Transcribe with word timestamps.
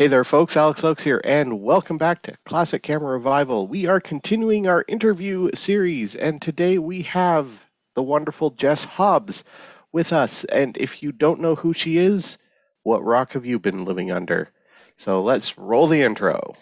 Hey 0.00 0.06
there, 0.06 0.24
folks. 0.24 0.56
Alex 0.56 0.82
Oaks 0.82 1.04
here, 1.04 1.20
and 1.24 1.60
welcome 1.60 1.98
back 1.98 2.22
to 2.22 2.34
Classic 2.46 2.82
Camera 2.82 3.12
Revival. 3.12 3.66
We 3.66 3.84
are 3.84 4.00
continuing 4.00 4.66
our 4.66 4.82
interview 4.88 5.50
series, 5.52 6.16
and 6.16 6.40
today 6.40 6.78
we 6.78 7.02
have 7.02 7.66
the 7.94 8.02
wonderful 8.02 8.48
Jess 8.52 8.82
Hobbs 8.82 9.44
with 9.92 10.14
us. 10.14 10.44
And 10.44 10.74
if 10.78 11.02
you 11.02 11.12
don't 11.12 11.42
know 11.42 11.54
who 11.54 11.74
she 11.74 11.98
is, 11.98 12.38
what 12.82 13.04
rock 13.04 13.34
have 13.34 13.44
you 13.44 13.58
been 13.58 13.84
living 13.84 14.10
under? 14.10 14.48
So 14.96 15.22
let's 15.22 15.58
roll 15.58 15.86
the 15.86 16.00
intro. 16.00 16.54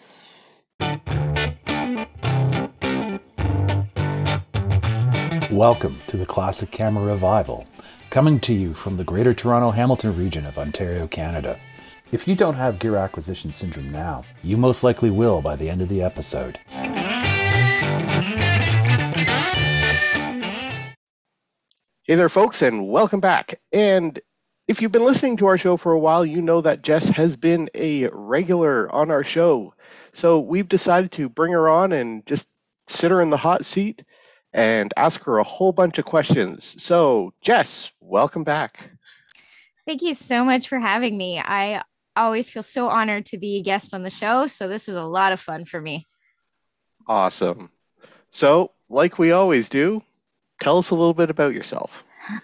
Welcome 5.49 6.01
to 6.07 6.17
the 6.17 6.25
Classic 6.27 6.69
Camera 6.71 7.05
Revival, 7.05 7.67
coming 8.09 8.41
to 8.41 8.53
you 8.53 8.73
from 8.73 8.97
the 8.97 9.05
Greater 9.05 9.33
Toronto 9.33 9.71
Hamilton 9.71 10.17
region 10.17 10.45
of 10.45 10.59
Ontario, 10.59 11.07
Canada. 11.07 11.57
If 12.11 12.27
you 12.27 12.33
don't 12.33 12.55
have 12.55 12.79
gear 12.79 12.95
acquisition 12.95 13.51
syndrome 13.51 13.91
now, 13.91 14.23
you 14.41 14.57
most 14.57 14.83
likely 14.83 15.11
will 15.11 15.43
by 15.43 15.55
the 15.55 15.69
end 15.69 15.83
of 15.83 15.89
the 15.89 16.01
episode. 16.01 16.57
Hey 22.03 22.15
there, 22.15 22.29
folks, 22.29 22.63
and 22.63 22.89
welcome 22.89 23.19
back. 23.19 23.59
And 23.71 24.19
if 24.67 24.81
you've 24.81 24.91
been 24.91 25.05
listening 25.05 25.37
to 25.37 25.45
our 25.45 25.59
show 25.59 25.77
for 25.77 25.91
a 25.91 25.99
while, 25.99 26.25
you 26.25 26.41
know 26.41 26.61
that 26.61 26.81
Jess 26.81 27.09
has 27.09 27.37
been 27.37 27.69
a 27.75 28.07
regular 28.07 28.91
on 28.91 29.11
our 29.11 29.23
show. 29.23 29.75
So 30.11 30.39
we've 30.39 30.67
decided 30.67 31.11
to 31.11 31.29
bring 31.29 31.51
her 31.51 31.69
on 31.69 31.91
and 31.91 32.25
just 32.25 32.49
sit 32.87 33.11
her 33.11 33.21
in 33.21 33.29
the 33.29 33.37
hot 33.37 33.65
seat 33.65 34.03
and 34.51 34.91
ask 34.97 35.21
her 35.25 35.37
a 35.37 35.43
whole 35.43 35.73
bunch 35.73 35.99
of 35.99 36.05
questions. 36.05 36.81
So, 36.81 37.35
Jess, 37.43 37.91
welcome 37.99 38.43
back. 38.43 38.89
Thank 39.85 40.01
you 40.01 40.15
so 40.15 40.43
much 40.43 40.67
for 40.67 40.79
having 40.79 41.15
me. 41.15 41.39
I 41.39 41.83
always 42.15 42.49
feel 42.49 42.63
so 42.63 42.89
honored 42.89 43.25
to 43.27 43.37
be 43.37 43.57
a 43.57 43.63
guest 43.63 43.93
on 43.93 44.03
the 44.03 44.09
show. 44.09 44.47
So 44.47 44.67
this 44.67 44.89
is 44.89 44.95
a 44.95 45.03
lot 45.03 45.31
of 45.31 45.39
fun 45.39 45.65
for 45.65 45.79
me. 45.79 46.05
Awesome. 47.07 47.71
So, 48.29 48.71
like 48.89 49.17
we 49.17 49.31
always 49.31 49.69
do, 49.69 50.01
tell 50.59 50.77
us 50.77 50.91
a 50.91 50.95
little 50.95 51.13
bit 51.13 51.29
about 51.29 51.53
yourself. 51.53 52.03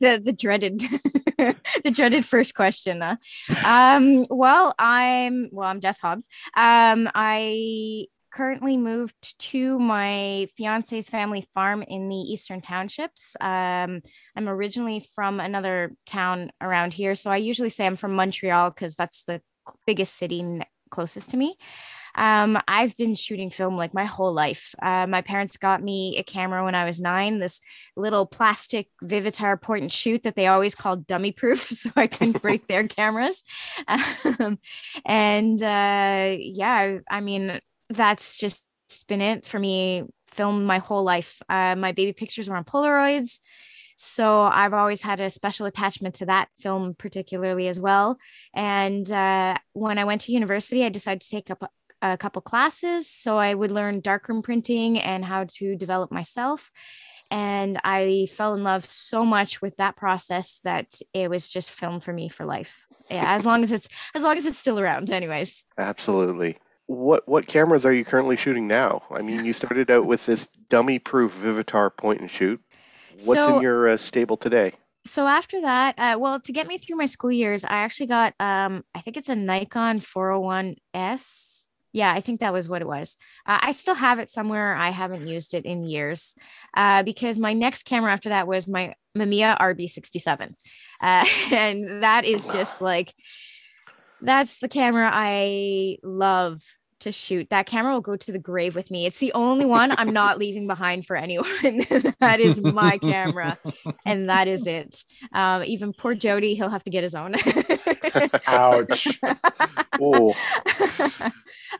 the 0.00 0.20
the 0.22 0.32
dreaded 0.32 0.78
the 1.38 1.90
dreaded 1.92 2.24
first 2.24 2.54
question. 2.54 3.02
Uh. 3.02 3.16
Um, 3.64 4.26
well, 4.30 4.74
I'm 4.78 5.48
well, 5.50 5.68
I'm 5.68 5.80
Jess 5.80 5.98
Hobbs. 5.98 6.28
Um, 6.56 7.10
I 7.14 8.06
currently 8.36 8.76
moved 8.76 9.38
to 9.38 9.78
my 9.78 10.46
fiance's 10.54 11.08
family 11.08 11.46
farm 11.54 11.82
in 11.82 12.08
the 12.10 12.16
Eastern 12.16 12.60
Townships. 12.60 13.34
Um, 13.40 14.02
I'm 14.36 14.46
originally 14.48 15.02
from 15.14 15.40
another 15.40 15.92
town 16.04 16.50
around 16.60 16.92
here. 16.92 17.14
So 17.14 17.30
I 17.30 17.38
usually 17.38 17.70
say 17.70 17.86
I'm 17.86 17.96
from 17.96 18.14
Montreal 18.14 18.70
because 18.70 18.94
that's 18.94 19.22
the 19.22 19.40
biggest 19.86 20.16
city 20.16 20.60
closest 20.90 21.30
to 21.30 21.38
me. 21.38 21.56
Um, 22.14 22.58
I've 22.68 22.94
been 22.96 23.14
shooting 23.14 23.48
film 23.48 23.76
like 23.76 23.94
my 23.94 24.04
whole 24.04 24.32
life. 24.34 24.74
Uh, 24.82 25.06
my 25.06 25.22
parents 25.22 25.56
got 25.56 25.82
me 25.82 26.16
a 26.18 26.22
camera 26.22 26.62
when 26.62 26.74
I 26.74 26.84
was 26.84 27.00
nine, 27.00 27.38
this 27.38 27.60
little 27.96 28.26
plastic 28.26 28.88
Vivitar 29.02 29.60
point 29.60 29.82
and 29.82 29.92
shoot 29.92 30.22
that 30.24 30.34
they 30.34 30.46
always 30.46 30.74
called 30.74 31.06
dummy 31.06 31.32
proof, 31.32 31.60
so 31.68 31.90
I 31.96 32.06
couldn't 32.06 32.42
break 32.42 32.66
their 32.68 32.86
cameras. 32.88 33.42
Um, 34.38 34.58
and 35.04 35.62
uh, 35.62 36.36
yeah, 36.38 36.98
I 37.08 37.20
mean, 37.20 37.60
that's 37.90 38.38
just 38.38 38.66
been 39.08 39.20
it 39.20 39.46
for 39.46 39.58
me. 39.58 40.04
Film 40.28 40.64
my 40.64 40.78
whole 40.78 41.02
life. 41.02 41.40
Uh, 41.48 41.74
my 41.76 41.92
baby 41.92 42.12
pictures 42.12 42.48
were 42.48 42.56
on 42.56 42.64
Polaroids. 42.64 43.38
So 43.96 44.40
I've 44.40 44.74
always 44.74 45.00
had 45.00 45.20
a 45.20 45.30
special 45.30 45.66
attachment 45.66 46.16
to 46.16 46.26
that 46.26 46.48
film, 46.54 46.94
particularly 46.94 47.66
as 47.68 47.80
well. 47.80 48.18
And 48.54 49.10
uh, 49.10 49.56
when 49.72 49.98
I 49.98 50.04
went 50.04 50.22
to 50.22 50.32
university, 50.32 50.84
I 50.84 50.90
decided 50.90 51.22
to 51.22 51.30
take 51.30 51.50
up 51.50 51.62
a, 52.02 52.16
couple 52.18 52.40
classes 52.42 53.10
so 53.10 53.36
I 53.36 53.52
would 53.52 53.72
learn 53.72 54.00
darkroom 54.00 54.40
printing 54.40 54.96
and 54.98 55.24
how 55.24 55.46
to 55.54 55.74
develop 55.74 56.12
myself. 56.12 56.70
And 57.32 57.80
I 57.82 58.28
fell 58.30 58.54
in 58.54 58.62
love 58.62 58.88
so 58.88 59.24
much 59.24 59.60
with 59.60 59.76
that 59.78 59.96
process 59.96 60.60
that 60.62 61.00
it 61.12 61.28
was 61.28 61.48
just 61.48 61.72
film 61.72 61.98
for 61.98 62.12
me 62.12 62.28
for 62.28 62.44
life. 62.44 62.86
Yeah, 63.10 63.34
as 63.34 63.44
long 63.44 63.64
as 63.64 63.72
it's 63.72 63.88
as 64.14 64.22
long 64.22 64.36
as 64.36 64.46
it's 64.46 64.58
still 64.58 64.78
around, 64.78 65.10
anyways. 65.10 65.64
Absolutely 65.76 66.58
what 66.86 67.26
what 67.28 67.46
cameras 67.46 67.84
are 67.84 67.92
you 67.92 68.04
currently 68.04 68.36
shooting 68.36 68.66
now? 68.66 69.02
I 69.10 69.22
mean, 69.22 69.44
you 69.44 69.52
started 69.52 69.90
out 69.90 70.06
with 70.06 70.26
this 70.26 70.48
dummy-proof 70.68 71.32
Vivitar 71.32 71.94
point 71.94 72.20
and 72.20 72.30
shoot. 72.30 72.60
What's 73.24 73.44
so, 73.44 73.56
in 73.56 73.62
your 73.62 73.88
uh, 73.88 73.96
stable 73.96 74.36
today? 74.36 74.72
So 75.04 75.26
after 75.26 75.60
that, 75.62 75.98
uh, 75.98 76.16
well, 76.18 76.40
to 76.40 76.52
get 76.52 76.66
me 76.66 76.78
through 76.78 76.96
my 76.96 77.06
school 77.06 77.32
years, 77.32 77.64
I 77.64 77.78
actually 77.78 78.06
got 78.06 78.34
um, 78.40 78.84
I 78.94 79.00
think 79.00 79.16
it's 79.16 79.28
a 79.28 79.36
Nikon 79.36 80.00
401S. 80.00 81.64
Yeah, 81.92 82.12
I 82.12 82.20
think 82.20 82.40
that 82.40 82.52
was 82.52 82.68
what 82.68 82.82
it 82.82 82.88
was. 82.88 83.16
Uh, 83.46 83.58
I 83.62 83.70
still 83.72 83.94
have 83.94 84.18
it 84.18 84.28
somewhere. 84.28 84.74
I 84.74 84.90
haven't 84.90 85.26
used 85.26 85.54
it 85.54 85.64
in 85.64 85.82
years 85.82 86.34
uh, 86.76 87.02
because 87.02 87.38
my 87.38 87.54
next 87.54 87.84
camera 87.84 88.12
after 88.12 88.28
that 88.28 88.46
was 88.46 88.68
my 88.68 88.94
Mamiya 89.16 89.58
RB67, 89.58 90.54
uh, 91.00 91.24
and 91.52 92.02
that 92.02 92.26
is 92.26 92.46
just 92.48 92.82
like 92.82 93.14
that's 94.20 94.58
the 94.58 94.68
camera 94.68 95.10
I 95.12 95.98
love 96.02 96.62
to 97.00 97.12
shoot. 97.12 97.48
That 97.50 97.66
camera 97.66 97.92
will 97.92 98.00
go 98.00 98.16
to 98.16 98.32
the 98.32 98.38
grave 98.38 98.74
with 98.74 98.90
me. 98.90 99.06
It's 99.06 99.18
the 99.18 99.32
only 99.34 99.66
one 99.66 99.92
I'm 99.96 100.12
not 100.12 100.38
leaving 100.40 100.66
behind 100.66 101.06
for 101.06 101.16
anyone. 101.16 101.46
that 102.20 102.38
is 102.40 102.60
my 102.60 102.98
camera, 102.98 103.58
and 104.04 104.28
that 104.28 104.48
is 104.48 104.66
it. 104.66 105.04
Um, 105.32 105.64
even 105.64 105.92
poor 105.92 106.14
Jody, 106.14 106.54
he'll 106.54 106.68
have 106.68 106.84
to 106.84 106.90
get 106.90 107.02
his 107.02 107.14
own. 107.14 107.34
Ouch. 108.46 109.18
oh. 110.00 110.34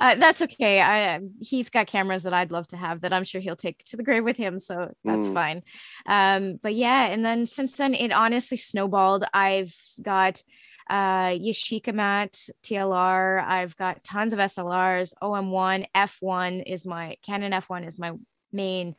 Uh, 0.00 0.14
that's 0.16 0.42
okay. 0.42 0.80
I 0.80 1.20
he's 1.40 1.70
got 1.70 1.86
cameras 1.86 2.24
that 2.24 2.34
I'd 2.34 2.50
love 2.50 2.66
to 2.68 2.76
have 2.76 3.00
that 3.00 3.12
I'm 3.12 3.24
sure 3.24 3.40
he'll 3.40 3.56
take 3.56 3.82
to 3.84 3.96
the 3.96 4.02
grave 4.02 4.24
with 4.24 4.36
him, 4.36 4.58
so 4.58 4.92
that's 5.04 5.26
mm. 5.26 5.34
fine. 5.34 5.62
Um, 6.06 6.58
but 6.62 6.74
yeah, 6.74 7.06
and 7.06 7.24
then 7.24 7.46
since 7.46 7.76
then 7.76 7.94
it 7.94 8.12
honestly 8.12 8.56
snowballed. 8.56 9.24
I've 9.32 9.74
got 10.02 10.42
uh, 10.88 11.30
Yashica 11.30 11.92
Mat, 11.92 12.48
TLR. 12.62 13.44
I've 13.44 13.76
got 13.76 14.04
tons 14.04 14.32
of 14.32 14.38
SLRs. 14.38 15.12
OM1, 15.22 15.86
F1 15.94 16.62
is 16.66 16.84
my 16.84 17.16
Canon 17.22 17.52
F1 17.52 17.86
is 17.86 17.98
my 17.98 18.12
main 18.52 18.94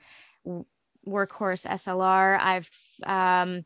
workhorse 1.08 1.66
SLR. 1.66 2.40
I've 2.40 2.70
um, 3.06 3.66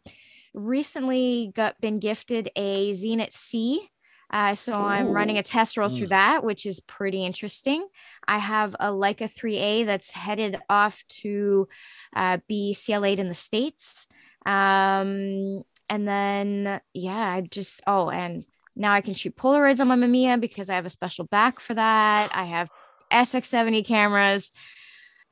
recently 0.54 1.52
got 1.56 1.80
been 1.82 2.00
gifted 2.00 2.50
a 2.56 2.92
Zenit 2.92 3.34
C. 3.34 3.90
Uh, 4.30 4.56
so 4.56 4.74
Ooh. 4.74 4.76
I'm 4.76 5.12
running 5.12 5.38
a 5.38 5.44
test 5.44 5.76
roll 5.76 5.90
mm. 5.90 5.98
through 5.98 6.08
that, 6.08 6.44
which 6.44 6.66
is 6.66 6.80
pretty 6.80 7.26
interesting. 7.26 7.86
I 8.28 8.38
have 8.38 8.76
a 8.80 8.88
Leica 8.88 9.30
3A 9.30 9.86
that's 9.86 10.12
headed 10.12 10.58
off 10.70 11.04
to 11.22 11.68
uh, 12.16 12.38
be 12.48 12.74
CLA'd 12.74 13.20
in 13.20 13.28
the 13.28 13.34
States. 13.34 14.08
Um, 14.46 15.64
and 15.92 16.08
then 16.08 16.80
yeah 16.94 17.36
i 17.36 17.42
just 17.42 17.82
oh 17.86 18.10
and 18.10 18.46
now 18.76 18.94
i 18.94 19.02
can 19.02 19.14
shoot 19.14 19.36
polaroids 19.36 19.82
on 19.82 19.90
my 19.90 19.96
mamiya 19.96 20.40
because 20.40 20.70
i 20.70 20.76
have 20.76 20.86
a 20.86 20.90
special 20.90 21.26
back 21.26 21.60
for 21.60 21.74
that. 21.74 22.32
I 22.34 22.46
have 22.46 22.70
sx70 23.12 23.86
cameras. 23.86 24.54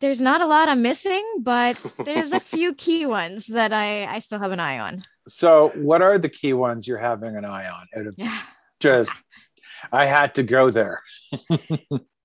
There's 0.01 0.21
not 0.21 0.41
a 0.41 0.45
lot 0.45 0.69
i'm 0.69 0.81
missing 0.81 1.25
but 1.39 1.81
there's 2.03 2.33
a 2.33 2.39
few 2.53 2.73
key 2.73 3.05
ones 3.05 3.47
that 3.47 3.71
i 3.71 4.05
i 4.05 4.19
still 4.19 4.39
have 4.39 4.51
an 4.51 4.59
eye 4.59 4.79
on. 4.79 5.01
So 5.29 5.69
what 5.75 6.01
are 6.01 6.17
the 6.17 6.29
key 6.29 6.53
ones 6.53 6.87
you're 6.87 6.97
having 6.97 7.37
an 7.37 7.45
eye 7.45 7.69
on? 7.69 7.87
Out 7.97 8.07
of 8.07 8.19
just 8.81 9.13
i 9.93 10.05
had 10.05 10.35
to 10.35 10.43
go 10.43 10.69
there. 10.69 11.01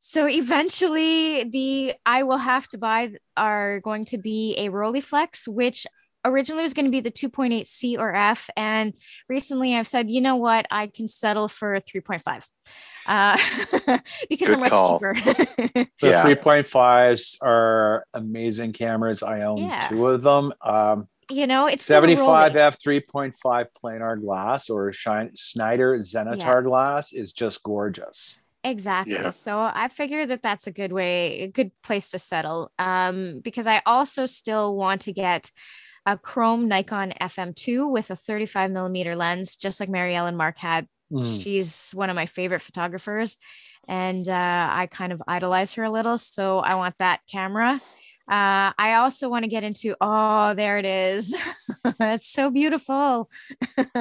So 0.06 0.28
eventually 0.28 1.44
the 1.44 1.94
i 2.04 2.24
will 2.24 2.36
have 2.36 2.68
to 2.68 2.78
buy 2.78 3.14
are 3.38 3.80
going 3.80 4.04
to 4.06 4.18
be 4.18 4.54
a 4.58 4.68
Rolleiflex 4.68 5.48
which 5.48 5.86
originally 6.24 6.62
was 6.62 6.74
going 6.74 6.86
to 6.86 6.90
be 6.90 7.00
the 7.00 7.10
2.8 7.10 7.66
C 7.66 7.96
or 7.96 8.14
F. 8.14 8.48
And 8.56 8.94
recently 9.28 9.74
I've 9.74 9.86
said, 9.86 10.10
you 10.10 10.20
know 10.20 10.36
what, 10.36 10.66
I 10.70 10.86
can 10.86 11.08
settle 11.08 11.48
for 11.48 11.78
3.5 11.80 12.44
uh, 13.06 13.98
because 14.28 14.48
Good 14.48 14.54
I'm 14.54 14.60
much 14.60 14.70
call. 14.70 14.98
cheaper. 14.98 15.14
the 15.22 15.88
yeah. 16.02 16.24
3.5s 16.24 17.36
are 17.42 18.06
amazing 18.14 18.72
cameras. 18.72 19.22
I 19.22 19.42
own 19.42 19.58
yeah. 19.58 19.88
two 19.88 20.06
of 20.08 20.22
them. 20.22 20.52
Um, 20.60 21.08
you 21.30 21.46
know, 21.46 21.66
it's 21.66 21.84
75 21.84 22.56
f 22.56 22.78
3.5 22.78 23.66
planar 23.82 24.20
glass 24.20 24.68
or 24.68 24.92
Shine, 24.92 25.30
Schneider 25.34 25.98
Xenotar 25.98 26.38
yeah. 26.38 26.60
glass 26.62 27.12
is 27.12 27.32
just 27.32 27.62
gorgeous. 27.62 28.38
Exactly. 28.62 29.14
Yeah. 29.14 29.30
So 29.30 29.58
I 29.58 29.88
figure 29.88 30.26
that 30.26 30.42
that's 30.42 30.66
a 30.66 30.72
good 30.72 30.92
way, 30.92 31.42
a 31.42 31.48
good 31.48 31.70
place 31.82 32.10
to 32.12 32.18
settle. 32.18 32.72
Um, 32.78 33.40
because 33.44 33.66
I 33.66 33.82
also 33.84 34.24
still 34.26 34.74
want 34.74 35.02
to 35.02 35.12
get 35.12 35.50
a 36.06 36.18
chrome 36.18 36.68
Nikon 36.68 37.12
FM2 37.20 37.90
with 37.90 38.10
a 38.10 38.16
35 38.16 38.70
millimeter 38.70 39.16
lens, 39.16 39.56
just 39.56 39.80
like 39.80 39.88
Mary 39.88 40.14
Ellen 40.14 40.36
Mark 40.36 40.58
had. 40.58 40.86
Mm. 41.12 41.42
She's 41.42 41.92
one 41.92 42.10
of 42.10 42.16
my 42.16 42.26
favorite 42.26 42.62
photographers, 42.62 43.36
and 43.88 44.28
uh, 44.28 44.68
I 44.70 44.88
kind 44.90 45.12
of 45.12 45.22
idolize 45.26 45.74
her 45.74 45.84
a 45.84 45.90
little. 45.90 46.18
So 46.18 46.58
I 46.58 46.74
want 46.74 46.96
that 46.98 47.20
camera. 47.30 47.80
Uh, 48.26 48.72
I 48.78 48.94
also 48.94 49.28
want 49.28 49.44
to 49.44 49.50
get 49.50 49.64
into, 49.64 49.94
oh, 50.00 50.54
there 50.54 50.78
it 50.78 50.86
is. 50.86 51.34
it's 52.00 52.26
so 52.26 52.50
beautiful. 52.50 53.30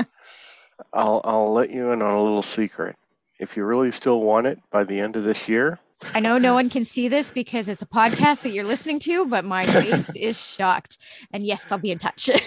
I'll, 0.93 1.21
I'll 1.25 1.53
let 1.53 1.71
you 1.71 1.91
in 1.91 2.01
on 2.01 2.13
a 2.13 2.23
little 2.23 2.41
secret. 2.41 2.95
if 3.39 3.57
you 3.57 3.65
really 3.65 3.91
still 3.91 4.21
want 4.21 4.47
it 4.47 4.59
by 4.71 4.85
the 4.85 4.99
end 4.99 5.17
of 5.17 5.23
this 5.23 5.49
year, 5.49 5.79
I 6.15 6.19
know 6.19 6.37
no 6.37 6.53
one 6.53 6.69
can 6.69 6.85
see 6.85 7.07
this 7.07 7.31
because 7.31 7.69
it's 7.69 7.81
a 7.81 7.85
podcast 7.87 8.41
that 8.43 8.49
you're 8.51 8.63
listening 8.63 8.99
to, 8.99 9.25
but 9.25 9.45
my 9.45 9.65
face 9.65 10.09
is 10.15 10.39
shocked. 10.39 10.97
And 11.31 11.45
yes, 11.45 11.71
I'll 11.71 11.77
be 11.79 11.91
in 11.91 11.99
touch. 11.99 12.29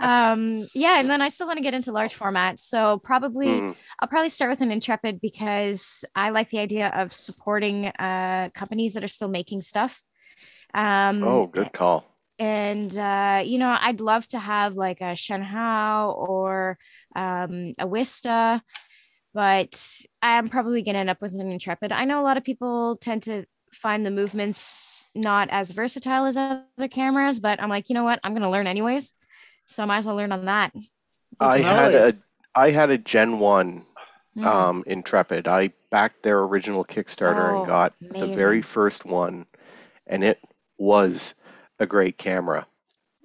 Um, 0.00 0.68
yeah, 0.74 0.98
and 1.00 1.08
then 1.10 1.20
I 1.22 1.28
still 1.28 1.46
want 1.46 1.58
to 1.58 1.62
get 1.62 1.74
into 1.74 1.92
large 1.92 2.16
formats. 2.18 2.60
So 2.60 2.98
probably 2.98 3.48
Mm, 3.48 3.76
I'll 4.00 4.08
probably 4.08 4.28
start 4.30 4.50
with 4.50 4.60
an 4.60 4.70
Intrepid 4.70 5.20
because 5.20 6.04
I 6.14 6.30
like 6.30 6.50
the 6.50 6.58
idea 6.58 6.88
of 6.94 7.12
supporting 7.12 7.86
uh, 7.86 8.50
companies 8.54 8.94
that 8.94 9.04
are 9.04 9.08
still 9.08 9.28
making 9.28 9.62
stuff. 9.62 10.02
Um, 10.74 11.22
oh, 11.24 11.46
good 11.46 11.72
call. 11.72 12.04
and 12.38 12.96
uh, 12.98 13.42
you 13.44 13.58
know 13.58 13.74
i'd 13.80 14.00
love 14.00 14.26
to 14.28 14.38
have 14.38 14.74
like 14.74 15.00
a 15.00 15.14
Shen 15.16 15.42
Hao 15.42 16.10
or 16.10 16.78
um, 17.16 17.72
a 17.78 17.86
wista 17.86 18.60
but 19.34 20.00
i'm 20.22 20.48
probably 20.48 20.82
going 20.82 20.94
to 20.94 21.00
end 21.00 21.10
up 21.10 21.20
with 21.20 21.34
an 21.34 21.40
intrepid. 21.52 21.92
I 21.92 22.04
know 22.04 22.20
a 22.20 22.24
lot 22.24 22.36
of 22.36 22.44
people 22.44 22.96
tend 22.96 23.22
to 23.24 23.44
find 23.72 24.04
the 24.04 24.10
movements 24.10 25.08
not 25.14 25.48
as 25.50 25.70
versatile 25.70 26.24
as 26.26 26.36
other 26.36 26.88
cameras 26.90 27.38
but 27.40 27.60
i'm 27.62 27.68
like 27.70 27.88
you 27.88 27.94
know 27.94 28.04
what? 28.04 28.20
I'm 28.24 28.32
going 28.32 28.42
to 28.42 28.50
learn 28.50 28.66
anyways. 28.66 29.14
So 29.66 29.82
i 29.82 29.86
might 29.86 29.98
as 29.98 30.06
well 30.06 30.16
learn 30.16 30.32
on 30.32 30.46
that. 30.46 30.72
I 31.40 31.58
Just- 31.58 31.68
had 31.68 31.94
a 31.94 32.16
I 32.54 32.70
had 32.70 32.90
a 32.90 32.98
Gen 32.98 33.38
One 33.38 33.84
Mm. 34.36 34.44
um, 34.46 34.84
Intrepid. 34.86 35.48
I 35.48 35.72
backed 35.90 36.22
their 36.22 36.40
original 36.40 36.84
Kickstarter 36.84 37.50
Oh, 37.54 37.58
and 37.58 37.66
got 37.66 37.94
the 38.00 38.26
very 38.28 38.62
first 38.62 39.04
one, 39.04 39.46
and 40.06 40.22
it 40.22 40.38
was 40.76 41.34
a 41.80 41.86
great 41.86 42.18
camera. 42.18 42.66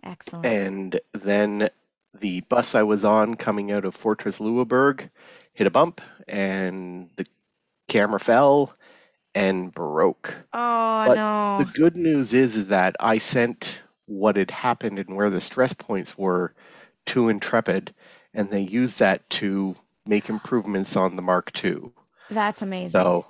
excellent. 0.04 0.46
And 0.46 1.00
then 1.14 1.70
the 2.20 2.42
bus 2.42 2.76
I 2.76 2.84
was 2.84 3.06
on 3.06 3.36
coming 3.36 3.72
out 3.72 3.86
of 3.86 3.96
Fortress 3.96 4.40
Louisbourg 4.40 5.10
hit 5.54 5.68
a 5.68 5.72
bump, 5.72 6.02
and 6.28 7.10
the 7.16 7.26
camera 7.88 8.20
fell 8.20 8.74
and 9.36 9.74
broke. 9.74 10.34
oh 10.54 11.06
but 11.08 11.16
no 11.16 11.58
The 11.60 11.72
good 11.74 11.96
news 11.98 12.34
is, 12.34 12.56
is 12.56 12.68
that 12.68 12.96
I 13.00 13.18
sent 13.18 13.82
what 14.06 14.36
had 14.38 14.52
happened 14.52 15.00
and 15.00 15.16
where 15.16 15.30
the 15.30 15.42
stress 15.42 15.74
points 15.74 16.18
were 16.18 16.54
to 17.08 17.30
Intrepid, 17.30 17.94
and 18.34 18.50
they 18.50 18.62
used 18.62 19.00
that 19.00 19.28
to 19.32 19.76
make 20.06 20.30
improvements 20.30 20.96
on 20.98 21.16
the 21.16 21.22
Mark 21.22 21.52
II. 21.64 21.92
that's 22.30 22.62
amazing 22.62 22.90
so, 22.92 23.26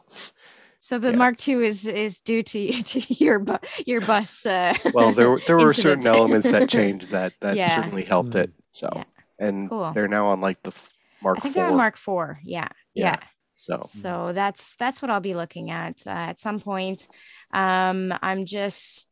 So, 0.79 0.99
the 0.99 1.11
yeah. 1.11 1.17
mark 1.17 1.47
ii 1.47 1.65
is 1.65 1.87
is 1.87 2.19
due 2.21 2.43
to, 2.43 2.71
to 2.83 3.13
your 3.13 3.39
bu- 3.39 3.57
your 3.85 4.01
bus 4.01 4.45
uh, 4.45 4.73
well, 4.93 5.11
there 5.13 5.37
there 5.47 5.57
were 5.57 5.73
certain 5.87 6.07
elements 6.07 6.51
that 6.51 6.69
changed 6.69 7.09
that 7.11 7.33
that 7.41 7.55
Yeah. 7.57 7.75
certainly 7.75 8.03
helped 8.03 8.35
it. 8.35 8.51
So, 8.73 8.89
Yeah. 8.93 9.03
and 9.39 9.69
Cool. 9.69 9.91
they're 9.93 10.07
now 10.09 10.27
on 10.27 10.41
like 10.41 10.61
the 10.63 10.73
Mark 11.21 11.37
i 11.37 11.41
think 11.41 11.53
IV. 11.53 11.55
they're 11.55 11.71
on 11.71 11.77
mark 11.77 11.95
four 11.95 12.39
yeah 12.43 12.67
Yeah. 12.93 13.15
yeah. 13.15 13.19
so, 13.55 13.81
so 13.85 14.31
that's 14.35 14.75
that's 14.75 15.01
what 15.01 15.09
i'll 15.09 15.21
be 15.21 15.35
looking 15.35 15.71
at 15.71 16.05
uh, 16.05 16.09
at 16.31 16.39
some 16.39 16.59
point 16.59 17.07
um 17.53 18.13
i'm 18.21 18.45
just 18.45 19.09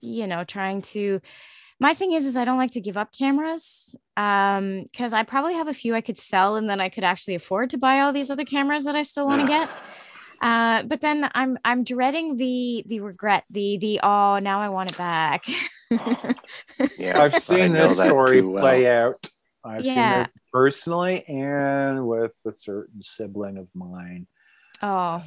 you 0.00 0.26
know 0.28 0.44
trying 0.44 0.82
to 0.82 1.20
my 1.80 1.94
thing 1.94 2.12
is 2.12 2.26
is 2.26 2.36
i 2.36 2.44
don't 2.44 2.58
like 2.58 2.70
to 2.72 2.80
give 2.80 2.96
up 2.96 3.10
cameras 3.12 3.96
um 4.16 4.84
because 4.84 5.12
i 5.12 5.22
probably 5.24 5.54
have 5.54 5.66
a 5.68 5.74
few 5.74 5.94
i 5.96 6.00
could 6.00 6.16
sell 6.18 6.54
and 6.56 6.70
then 6.70 6.80
i 6.80 6.88
could 6.88 7.04
actually 7.04 7.34
afford 7.34 7.70
to 7.70 7.78
buy 7.78 8.00
all 8.00 8.12
these 8.12 8.30
other 8.30 8.44
cameras 8.44 8.84
that 8.84 8.94
i 8.94 9.02
still 9.02 9.26
want 9.26 9.40
to 9.42 9.48
get 9.48 9.68
uh 10.42 10.82
but 10.84 11.00
then 11.00 11.28
i'm 11.34 11.58
i'm 11.64 11.82
dreading 11.82 12.36
the 12.36 12.84
the 12.86 13.00
regret 13.00 13.44
the 13.50 13.78
the 13.78 14.00
oh 14.02 14.38
now 14.38 14.60
i 14.60 14.68
want 14.68 14.90
it 14.90 14.96
back 14.96 15.44
Oh, 16.00 16.34
yeah, 16.98 17.20
I've 17.22 17.42
seen 17.42 17.72
this 17.72 17.94
story 17.94 18.40
well. 18.42 18.62
play 18.62 18.86
out. 18.88 19.26
I've 19.64 19.84
Yeah. 19.84 20.24
seen 20.24 20.32
this 20.32 20.42
personally 20.52 21.24
and 21.28 22.06
with 22.06 22.34
a 22.46 22.52
certain 22.52 23.02
sibling 23.02 23.58
of 23.58 23.68
mine. 23.74 24.26
oh 24.82 25.22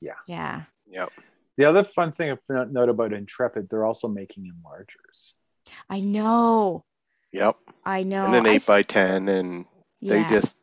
Yeah. 0.00 0.14
yeah 0.26 0.62
Yep. 0.88 1.10
The 1.56 1.64
other 1.64 1.84
fun 1.84 2.12
thing 2.12 2.30
of 2.30 2.38
no- 2.48 2.64
note 2.64 2.88
about 2.90 3.12
Intrepid, 3.12 3.68
they're 3.68 3.84
also 3.84 4.08
making 4.08 4.44
enlargers. 4.52 5.32
i 5.90 6.00
know 6.00 6.84
Yep. 7.32 7.56
i 7.84 8.02
know 8.04 8.24
and 8.26 8.34
an 8.36 8.46
eight 8.46 8.56
s- 8.56 8.66
by 8.66 8.82
ten, 8.82 9.28
and 9.28 9.66
they 10.02 10.20
yeah. 10.20 10.28
just 10.28 10.56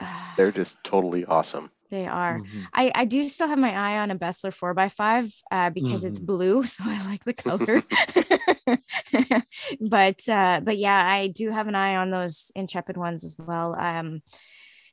they're 0.36 0.52
just 0.52 0.76
totally 0.84 1.24
awesome. 1.24 1.70
They 1.92 2.08
are 2.08 2.42
Mhm. 2.42 2.70
I, 2.74 2.90
I 2.94 3.04
do 3.06 3.28
still 3.28 3.48
have 3.48 3.60
my 3.60 3.72
eye 3.72 3.98
on 4.00 4.10
a 4.10 4.18
Beseler 4.18 4.52
4x5 4.52 5.32
uh, 5.52 5.70
because 5.70 6.04
it's 6.04 6.18
Mhm. 6.18 6.26
blue, 6.26 6.64
so 6.66 6.84
I 6.86 7.06
like 7.06 7.24
the 7.24 7.34
color. 7.34 7.82
but 9.80 10.28
uh, 10.28 10.60
but 10.64 10.78
yeah, 10.78 11.00
I 11.06 11.28
do 11.28 11.50
have 11.50 11.68
an 11.68 11.76
eye 11.76 11.96
on 11.96 12.10
those 12.10 12.50
Intrepid 12.56 12.96
ones 12.96 13.24
as 13.24 13.36
well. 13.38 13.76
Um, 13.78 14.22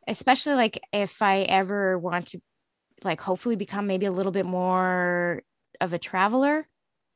especially 0.07 0.56
like 0.56 0.81
if 0.94 1.22
I 1.22 1.42
ever 1.42 1.98
want 2.00 2.28
to 2.30 2.42
like 3.04 3.22
hopefully 3.22 3.56
become 3.56 3.88
maybe 3.88 4.06
a 4.07 4.12
little 4.12 4.34
bit 4.34 4.46
more 4.46 5.44
of 5.81 5.94
a 5.94 6.00
traveler, 6.00 6.68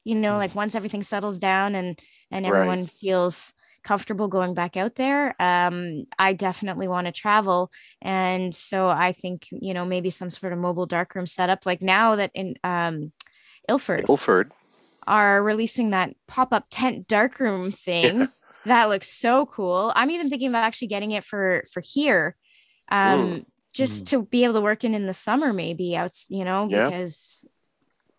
you 0.06 0.16
know, 0.16 0.36
Mm. 0.36 0.38
like 0.38 0.56
once 0.56 0.76
everything 0.76 1.04
settles 1.04 1.40
down 1.40 1.76
and 1.76 2.00
and 2.32 2.46
Right. 2.46 2.54
everyone 2.56 2.86
feels 2.88 3.54
comfortable 3.84 4.28
going 4.28 4.54
back 4.54 4.78
out 4.78 4.96
there 4.96 5.36
um 5.42 6.06
i 6.20 6.34
definitely 6.34 6.88
want 6.88 7.06
to 7.08 7.12
travel 7.12 7.72
and 8.02 8.54
so 8.54 8.88
i 8.88 9.12
think 9.12 9.48
you 9.52 9.74
know 9.74 9.86
maybe 9.86 10.10
some 10.10 10.30
sort 10.30 10.54
of 10.54 10.60
mobile 10.60 10.86
darkroom 10.86 11.26
setup 11.26 11.66
like 11.66 11.82
now 11.82 12.16
that 12.16 12.32
in 12.34 12.56
um 12.64 13.12
ilford 13.70 14.06
Ilford. 14.10 14.52
are 15.06 15.44
releasing 15.44 15.90
that 15.90 16.12
pop-up 16.28 16.66
tent 16.70 17.08
darkroom 17.08 17.72
thing 17.86 18.30
that 18.66 18.86
looks 18.90 19.10
so 19.12 19.46
cool 19.46 19.92
i'm 19.96 20.12
even 20.12 20.30
thinking 20.30 20.50
of 20.50 20.56
actually 20.56 20.88
getting 20.88 21.12
it 21.12 21.24
for 21.24 21.64
for 21.72 21.82
here 21.82 22.36
um 22.92 23.46
just 23.74 24.04
Mm. 24.04 24.10
to 24.10 24.22
be 24.24 24.44
able 24.44 24.54
to 24.54 24.62
work 24.62 24.84
in 24.84 24.94
in 24.94 25.08
the 25.08 25.14
summer 25.14 25.52
maybe 25.52 25.96
out 25.96 26.12
you 26.30 26.46
know 26.46 26.68
Yeah. 26.70 26.88
because 26.88 27.46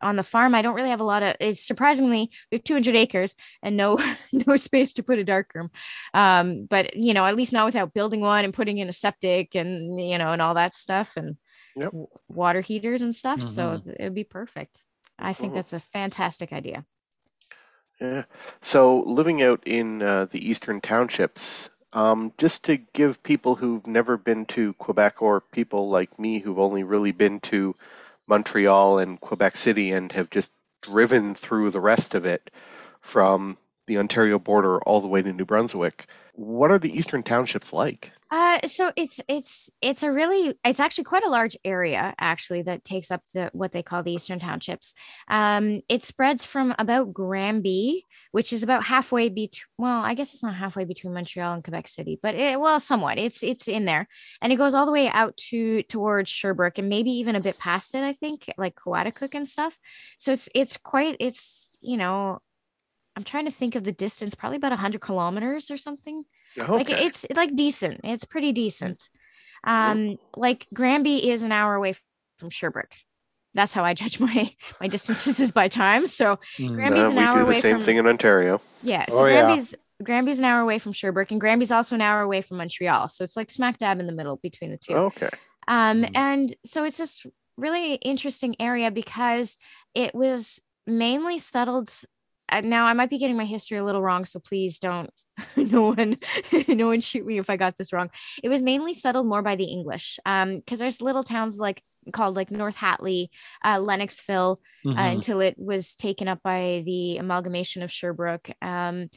on 0.05 0.17
the 0.17 0.23
farm 0.23 0.55
i 0.55 0.63
don't 0.63 0.77
really 0.77 0.91
have 0.91 1.01
a 1.01 1.05
lot 1.05 1.23
of 1.23 1.35
it's 1.41 1.67
surprisingly 1.67 2.31
we 2.53 2.57
have 2.57 2.65
200 2.65 2.97
acres 2.97 3.35
and 3.63 3.77
no 3.77 3.99
no 4.47 4.57
space 4.57 4.93
to 4.95 5.03
put 5.03 5.19
a 5.19 5.25
darkroom 5.25 5.71
um 6.15 6.67
but 6.71 6.97
you 6.97 7.15
know 7.15 7.27
at 7.27 7.37
least 7.37 7.53
not 7.53 7.67
without 7.67 7.95
building 7.95 8.21
one 8.21 8.45
and 8.45 8.55
putting 8.55 8.79
in 8.79 8.89
a 8.89 8.93
septic 8.93 9.57
and 9.57 10.01
you 10.01 10.19
know 10.19 10.33
and 10.33 10.43
all 10.43 10.55
that 10.55 10.75
stuff 10.75 11.15
and 11.17 11.37
Yep. 11.77 11.93
w- 11.93 12.09
water 12.29 12.61
heaters 12.61 13.03
and 13.03 13.15
stuff 13.17 13.43
so 13.43 13.79
Mhm. 13.79 13.85
th- 13.85 13.97
it'd 14.01 14.15
be 14.15 14.25
perfect 14.25 14.85
i 15.19 15.33
think 15.33 15.53
Mhm. 15.53 15.55
that's 15.55 15.73
a 15.75 15.81
fantastic 15.81 16.53
idea 16.53 16.85
Yeah. 18.01 18.25
So 18.61 19.01
living 19.07 19.43
out 19.43 19.63
in 19.67 20.03
uh, 20.03 20.27
the 20.27 20.49
eastern 20.51 20.81
townships, 20.81 21.71
um, 21.93 22.33
just 22.39 22.65
to 22.65 22.77
give 22.77 23.23
people 23.23 23.55
who've 23.55 23.87
never 23.87 24.17
been 24.17 24.47
to 24.47 24.73
Quebec 24.75 25.23
or 25.23 25.41
people 25.41 25.89
like 25.89 26.19
me 26.19 26.39
who've 26.41 26.59
only 26.59 26.83
really 26.83 27.13
been 27.13 27.41
to 27.41 27.75
Montreal 28.27 28.99
and 28.99 29.21
Quebec 29.21 29.57
City 29.57 29.93
and 29.93 30.11
have 30.13 30.31
just 30.31 30.53
driven 30.83 31.35
through 31.35 31.71
the 31.71 31.81
rest 31.81 32.15
of 32.15 32.27
it 32.27 32.51
from 33.01 33.57
the 33.87 33.99
Ontario 33.99 34.39
border 34.39 34.79
all 34.83 35.01
the 35.01 35.09
way 35.09 35.23
to 35.23 35.33
New 35.33 35.45
Brunswick. 35.45 36.07
What 36.35 36.71
are 36.71 36.79
the 36.79 36.97
eastern 36.97 37.23
townships 37.23 37.73
like? 37.73 38.13
Uh, 38.35 38.59
so 38.67 38.91
it's 38.97 39.21
it's 39.29 39.71
it's 39.81 40.03
a 40.03 40.11
really 40.11 40.59
it's 40.65 40.81
actually 40.81 41.05
quite 41.05 41.25
a 41.25 41.31
large 41.31 41.57
area 41.65 42.13
actually 42.19 42.63
that 42.63 42.83
takes 42.83 43.13
up 43.13 43.23
the 43.33 43.49
what 43.53 43.71
they 43.71 43.83
call 43.83 44.03
the 44.03 44.13
eastern 44.13 44.41
townships. 44.41 44.93
Um, 45.29 45.83
it 45.89 46.03
spreads 46.03 46.45
from 46.45 46.75
about 46.77 47.15
Granby, 47.15 48.03
which 48.33 48.53
is 48.53 48.65
about 48.65 48.83
halfway 48.83 49.29
between. 49.29 49.67
Well, 49.79 50.01
I 50.01 50.15
guess 50.15 50.35
it's 50.35 50.43
not 50.43 50.57
halfway 50.57 50.85
between 50.85 51.15
Montreal 51.15 51.55
and 51.55 51.63
Quebec 51.63 51.87
City, 51.87 52.19
but 52.21 52.35
it, 52.35 52.59
well, 52.59 52.81
somewhat. 52.81 53.19
It's 53.19 53.45
it's 53.45 53.69
in 53.69 53.85
there, 53.85 54.09
and 54.43 54.53
it 54.53 54.57
goes 54.57 54.75
all 54.75 54.87
the 54.87 54.93
way 54.93 55.09
out 55.09 55.37
to 55.51 55.85
towards 55.85 56.29
Sherbrooke 56.29 56.79
and 56.79 56.89
maybe 56.89 57.11
even 57.11 57.37
a 57.37 57.41
bit 57.41 57.59
past 57.61 57.95
it. 57.95 58.03
I 58.03 58.15
think 58.15 58.53
like 58.59 58.75
Coaticook 58.75 59.37
and 59.37 59.47
stuff. 59.47 59.79
So 60.19 60.33
it's 60.33 60.49
it's 60.57 60.77
quite 60.77 61.17
it's 61.21 61.79
you 61.81 61.97
know. 61.97 62.41
I'm 63.17 63.25
trying 63.25 63.45
to 63.47 63.51
think 63.53 63.75
of 63.77 63.85
the 63.85 63.93
distance, 63.93 64.35
probably 64.35 64.57
about 64.57 64.73
100 64.73 65.01
kilometers 65.01 65.71
or 65.71 65.77
something 65.77 66.25
like 66.69 66.89
it's 66.89 67.27
like 67.35 67.57
decent 67.57 68.01
it's 68.05 68.25
pretty 68.25 68.53
decent 68.53 69.09
um 69.65 70.17
like 70.37 70.67
granby 70.73 71.29
is 71.31 71.43
an 71.43 71.51
hour 71.51 71.75
away 71.75 71.95
from 72.39 72.49
sherbrooke 72.49 72.95
that's 73.55 73.73
how 73.73 73.83
i 73.85 73.93
judge 73.93 74.21
my 74.29 74.49
my 74.81 74.87
distances 74.87 75.41
is 75.41 75.51
by 75.51 75.67
time 75.67 76.07
so 76.07 76.39
Mm. 76.61 76.75
Granby's 76.77 77.05
Uh, 77.07 77.11
an 77.11 77.17
we 77.17 77.23
hour 77.25 77.33
do 77.33 77.39
the 77.41 77.45
away 77.47 77.59
same 77.61 77.77
from- 77.77 77.85
thing 77.85 77.97
in 77.97 78.07
Ontario. 78.07 78.61
yeah 78.85 79.05
so 79.09 79.19
Oh, 79.25 79.27
yeah. 79.27 79.43
granby's 79.43 79.75
granby's 80.05 80.39
an 80.39 80.45
hour 80.45 80.61
away 80.61 80.79
from 80.79 80.93
sherbrooke 80.93 81.33
and 81.33 81.41
granby's 81.41 81.73
also 81.73 81.97
an 81.97 82.01
hour 82.03 82.21
away 82.21 82.41
from 82.41 82.59
montreal 82.59 83.09
so 83.09 83.25
it's 83.25 83.37
like 83.37 83.51
smack 83.51 83.79
dab 83.79 83.99
in 83.99 84.07
the 84.07 84.13
middle 84.13 84.37
between 84.37 84.71
the 84.71 84.77
two 84.79 84.95
Okay. 84.95 85.31
um, 85.67 86.03
Mhm. 86.05 86.11
and 86.15 86.55
so 86.65 86.85
it's 86.85 86.99
this 86.99 87.27
really 87.57 87.95
interesting 87.95 88.55
area 88.61 88.93
because 88.93 89.57
it 89.95 90.15
was 90.15 90.61
mainly 90.87 91.39
settled. 91.41 91.91
Uh, 92.55 92.61
now 92.61 92.87
I 92.87 92.93
might 92.93 93.11
be 93.11 93.19
getting 93.19 93.37
my 93.37 93.45
history 93.45 93.79
a 93.79 93.85
little 93.85 94.03
wrong, 94.03 94.25
so 94.25 94.39
please 94.39 94.79
don't. 94.79 95.11
no 95.57 95.83
one, 95.91 96.17
no 96.69 96.87
one 96.87 97.01
shoot 97.01 97.27
me 97.27 97.39
if 97.39 97.51
I 97.51 97.57
got 97.57 97.77
this 97.77 97.93
wrong. 97.93 98.11
It 98.43 98.49
was 98.49 98.63
mainly 98.63 98.95
settled 98.95 99.27
more 99.27 99.43
by 99.43 99.57
the 99.57 99.65
English, 99.65 100.21
um, 100.25 100.57
because 100.59 100.79
there's 100.79 101.03
little 101.03 101.25
towns 101.25 101.59
like 101.59 101.83
called 102.13 102.37
like 102.37 102.51
North 102.53 102.77
Hatley, 102.77 103.29
uh, 103.65 103.79
Lennoxville, 103.79 104.59
uh, 104.87 104.91
Mhm. 104.95 105.13
until 105.15 105.41
it 105.41 105.57
was 105.59 105.97
taken 105.97 106.29
up 106.29 106.41
by 106.43 106.83
the 106.87 107.17
amalgamation 107.19 107.83
of 107.83 107.91
Sherbrooke. 107.91 108.51
Um, 108.63 109.09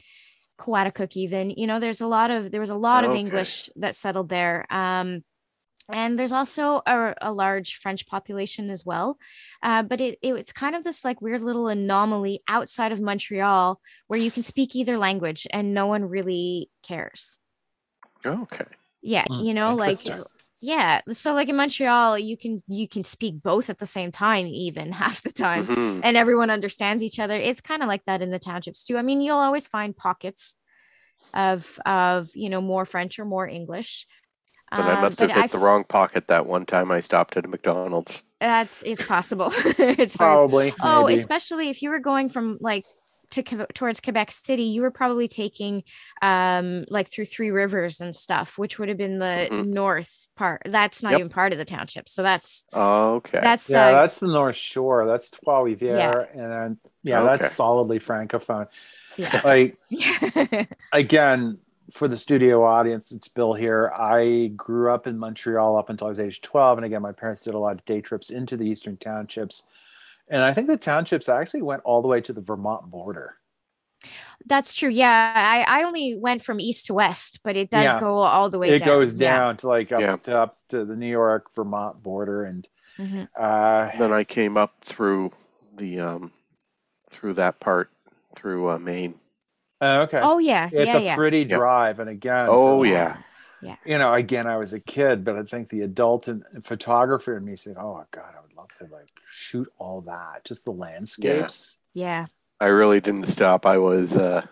Coaticook 0.58 1.16
even. 1.16 1.50
You 1.50 1.68
know, 1.68 1.78
there's 1.78 2.00
a 2.00 2.06
lot 2.08 2.32
of 2.32 2.50
there 2.50 2.60
was 2.60 2.70
a 2.70 2.74
lot 2.74 3.04
of 3.04 3.10
Okay. 3.10 3.20
English 3.20 3.70
that 3.76 3.94
settled 3.94 4.28
there. 4.28 4.66
Um, 4.70 5.22
and 5.90 6.18
there's 6.18 6.32
also 6.32 6.82
a, 6.86 7.14
a 7.22 7.32
large 7.32 7.76
French 7.76 8.06
population 8.06 8.70
as 8.70 8.84
well. 8.84 9.18
Uh, 9.62 9.82
but 9.82 10.00
it, 10.00 10.18
it 10.22 10.34
it's 10.34 10.52
kind 10.52 10.74
of 10.76 10.84
this 10.84 11.04
like 11.04 11.20
weird 11.22 11.42
little 11.42 11.68
anomaly 11.68 12.42
outside 12.48 12.92
of 12.92 13.00
Montreal 13.00 13.80
where 14.06 14.18
you 14.18 14.30
can 14.30 14.42
speak 14.42 14.76
either 14.76 14.98
language 14.98 15.46
and 15.50 15.74
no 15.74 15.86
one 15.86 16.04
really 16.04 16.70
cares. 16.82 17.38
Okay. 18.24 18.64
Yeah, 19.00 19.26
Hmm, 19.28 19.40
you 19.40 19.54
know, 19.54 19.74
like 19.74 20.00
yeah. 20.60 21.00
So 21.12 21.32
like 21.32 21.48
in 21.48 21.56
Montreal, 21.56 22.18
you 22.18 22.36
can 22.36 22.62
you 22.66 22.88
can 22.88 23.04
speak 23.04 23.42
both 23.42 23.70
at 23.70 23.78
the 23.78 23.86
same 23.86 24.10
time, 24.10 24.46
even 24.46 24.92
half 25.02 25.22
the 25.22 25.30
time 25.30 25.64
Mhm. 25.64 26.00
and 26.02 26.16
everyone 26.16 26.50
understands 26.50 27.02
each 27.02 27.18
other. 27.18 27.34
It's 27.36 27.60
kind 27.60 27.82
of 27.82 27.88
like 27.88 28.04
that 28.06 28.22
in 28.22 28.30
the 28.30 28.38
townships 28.40 28.84
too. 28.84 28.96
I 28.98 29.02
mean, 29.02 29.20
you'll 29.20 29.36
always 29.36 29.66
find 29.66 29.96
pockets 29.96 30.56
of 31.34 31.78
of 31.86 32.30
you 32.34 32.50
know 32.50 32.60
more 32.62 32.84
French 32.84 33.18
or 33.18 33.24
more 33.24 33.48
English. 33.48 34.06
But 34.70 34.80
I 34.80 34.94
Um, 34.94 35.00
must 35.02 35.18
have 35.20 35.30
hit 35.30 35.44
I 35.44 35.46
the 35.46 35.58
wrong 35.58 35.84
pocket 35.84 36.28
that 36.28 36.46
one 36.46 36.66
time 36.66 36.90
I 36.90 37.00
stopped 37.00 37.36
at 37.36 37.44
a 37.44 37.48
McDonald's. 37.48 38.22
That's 38.40 38.82
it's 38.82 39.04
possible. 39.04 39.48
it's 39.64 40.14
very 40.14 40.34
Probably. 40.34 40.72
oh, 40.82 41.06
maybe. 41.06 41.18
especially 41.20 41.70
if 41.70 41.82
you 41.82 41.90
were 41.90 41.98
going 42.00 42.28
from 42.28 42.58
like 42.60 42.84
to 43.30 43.42
towards 43.74 44.00
Quebec 44.00 44.30
City, 44.30 44.62
you 44.64 44.80
were 44.82 44.90
probably 44.90 45.28
taking 45.28 45.82
um 46.22 46.84
like 46.88 47.10
through 47.10 47.26
Three 47.26 47.50
Rivers 47.50 48.00
and 48.00 48.14
stuff, 48.14 48.56
which 48.58 48.78
would 48.78 48.88
have 48.88 48.96
been 48.98 49.18
the 49.18 49.48
Mhm. 49.50 49.66
north 49.68 50.28
part. 50.36 50.62
That's 50.64 51.02
not 51.02 51.12
Yep. 51.12 51.18
even 51.20 51.28
part 51.30 51.52
of 51.52 51.58
the 51.58 51.64
township, 51.66 52.08
so 52.08 52.22
that's 52.22 52.64
Okay. 52.74 53.40
that's 53.42 53.68
yeah, 53.68 53.88
uh, 53.88 53.92
that's 54.00 54.20
the 54.20 54.28
North 54.28 54.56
Shore. 54.56 55.06
That's 55.06 55.30
Trois 55.30 55.60
Rivières, 55.62 56.28
and 56.32 56.52
then 56.52 56.78
yeah, 57.02 57.20
Okay. 57.20 57.38
that's 57.38 57.54
solidly 57.56 58.00
francophone. 58.00 58.68
yeah. 59.16 59.40
Like 59.44 59.76
again, 60.92 61.58
for 61.92 62.08
the 62.08 62.16
studio 62.16 62.64
audience, 62.64 63.12
it's 63.12 63.28
Bill 63.28 63.54
here. 63.54 63.90
I 63.94 64.52
grew 64.56 64.92
up 64.92 65.06
in 65.06 65.18
Montreal 65.18 65.76
up 65.78 65.88
until 65.90 66.06
I 66.06 66.10
was 66.10 66.20
age 66.20 66.40
12. 66.42 66.78
And 66.78 66.84
again, 66.84 67.02
my 67.02 67.12
parents 67.12 67.42
did 67.42 67.54
a 67.54 67.58
lot 67.58 67.72
of 67.72 67.84
day 67.84 68.00
trips 68.00 68.30
into 68.30 68.56
the 68.56 68.64
Eastern 68.64 68.96
Townships. 68.96 69.62
And 70.28 70.42
I 70.42 70.52
think 70.52 70.68
the 70.68 70.76
townships 70.76 71.28
actually 71.28 71.62
went 71.62 71.82
all 71.84 72.02
the 72.02 72.08
way 72.08 72.20
to 72.20 72.32
the 72.34 72.42
Vermont 72.42 72.90
border. 72.90 73.36
That's 74.46 74.74
true. 74.74 74.90
Yeah, 74.90 75.32
I, 75.34 75.80
I 75.80 75.84
only 75.84 76.16
went 76.16 76.42
from 76.42 76.60
east 76.60 76.86
to 76.86 76.94
west, 76.94 77.40
but 77.42 77.56
it 77.56 77.70
does 77.70 77.84
Yeah. 77.84 77.98
go 78.00 78.18
all 78.18 78.48
the 78.50 78.58
way 78.58 78.70
It 78.70 78.80
down. 78.80 78.88
goes 78.88 79.14
Yeah. 79.14 79.38
down 79.38 79.56
to 79.58 79.68
like 79.68 79.90
up, 79.90 80.00
Yeah. 80.00 80.16
to, 80.16 80.38
up 80.38 80.54
to 80.68 80.84
the 80.84 80.94
New 80.94 81.10
York 81.10 81.52
Vermont 81.54 82.02
border. 82.02 82.44
And 82.44 82.68
Mhm. 82.98 83.28
uh, 83.36 83.90
then 83.98 84.12
I 84.12 84.24
came 84.24 84.56
up 84.56 84.74
through 84.82 85.32
the 85.74 86.00
um 86.00 86.32
through 87.08 87.32
that 87.34 87.58
part 87.58 87.90
through 88.34 88.68
uh, 88.70 88.78
Maine. 88.78 89.14
Uh, 89.80 90.06
okay. 90.08 90.20
Oh 90.20 90.38
yeah, 90.38 90.70
it's 90.72 90.86
yeah, 90.86 90.96
a 90.96 91.00
yeah. 91.00 91.14
pretty 91.14 91.44
Yep. 91.48 91.58
drive. 91.58 92.00
And 92.00 92.10
again, 92.10 92.48
Oh 92.48 92.82
for- 92.82 92.84
yeah. 92.84 93.16
you 93.84 93.98
know, 93.98 94.12
again, 94.14 94.46
I 94.46 94.56
was 94.56 94.72
a 94.72 94.80
kid, 94.80 95.24
but 95.24 95.36
I 95.36 95.42
think 95.42 95.68
the 95.68 95.82
adult 95.82 96.28
and 96.28 96.44
photographer 96.62 97.36
in 97.36 97.44
me 97.44 97.56
said, 97.56 97.76
"Oh 97.78 98.04
God, 98.10 98.34
I 98.36 98.40
would 98.40 98.54
love 98.56 98.68
to 98.78 98.84
like 98.84 99.08
shoot 99.30 99.68
all 99.78 100.02
that, 100.02 100.44
just 100.44 100.64
the 100.64 100.72
landscapes." 100.72 101.76
yeah. 101.94 102.26
I 102.60 102.68
really 102.68 103.00
didn't 103.00 103.26
stop. 103.28 103.66
I 103.66 103.78
was 103.78 104.16
uh 104.16 104.46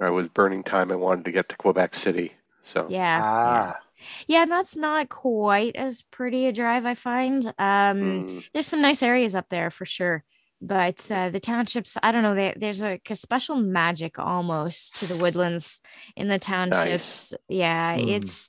I 0.00 0.10
was 0.10 0.28
burning 0.28 0.62
time. 0.64 0.92
I 0.92 0.96
wanted 0.96 1.24
to 1.26 1.32
get 1.32 1.48
to 1.50 1.56
Quebec 1.56 1.94
City. 1.94 2.34
So 2.60 2.88
Yeah. 2.88 3.22
Ah, 3.22 3.80
Yeah, 4.26 4.42
and 4.42 4.50
that's 4.50 4.76
not 4.76 5.08
quite 5.08 5.76
as 5.76 6.02
pretty 6.02 6.46
a 6.46 6.52
drive, 6.52 6.86
I 6.86 6.94
find. 6.94 7.46
Um, 7.58 8.26
mm, 8.26 8.44
there's 8.52 8.66
some 8.66 8.80
nice 8.82 9.02
areas 9.02 9.34
up 9.34 9.48
there 9.48 9.70
for 9.70 9.84
sure. 9.84 10.24
But 10.60 11.10
uh, 11.10 11.28
the 11.28 11.40
townships, 11.40 11.96
I 12.02 12.10
don't 12.10 12.22
know, 12.22 12.34
they, 12.34 12.54
there's 12.56 12.82
a, 12.82 12.98
a 13.10 13.14
special 13.14 13.56
magic 13.56 14.18
almost 14.18 14.96
to 14.96 15.06
the 15.06 15.16
woodlands 15.16 15.80
in 16.16 16.28
the 16.28 16.38
townships. 16.38 17.34
Yeah, 17.48 17.96
Mm. 17.96 18.08
it's, 18.08 18.48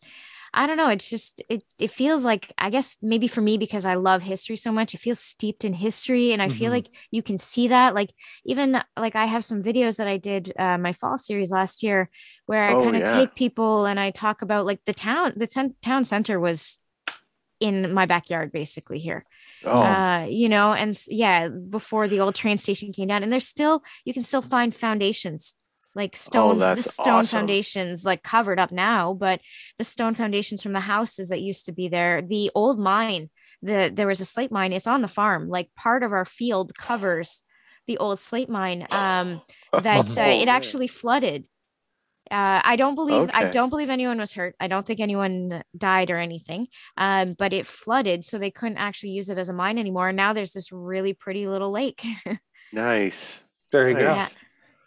I 0.53 0.65
don't 0.67 0.77
know, 0.77 0.87
it's 0.87 1.09
just, 1.09 1.43
it, 1.49 1.63
it 1.77 1.91
feels 1.91 2.23
like, 2.23 2.53
I 2.57 2.69
guess 2.69 2.95
maybe 3.01 3.27
for 3.27 3.41
me, 3.41 3.57
because 3.57 3.85
I 3.85 3.95
love 3.95 4.21
history 4.21 4.55
so 4.55 4.71
much, 4.71 4.93
it 4.93 4.99
feels 5.01 5.19
steeped 5.19 5.65
in 5.65 5.73
history. 5.73 6.31
And 6.31 6.41
I 6.41 6.47
feel 6.47 6.71
Mhm. 6.71 6.75
like 6.75 6.87
you 7.11 7.21
can 7.21 7.37
see 7.37 7.67
that. 7.67 7.93
Like, 7.93 8.13
even 8.45 8.81
like 8.95 9.17
I 9.17 9.25
have 9.25 9.43
some 9.43 9.61
videos 9.61 9.97
that 9.97 10.07
I 10.07 10.15
did 10.17 10.53
uh, 10.57 10.77
my 10.77 10.93
fall 10.93 11.17
series 11.17 11.51
last 11.51 11.83
year 11.83 12.09
where 12.45 12.63
I 12.63 12.75
Oh, 12.75 12.83
kind 12.83 12.95
of 12.95 13.01
yeah. 13.01 13.11
take 13.11 13.35
people 13.35 13.85
and 13.85 13.99
I 13.99 14.11
talk 14.11 14.41
about 14.41 14.65
like 14.65 14.79
the 14.85 14.93
town, 14.93 15.33
the 15.35 15.73
town 15.81 16.05
center 16.05 16.39
was 16.39 16.79
in 17.59 17.93
my 17.93 18.05
backyard 18.05 18.51
basically 18.51 18.99
here. 18.99 19.25
Oh. 19.65 19.81
Uh 19.81 20.25
you 20.29 20.49
know 20.49 20.73
and 20.73 20.97
yeah 21.07 21.47
before 21.47 22.07
the 22.07 22.19
old 22.21 22.35
train 22.35 22.57
station 22.57 22.93
came 22.93 23.07
down 23.07 23.23
and 23.23 23.31
there's 23.31 23.47
still 23.47 23.83
you 24.05 24.13
can 24.13 24.23
still 24.23 24.41
find 24.41 24.73
foundations 24.75 25.55
like 25.95 26.15
stone 26.15 26.59
Oh, 26.59 26.75
stone 26.75 27.19
awesome. 27.19 27.39
foundations 27.39 28.05
like 28.05 28.23
covered 28.23 28.59
up 28.59 28.71
now 28.71 29.13
but 29.13 29.41
the 29.77 29.83
stone 29.83 30.13
foundations 30.13 30.61
from 30.61 30.73
the 30.73 30.79
houses 30.81 31.29
that 31.29 31.41
used 31.41 31.65
to 31.65 31.71
be 31.71 31.87
there 31.87 32.21
the 32.21 32.51
old 32.55 32.79
mine 32.79 33.29
the 33.61 33.91
there 33.93 34.07
was 34.07 34.21
a 34.21 34.25
slate 34.25 34.51
mine 34.51 34.73
it's 34.73 34.87
on 34.87 35.01
the 35.01 35.07
farm 35.07 35.47
like 35.49 35.69
part 35.75 36.03
of 36.03 36.11
our 36.11 36.25
field 36.25 36.75
covers 36.77 37.41
the 37.87 37.97
old 37.97 38.19
slate 38.19 38.49
mine 38.49 38.87
um 38.91 39.41
that 39.77 40.17
uh, 40.17 40.21
Oh, 40.21 40.41
it 40.41 40.47
actually 40.47 40.87
flooded 40.87 41.45
uh, 42.31 42.61
I 42.63 42.75
don't 42.75 42.95
believe 42.95 43.29
I 43.33 43.49
don't 43.51 43.69
believe 43.69 43.89
anyone 43.89 44.17
was 44.17 44.31
hurt. 44.33 44.55
I 44.59 44.67
don't 44.67 44.85
think 44.85 44.99
anyone 44.99 45.63
died 45.77 46.09
or 46.11 46.17
anything. 46.17 46.67
Um, 46.97 47.33
but 47.37 47.53
it 47.53 47.65
flooded, 47.65 48.25
so 48.25 48.37
they 48.37 48.51
couldn't 48.51 48.77
actually 48.77 49.11
use 49.11 49.29
it 49.29 49.37
as 49.37 49.49
a 49.49 49.53
mine 49.53 49.77
anymore. 49.77 50.07
And 50.09 50.17
now 50.17 50.33
there's 50.33 50.53
this 50.53 50.71
really 50.71 51.13
pretty 51.13 51.47
little 51.47 51.71
lake. 51.71 52.03
nice. 52.73 53.43
there 53.71 53.89
you 53.89 53.95
go. 53.95 54.13
Nice. 54.13 54.35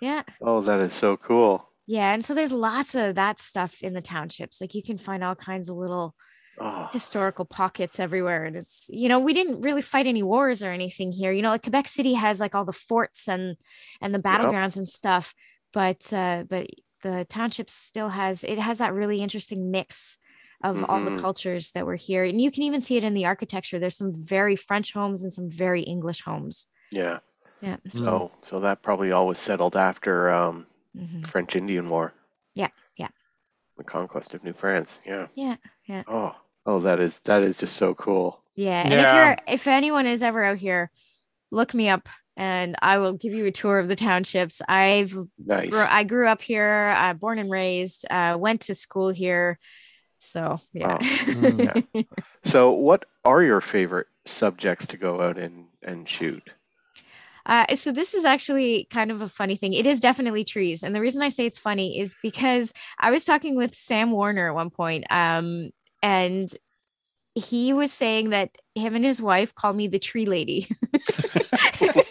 yeah, 0.01 0.23
Oh, 0.41 0.61
that 0.63 0.81
is 0.81 0.93
so 0.93 1.17
cool. 1.17 1.69
yeah. 1.87 2.13
And 2.13 2.25
so 2.25 2.35
there's 2.35 2.53
lots 2.53 2.95
of 2.95 3.15
that 3.17 3.41
stuff 3.41 3.83
in 3.83 3.95
the 3.95 4.01
townships. 4.01 4.61
Like 4.61 4.75
you 4.75 4.83
can 4.83 4.99
find 4.99 5.23
all 5.25 5.35
kinds 5.35 5.69
of 5.69 5.77
little 5.77 6.15
Oh, 6.61 6.89
historical 6.93 7.45
pockets 7.45 8.01
everywhere. 8.01 8.45
And 8.45 8.57
it's 8.57 8.87
you 8.89 9.09
know 9.09 9.21
we 9.21 9.33
didn't 9.33 9.61
really 9.61 9.81
fight 9.81 10.09
any 10.09 10.25
wars 10.25 10.61
or 10.65 10.73
anything 10.73 11.13
here. 11.13 11.31
You 11.31 11.41
know, 11.43 11.51
like 11.51 11.63
Quebec 11.63 11.87
City 11.87 12.15
has 12.15 12.41
like 12.41 12.57
all 12.57 12.65
the 12.65 12.73
forts 12.73 13.29
and 13.29 13.57
and 14.01 14.13
the 14.13 14.19
battlegrounds 14.19 14.77
and 14.77 14.89
stuff. 14.89 15.35
But 15.73 16.13
uh, 16.13 16.43
but 16.49 16.67
the 17.03 17.27
township 17.29 17.69
still 17.71 18.09
has 18.11 18.45
it 18.45 18.59
has 18.59 18.79
that 18.79 18.93
really 18.93 19.21
interesting 19.23 19.71
mix 19.71 20.19
of 20.65 20.85
all 20.91 21.01
the 21.05 21.11
Mhm. 21.13 21.21
cultures 21.21 21.71
that 21.73 21.87
were 21.87 21.95
here 21.95 22.25
and 22.25 22.41
you 22.41 22.51
can 22.51 22.65
even 22.65 22.81
see 22.81 22.97
it 22.97 23.05
in 23.05 23.15
the 23.15 23.25
architecture 23.27 23.79
there's 23.79 23.97
some 23.97 24.11
very 24.13 24.57
french 24.57 24.93
homes 24.93 25.23
and 25.23 25.33
some 25.33 25.49
very 25.49 25.83
english 25.83 26.23
homes 26.23 26.67
yeah. 26.91 27.19
yeah. 27.61 27.77
So 27.95 28.33
so 28.41 28.61
that 28.61 28.83
probably 28.83 29.13
all 29.13 29.27
was 29.29 29.39
settled 29.39 29.77
after 29.77 30.31
um 30.31 30.67
Mhm. 30.97 31.25
French 31.27 31.55
Indian 31.55 31.89
War. 31.89 32.13
Yeah, 32.55 32.71
yeah. 32.97 33.09
The 33.77 33.85
conquest 33.85 34.35
of 34.35 34.43
New 34.43 34.53
France. 34.55 35.01
Yeah. 35.07 35.29
yeah 35.37 35.57
yeah 35.85 36.03
Oh. 36.09 36.35
Oh, 36.67 36.81
that 36.81 36.99
is 36.99 37.21
that 37.21 37.43
is 37.43 37.57
just 37.59 37.77
so 37.77 37.95
cool. 37.95 38.43
yeah 38.55 38.83
and 38.83 38.93
Yeah. 38.93 39.03
if 39.05 39.15
you're 39.15 39.55
if 39.55 39.67
anyone 39.69 40.07
is 40.07 40.23
ever 40.23 40.43
out 40.43 40.59
here 40.59 40.91
look 41.51 41.73
me 41.75 41.89
up 41.89 42.09
and 42.39 42.77
i 42.83 42.99
will 42.99 43.13
give 43.13 43.35
you 43.35 43.45
a 43.47 43.53
tour 43.53 43.79
of 43.79 43.89
the 43.89 43.97
townships 43.97 44.63
i've 44.69 45.15
Nice. 45.39 45.75
i 45.91 46.05
grew 46.05 46.27
up 46.27 46.41
here 46.43 46.95
uh, 46.97 47.15
born 47.15 47.39
and 47.39 47.51
raised 47.51 48.07
uh, 48.11 48.37
went 48.39 48.63
to 48.63 48.75
school 48.75 49.11
here 49.11 49.59
so 50.19 50.61
yeah 50.73 50.99
Wow. 50.99 50.99
Mm, 51.27 52.07
So, 52.45 52.73
what 52.73 53.05
are 53.25 53.43
your 53.43 53.61
favorite 53.61 54.07
subjects 54.27 54.87
to 54.89 54.97
go 54.97 55.21
out 55.21 55.39
and 55.39 55.67
and 55.83 56.09
shoot? 56.09 56.55
Uh, 57.47 57.75
so 57.75 57.93
this 57.93 58.15
is 58.15 58.25
actually 58.27 58.87
kind 58.91 59.11
of 59.11 59.23
a 59.23 59.29
funny 59.29 59.57
thing. 59.57 59.73
It 59.73 59.87
is 59.87 60.01
definitely 60.01 60.45
trees, 60.45 60.83
and 60.83 60.95
the 60.95 61.01
reason 61.01 61.23
I 61.23 61.31
say 61.31 61.47
it's 61.47 61.59
funny 61.59 61.99
is 61.99 62.15
because 62.23 62.73
I 62.99 63.11
was 63.11 63.25
talking 63.25 63.57
with 63.57 63.75
Sam 63.75 64.11
Warner 64.11 64.49
at 64.49 64.55
one 64.55 64.71
point, 64.71 65.07
um, 65.11 65.71
and 66.03 66.53
he 67.35 67.73
was 67.73 67.93
saying 67.93 68.31
that 68.31 68.51
him 68.75 68.97
and 68.97 69.05
his 69.05 69.23
wife 69.23 69.55
call 69.55 69.73
me 69.73 69.89
the 69.89 69.99
tree 70.01 70.27
lady 70.27 70.69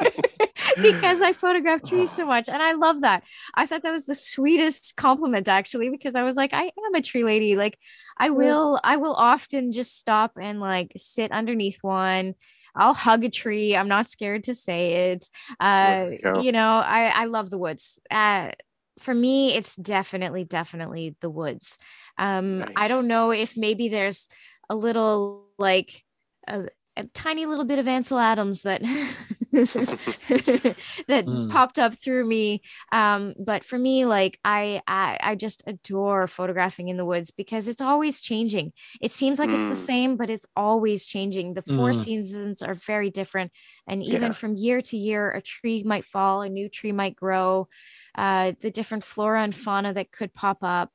because 0.81 1.22
I 1.22 1.34
photograph 1.34 1.84
trees 1.84 2.13
so 2.13 2.25
much, 2.25 2.50
and 2.50 2.62
I 2.62 2.74
love 2.74 3.01
that. 3.01 3.24
I 3.55 3.65
thought 3.65 3.84
that 3.84 3.91
was 3.91 4.05
the 4.05 4.15
sweetest 4.15 4.96
compliment 4.96 5.48
actually, 5.48 5.89
because 5.89 6.15
I 6.15 6.24
was 6.24 6.36
like, 6.36 6.53
I 6.53 6.63
am 6.63 6.96
a 6.96 7.01
tree 7.01 7.24
lady. 7.24 7.55
Like, 7.55 7.77
I 8.17 8.29
will, 8.29 8.79
I 8.84 8.98
will 8.98 9.13
often 9.13 9.72
just 9.72 9.98
stop 9.98 10.34
and 10.41 10.60
like 10.60 10.91
sit 10.96 11.31
underneath 11.31 11.79
one. 11.81 12.36
I'll 12.75 12.93
hug 12.93 13.24
a 13.24 13.29
tree. 13.29 13.75
I'm 13.75 13.88
not 13.88 14.07
scared 14.07 14.43
to 14.46 14.53
say 14.53 15.12
it. 15.12 15.27
Uh, 15.60 16.07
you 16.34 16.48
you 16.48 16.51
know, 16.51 16.81
I 16.86 17.07
I 17.07 17.25
love 17.25 17.50
the 17.50 17.57
woods. 17.57 18.00
Uh, 18.12 18.51
for 19.00 19.13
me, 19.13 19.55
it's 19.55 19.75
definitely 19.75 20.43
definitely 20.43 21.15
the 21.22 21.29
woods. 21.29 21.77
Um, 22.17 22.63
I 22.75 22.88
don't 22.88 23.07
know 23.07 23.31
if 23.31 23.57
maybe 23.57 23.89
there's 23.89 24.27
a 24.69 24.75
little 24.75 25.48
like 25.57 26.03
a, 26.48 26.65
a 26.96 27.03
tiny 27.13 27.46
little 27.46 27.65
bit 27.65 27.79
of 27.79 27.88
Ansel 27.88 28.19
Adams 28.19 28.63
that 28.63 28.81
that 31.08 31.28
Mm. 31.28 31.48
popped 31.48 31.80
up 31.80 31.96
through 31.96 32.26
me. 32.26 32.62
Um, 32.92 33.34
but 33.40 33.64
for 33.64 33.78
me, 33.78 34.06
like 34.06 34.40
I, 34.44 34.82
I 34.88 35.18
I 35.22 35.36
just 35.36 35.64
adore 35.68 36.28
photographing 36.28 36.90
in 36.90 36.98
the 36.98 37.06
woods 37.06 37.32
because 37.32 37.68
it's 37.68 37.82
always 37.82 38.22
changing. 38.22 38.74
It 39.02 39.12
seems 39.12 39.40
like 39.40 39.54
it's 39.54 39.68
the 39.68 39.74
Mm. 39.74 39.78
same, 39.78 40.18
but 40.18 40.30
it's 40.30 40.46
always 40.56 41.06
changing. 41.06 41.54
The 41.54 41.62
four 41.62 41.92
Mm. 41.92 41.94
seasons 41.94 42.62
are 42.62 42.76
very 42.76 43.10
different, 43.10 43.52
and 43.88 44.04
even 44.04 44.32
Yeah. 44.32 44.34
from 44.34 44.56
year 44.56 44.82
to 44.82 44.98
year, 44.98 45.32
a 45.32 45.42
tree 45.42 45.84
might 45.84 46.06
fall, 46.06 46.42
a 46.42 46.50
new 46.50 46.70
tree 46.70 46.92
might 46.92 47.16
grow. 47.16 47.68
uh, 48.16 48.54
the 48.62 48.72
different 48.72 49.04
flora 49.04 49.44
and 49.44 49.56
fauna 49.56 49.94
that 49.94 50.12
could 50.12 50.34
pop 50.34 50.58
up. 50.64 50.92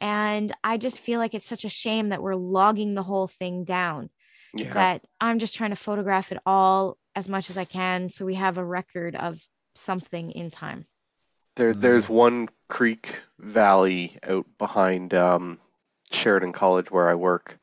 And 0.00 0.52
I 0.64 0.76
just 0.78 0.98
feel 1.00 1.18
like 1.18 1.34
it's 1.34 1.44
such 1.46 1.64
a 1.64 1.68
shame 1.68 2.08
that 2.10 2.22
we're 2.22 2.34
logging 2.36 2.94
the 2.94 3.02
whole 3.02 3.26
thing 3.28 3.64
down. 3.64 4.10
Yeah. 4.54 4.72
That 4.74 5.02
I'm 5.20 5.38
just 5.38 5.54
trying 5.54 5.70
to 5.70 5.76
photograph 5.76 6.32
it 6.32 6.38
all 6.46 6.96
as 7.14 7.28
much 7.28 7.50
as 7.50 7.58
I 7.58 7.64
can 7.64 8.10
so 8.10 8.24
we 8.24 8.34
have 8.34 8.58
a 8.58 8.64
record 8.64 9.16
of 9.16 9.40
something 9.74 10.30
in 10.32 10.50
time. 10.50 10.86
There, 11.56 11.74
Mm. 11.74 11.80
there's 11.80 12.08
one 12.08 12.48
creek 12.68 13.16
valley 13.38 14.16
out 14.22 14.46
behind 14.58 15.14
um, 15.14 15.58
Sheridan 16.12 16.52
College 16.52 16.90
where 16.90 17.08
I 17.08 17.14
work, 17.14 17.58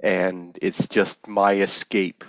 and 0.00 0.58
it's 0.60 0.88
just 0.88 1.28
my 1.28 1.54
escape 1.54 2.24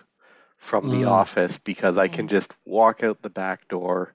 from 0.57 0.89
the 0.89 1.03
Mm. 1.05 1.09
office 1.11 1.57
because 1.57 1.97
I 1.97 2.07
can 2.07 2.27
just 2.27 2.51
walk 2.65 3.03
out 3.03 3.21
the 3.21 3.29
back 3.29 3.67
door, 3.67 4.13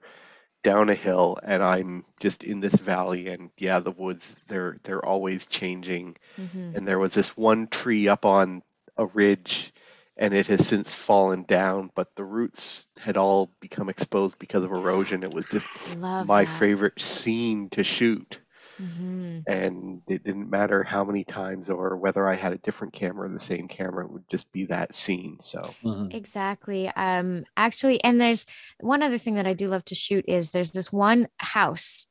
down 0.63 0.89
a 0.89 0.95
hill, 0.95 1.37
and 1.43 1.61
I'm 1.63 2.03
just 2.19 2.43
in 2.43 2.59
this 2.59 2.73
valley. 2.75 3.27
And 3.27 3.51
yeah, 3.57 3.79
the 3.79 3.91
woods 3.91 4.33
they're 4.47 4.75
they're 4.83 5.05
always 5.05 5.45
changing. 5.45 6.17
Mhm. 6.39 6.75
And 6.75 6.87
there 6.87 6.99
was 6.99 7.13
this 7.13 7.37
one 7.37 7.67
tree 7.67 8.07
up 8.07 8.25
on 8.25 8.63
a 8.97 9.05
ridge, 9.05 9.71
and 10.19 10.33
it 10.35 10.47
has 10.47 10.67
since 10.67 10.93
fallen 10.93 11.45
down, 11.45 11.91
but 11.95 12.09
the 12.15 12.25
roots 12.25 12.89
had 12.99 13.17
all 13.17 13.51
become 13.61 13.89
exposed 13.89 14.37
because 14.39 14.63
of 14.65 14.71
erosion. 14.71 15.23
It 15.23 15.31
was 15.33 15.47
just 15.47 15.67
Love 15.87 16.27
my 16.27 16.45
that. 16.45 16.49
favorite 16.59 17.01
scene 17.01 17.69
to 17.71 17.83
shoot 17.83 18.41
Mhm. 18.79 19.43
and 19.47 20.01
it 20.07 20.23
didn't 20.23 20.49
matter 20.49 20.83
how 20.83 21.03
many 21.03 21.23
times 21.23 21.69
or 21.69 21.97
whether 21.97 22.27
i 22.27 22.35
had 22.35 22.53
a 22.53 22.57
different 22.59 22.93
camera 22.93 23.27
or 23.27 23.31
the 23.31 23.39
same 23.39 23.67
camera 23.67 24.05
it 24.05 24.11
would 24.11 24.27
just 24.29 24.51
be 24.51 24.65
that 24.65 24.93
scene 24.93 25.37
so 25.39 25.75
Mhm. 25.83 26.13
Exactly. 26.13 26.87
Um, 26.89 27.45
actually, 27.55 28.03
and 28.03 28.19
there's 28.19 28.45
one 28.79 29.03
other 29.03 29.17
thing 29.19 29.35
that 29.35 29.47
I 29.47 29.53
do 29.53 29.67
love 29.67 29.85
to 29.85 29.95
shoot 29.95 30.25
is 30.27 30.51
there's 30.51 30.71
this 30.71 30.91
one 30.91 31.27
house 31.37 32.07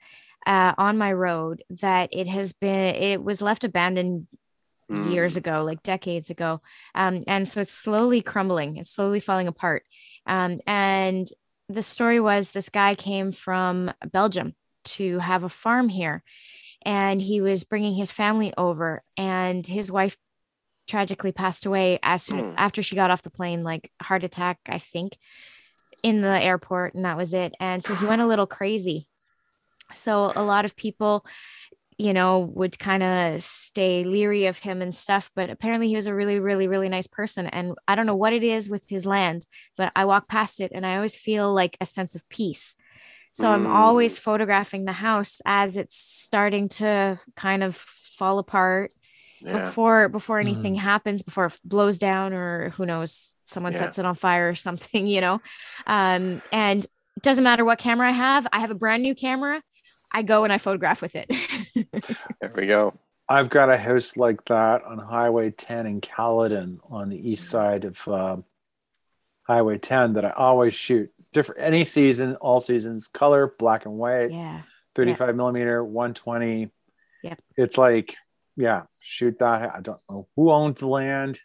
uh, 0.47 0.73
on 0.79 0.97
my 0.99 1.13
road 1.13 1.63
that 1.69 2.11
it 2.13 2.29
has 2.29 2.53
been 2.53 2.95
it 2.95 3.23
was 3.23 3.43
left 3.43 3.65
abandoned 3.65 4.27
years 4.89 5.35
Mm. 5.35 5.39
ago, 5.39 5.65
like 5.65 5.83
decades 5.83 6.31
ago, 6.31 6.61
um, 6.95 7.23
and 7.27 7.49
so 7.49 7.61
it's 7.61 7.73
slowly 7.73 8.23
crumbling. 8.23 8.77
It's 8.79 8.91
slowly 8.91 9.21
falling 9.21 9.49
apart. 9.49 9.85
Um, 10.27 10.61
and 10.67 11.27
the 11.69 11.83
story 11.83 12.21
was 12.21 12.51
this 12.51 12.69
guy 12.71 12.95
came 12.95 13.33
from 13.33 13.93
Belgium 14.13 14.55
to 14.85 15.19
have 15.19 15.45
a 15.45 15.49
farm 15.49 15.89
here, 15.91 16.23
and 16.83 17.21
he 17.21 17.41
was 17.41 17.65
bringing 17.65 17.95
his 17.95 18.11
family 18.11 18.55
over, 18.57 19.03
and 19.17 19.67
his 19.67 19.93
wife 19.93 20.17
tragically 20.87 21.33
passed 21.33 21.67
away 21.67 21.99
as 22.03 22.23
soon 22.23 22.39
Mm. 22.39 22.55
after 22.57 22.83
she 22.83 22.97
got 22.97 23.11
off 23.11 23.21
the 23.21 23.29
plane, 23.31 23.63
like 23.63 23.93
heart 24.01 24.25
attack, 24.25 24.59
I 24.67 24.79
think, 24.79 25.19
in 26.03 26.23
the 26.23 26.43
airport, 26.43 26.95
and 26.95 27.05
that 27.05 27.19
was 27.19 27.35
it. 27.35 27.55
And 27.61 27.85
so 27.85 27.95
he 27.95 28.07
went 28.07 28.23
a 28.23 28.27
little 28.27 28.47
crazy. 28.47 29.07
So 29.93 30.33
a 30.35 30.43
lot 30.43 30.65
of 30.65 30.77
people, 30.77 31.27
you 31.99 32.13
know, 32.13 32.41
would 32.55 32.79
kind 32.79 33.03
of 33.03 33.43
stay 33.43 34.05
leery 34.05 34.47
of 34.47 34.59
him 34.59 34.83
and 34.83 34.95
stuff. 34.95 35.31
But 35.35 35.51
apparently, 35.51 35.89
he 35.89 35.97
was 35.97 36.07
a 36.07 36.15
really, 36.15 36.39
really, 36.41 36.69
really 36.69 36.89
nice 36.89 37.07
person. 37.09 37.47
And 37.49 37.75
I 37.89 37.95
don't 37.97 38.07
know 38.07 38.15
what 38.17 38.33
it 38.33 38.45
is 38.45 38.69
with 38.69 38.89
his 38.89 39.05
land, 39.07 39.47
but 39.77 39.93
I 39.97 40.05
walk 40.05 40.29
past 40.29 40.61
it 40.61 40.73
and 40.75 40.87
I 40.87 40.97
always 40.97 41.17
feel 41.17 41.53
like 41.53 41.77
a 41.81 41.87
sense 41.87 42.15
of 42.15 42.29
peace. 42.29 42.77
So 43.33 43.51
I'm 43.51 43.67
Mm. 43.67 43.71
always 43.73 44.19
photographing 44.19 44.85
the 44.85 44.93
house 44.93 45.41
as 45.47 45.77
it's 45.77 45.97
starting 45.97 46.69
to 46.71 47.19
kind 47.37 47.63
of 47.63 47.77
fall 47.77 48.39
apart 48.39 48.93
yeah 49.41 49.53
before 49.53 50.09
before 50.09 50.39
anything 50.41 50.75
happens 50.75 51.23
before 51.23 51.47
it 51.47 51.59
blows 51.65 51.99
down 51.99 52.33
or 52.33 52.71
who 52.71 52.85
knows 52.87 53.35
someone 53.45 53.73
Yeah. 53.73 53.79
sets 53.79 53.99
it 53.99 54.05
on 54.05 54.15
fire 54.15 54.51
or 54.51 54.55
something 54.67 55.07
you 55.07 55.21
know 55.21 55.41
um 55.87 56.41
and 56.53 56.85
it 56.85 57.23
doesn't 57.23 57.45
matter 57.45 57.65
what 57.65 57.79
camera 57.79 58.09
i 58.09 58.13
have 58.13 58.47
i 58.53 58.61
have 58.61 58.71
a 58.71 58.75
brand 58.75 59.03
new 59.03 59.15
camera 59.15 59.63
i 60.13 60.23
go 60.23 60.45
and 60.45 60.53
i 60.53 60.59
photograph 60.59 61.01
with 61.03 61.15
it 61.17 61.31
there 61.75 62.53
we 62.55 62.67
go 62.67 62.95
I've 63.31 63.51
got 63.51 63.69
a 63.71 63.77
house 63.77 64.17
like 64.17 64.43
that 64.47 64.85
on 64.85 64.99
Highway 64.99 65.51
10 65.51 65.87
in 65.87 66.01
Caledon 66.01 66.81
on 66.89 67.11
the 67.11 67.31
east 67.31 67.51
side 67.51 67.85
of 67.85 68.09
um, 68.09 68.45
Highway 69.43 69.77
10 69.77 70.15
that 70.15 70.25
I 70.25 70.31
always 70.31 70.73
shoot. 70.73 71.11
Different 71.35 71.61
any 71.61 71.85
season, 71.85 72.37
all 72.37 72.59
seasons, 72.61 73.07
color, 73.09 73.53
black 73.59 73.85
and 73.85 73.99
white, 73.99 74.31
yeah 74.31 74.63
35 74.95 75.37
millimeter, 75.37 75.85
120. 75.85 76.71
Yep. 77.23 77.39
It's 77.59 77.77
like, 77.77 78.17
yeah, 78.57 78.85
shoot 79.03 79.39
that. 79.41 79.75
I 79.77 79.81
don't 79.83 80.03
know 80.11 80.27
who 80.35 80.51
owns 80.51 80.81
the 80.81 80.87
land. 80.89 81.39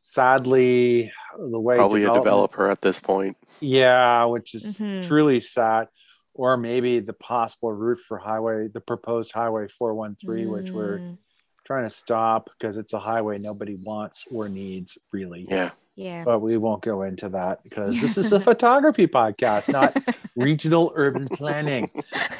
Sadly, 0.00 1.10
the 1.38 1.58
way 1.58 1.76
probably 1.76 2.04
a 2.04 2.12
developer 2.12 2.68
at 2.68 2.82
this 2.82 2.98
point 2.98 3.36
Yeah, 3.60 4.24
which 4.24 4.54
is 4.54 4.76
Mhm. 4.76 5.06
truly 5.06 5.40
sad. 5.40 5.88
Or 6.34 6.56
maybe 6.56 7.00
the 7.00 7.12
possible 7.12 7.72
route 7.72 8.00
for 8.08 8.16
highway, 8.18 8.68
the 8.68 8.80
proposed 8.80 9.32
highway 9.32 9.68
413, 9.68 10.50
which 10.50 10.72
we're 10.72 10.98
Mm, 10.98 11.18
trying 11.66 11.84
to 11.84 11.90
stop 11.90 12.48
because 12.58 12.76
it's 12.76 12.92
a 12.94 12.98
highway 12.98 13.38
nobody 13.38 13.76
wants 13.84 14.24
or 14.34 14.48
needs 14.48 14.96
really. 15.12 15.46
yeah 15.48 15.70
yeah 15.94 16.24
But 16.24 16.40
we 16.40 16.56
won't 16.56 16.82
go 16.82 17.02
into 17.02 17.28
that 17.30 17.62
because 17.62 18.00
this 18.00 18.16
is 18.18 18.32
a 18.32 18.40
photography 18.50 19.06
podcast, 19.06 19.70
not 19.70 19.94
regional 20.36 20.90
urban 20.96 21.28
planning. 21.28 21.88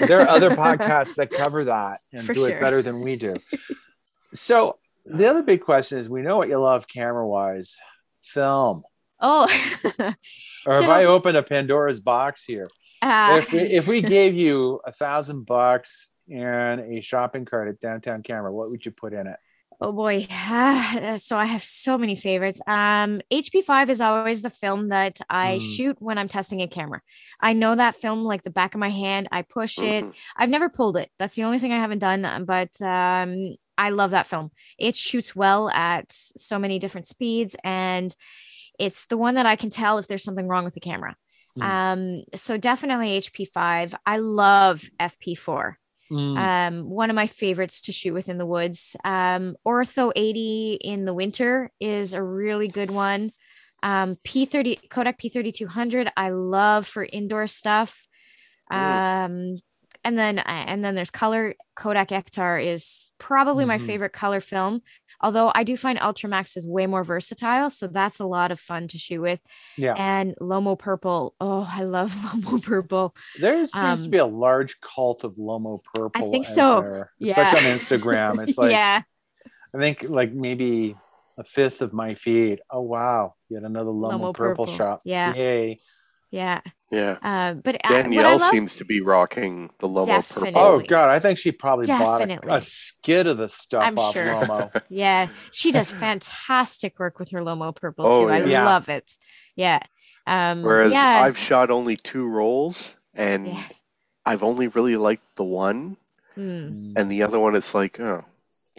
There 0.01 0.21
are 0.23 0.29
other 0.29 0.51
podcasts 0.57 1.15
that 1.17 1.31
cover 1.31 1.65
that 1.65 1.99
and 2.13 2.27
For 2.27 2.33
do 2.33 2.41
sure. 2.47 2.57
it 2.57 2.61
better 2.61 2.81
than 2.83 3.01
we 3.03 3.17
do. 3.17 3.35
So 4.33 4.79
the 5.05 5.29
other 5.29 5.43
big 5.43 5.61
question 5.61 5.99
is 5.99 6.09
we 6.09 6.23
know 6.23 6.37
what 6.39 6.49
you 6.49 6.59
love 6.59 6.89
camera 6.89 7.27
wise 7.29 7.77
film. 8.23 8.83
oh 9.21 9.43
Or 9.47 9.49
if 10.79 10.85
So- 10.85 10.91
I 10.91 11.05
open 11.05 11.37
a 11.37 11.43
Pandora's 11.43 12.01
box 12.01 12.45
here, 12.45 12.69
uh, 13.03 13.37
if 13.39 13.53
we 13.53 13.61
if 13.61 13.87
we 13.87 14.01
gave 14.19 14.35
you 14.35 14.81
a 14.87 14.93
thousand 14.93 15.45
bucks 15.45 16.11
and 16.31 16.81
a 16.81 17.01
shopping 17.01 17.45
cart 17.45 17.69
at 17.69 17.81
downtown 17.81 18.23
camera, 18.23 18.53
what 18.53 18.71
would 18.71 18.85
you 18.87 18.93
put 18.93 19.13
in 19.13 19.27
it? 19.27 19.37
Oh 19.81 19.91
boy. 19.91 20.27
so 21.19 21.37
I 21.37 21.47
have 21.47 21.65
so 21.65 21.99
many 21.99 22.15
favorites. 22.15 22.61
Um, 22.69 23.21
HP5 23.33 23.89
is 23.89 24.01
always 24.01 24.41
the 24.41 24.51
film 24.51 24.91
that 24.91 25.19
I 25.29 25.59
Mm. 25.61 25.77
shoot 25.77 25.97
when 25.99 26.19
I'm 26.19 26.29
testing 26.29 26.63
a 26.63 26.69
camera. 26.69 27.01
I 27.41 27.53
know 27.53 27.75
that 27.75 27.97
film 27.97 28.23
like 28.23 28.43
the 28.43 28.51
back 28.51 28.75
of 28.75 28.79
my 28.81 28.91
hand. 28.91 29.29
I 29.33 29.43
push 29.43 29.79
it. 29.79 30.05
Mhm. 30.05 30.15
I've 30.37 30.51
never 30.51 30.69
pulled 30.69 30.97
it. 30.97 31.11
That's 31.19 31.35
the 31.35 31.43
only 31.45 31.59
thing 31.59 31.73
I 31.73 31.81
haven't 31.81 31.99
done, 31.99 32.25
uh, 32.25 32.39
but 32.41 32.81
um, 32.81 33.57
I 33.77 33.91
love 33.91 34.13
that 34.13 34.29
film. 34.29 34.53
It 34.79 34.95
shoots 34.95 35.35
well 35.35 35.69
at 35.71 36.13
so 36.13 36.61
many 36.61 36.79
different 36.79 37.09
speeds 37.09 37.57
and 37.65 38.15
it's 38.79 39.07
the 39.07 39.17
one 39.17 39.35
that 39.35 39.47
I 39.47 39.57
can 39.57 39.71
tell 39.71 39.99
if 39.99 40.07
there's 40.07 40.23
something 40.25 40.47
wrong 40.47 40.65
with 40.65 40.75
the 40.75 40.81
camera. 40.81 41.17
Mm. 41.59 41.63
Um, 41.63 42.25
so 42.35 42.57
definitely 42.57 43.19
HP5. 43.19 43.95
I 44.07 44.19
love 44.19 44.83
FP4 45.01 45.75
Mm, 46.11 46.37
um 46.37 46.91
one 46.91 47.09
of 47.09 47.17
my 47.17 47.27
favorites 47.27 47.81
to 47.83 47.93
shoot 47.93 48.13
with 48.13 48.29
in 48.29 48.37
the 48.37 48.45
woods. 48.45 48.97
Um 49.03 49.57
ortho 49.67 50.13
80 50.15 50.79
in 50.83 51.07
the 51.07 51.15
winter 51.15 51.71
is 51.81 52.13
a 52.13 52.23
really 52.23 52.69
good 52.69 52.91
one. 52.91 53.31
Um 53.83 54.17
p30 54.27 54.79
kodak 54.91 55.19
p3200 55.19 56.11
i 56.17 56.29
love 56.29 56.87
for 56.87 57.03
indoor 57.03 57.47
stuff. 57.47 58.07
Um 58.71 59.57
and 60.05 60.19
then 60.19 60.39
and 60.41 60.85
then 60.85 60.95
there's 60.95 61.11
color 61.11 61.55
kodak 61.77 62.09
ektar 62.11 62.63
is 62.63 63.11
probably 63.19 63.65
my 63.65 63.79
Mhm. 63.79 63.87
favorite 63.87 64.13
color 64.13 64.41
film 64.41 64.83
although 65.23 65.51
i 65.55 65.65
do 65.65 65.77
find 65.77 65.99
ultramax 65.99 66.57
is 66.57 66.67
way 66.67 66.87
more 66.87 67.05
versatile 67.05 67.71
so 67.71 67.87
that's 67.87 68.19
a 68.19 68.25
lot 68.25 68.51
of 68.51 68.59
fun 68.61 68.89
to 68.89 68.99
shoot 68.99 69.21
with 69.21 69.41
yeah, 69.77 69.95
and 69.97 70.35
lomo 70.41 70.79
purple 70.79 71.35
oh 71.41 71.67
i 71.71 71.83
love 71.83 72.13
lomo 72.15 72.63
purple 72.63 73.15
there 73.41 73.65
seems 73.67 74.01
to 74.01 74.05
um, 74.05 74.11
be 74.11 74.19
a 74.19 74.27
large 74.27 74.81
cult 74.81 75.25
of 75.25 75.37
Lomo 75.37 75.83
purple. 75.95 76.29
I 76.29 76.31
think 76.31 76.47
so. 76.47 76.81
there, 76.81 77.11
Yeah. 77.19 77.41
especially 77.41 77.71
on 77.71 77.79
Instagram. 77.79 78.49
It's 78.49 78.59
like 78.63 78.71
yeah 78.73 79.03
I 79.75 79.79
think 79.79 80.05
like 80.09 80.33
maybe 80.33 80.95
a 81.39 81.45
fifth 81.45 81.81
of 81.81 81.93
my 81.93 82.15
feed. 82.15 82.61
Oh 82.71 82.83
wow, 82.83 83.35
yet 83.49 83.63
another 83.63 83.91
Lomo, 83.91 84.13
Lomo 84.13 84.35
purple, 84.35 84.67
purple. 84.67 84.67
shop. 84.67 85.01
Yeah. 85.05 85.35
yay! 85.35 85.79
Yeah 86.33 86.61
yeah 86.91 87.17
Uh, 87.23 87.55
but 87.55 87.77
uh, 87.77 87.79
I 87.85 88.03
danielle 88.03 88.39
love, 88.39 88.51
seems 88.51 88.77
to 88.77 88.85
be 88.85 89.01
rocking 89.01 89.71
the 89.79 89.89
lomo 89.89 90.07
Definitely. 90.07 90.53
purple 90.53 90.63
Oh 90.63 90.81
god, 90.81 91.09
I 91.11 91.19
think 91.21 91.39
she 91.39 91.53
probably 91.53 91.87
bought 91.87 92.29
a, 92.29 92.55
a 92.55 92.61
skid 92.61 93.27
of 93.29 93.39
the 93.39 93.49
stuff 93.49 93.85
I'm 93.85 93.99
off 93.99 94.15
sure. 94.15 94.25
Lomo. 94.25 94.83
yeah, 94.91 95.29
she 95.53 95.71
does 95.73 95.91
fantastic 95.91 96.99
work 96.99 97.19
with 97.21 97.31
her 97.31 97.41
Lomo 97.41 97.75
purple 97.75 98.07
Oh, 98.07 98.25
too. 98.27 98.31
I 98.33 98.39
yeah. 98.41 98.47
Yeah. 98.47 98.65
love 98.65 98.89
it. 98.89 99.11
Yeah. 99.57 99.81
Um, 100.27 100.63
whereas 100.63 100.93
yeah, 100.93 101.21
i've 101.23 101.39
shot 101.39 101.71
only 101.71 101.97
two 101.97 102.29
rolls 102.29 102.97
and 103.15 103.47
Yeah. 103.47 103.63
i've 104.25 104.43
only 104.43 104.69
really 104.69 104.97
liked 104.97 105.25
the 105.37 105.45
one. 105.45 105.97
Mm. 106.37 106.95
and 106.97 107.11
the 107.13 107.25
other 107.25 107.39
one 107.39 107.55
is 107.55 107.75
like 107.75 108.01
oh 108.01 108.25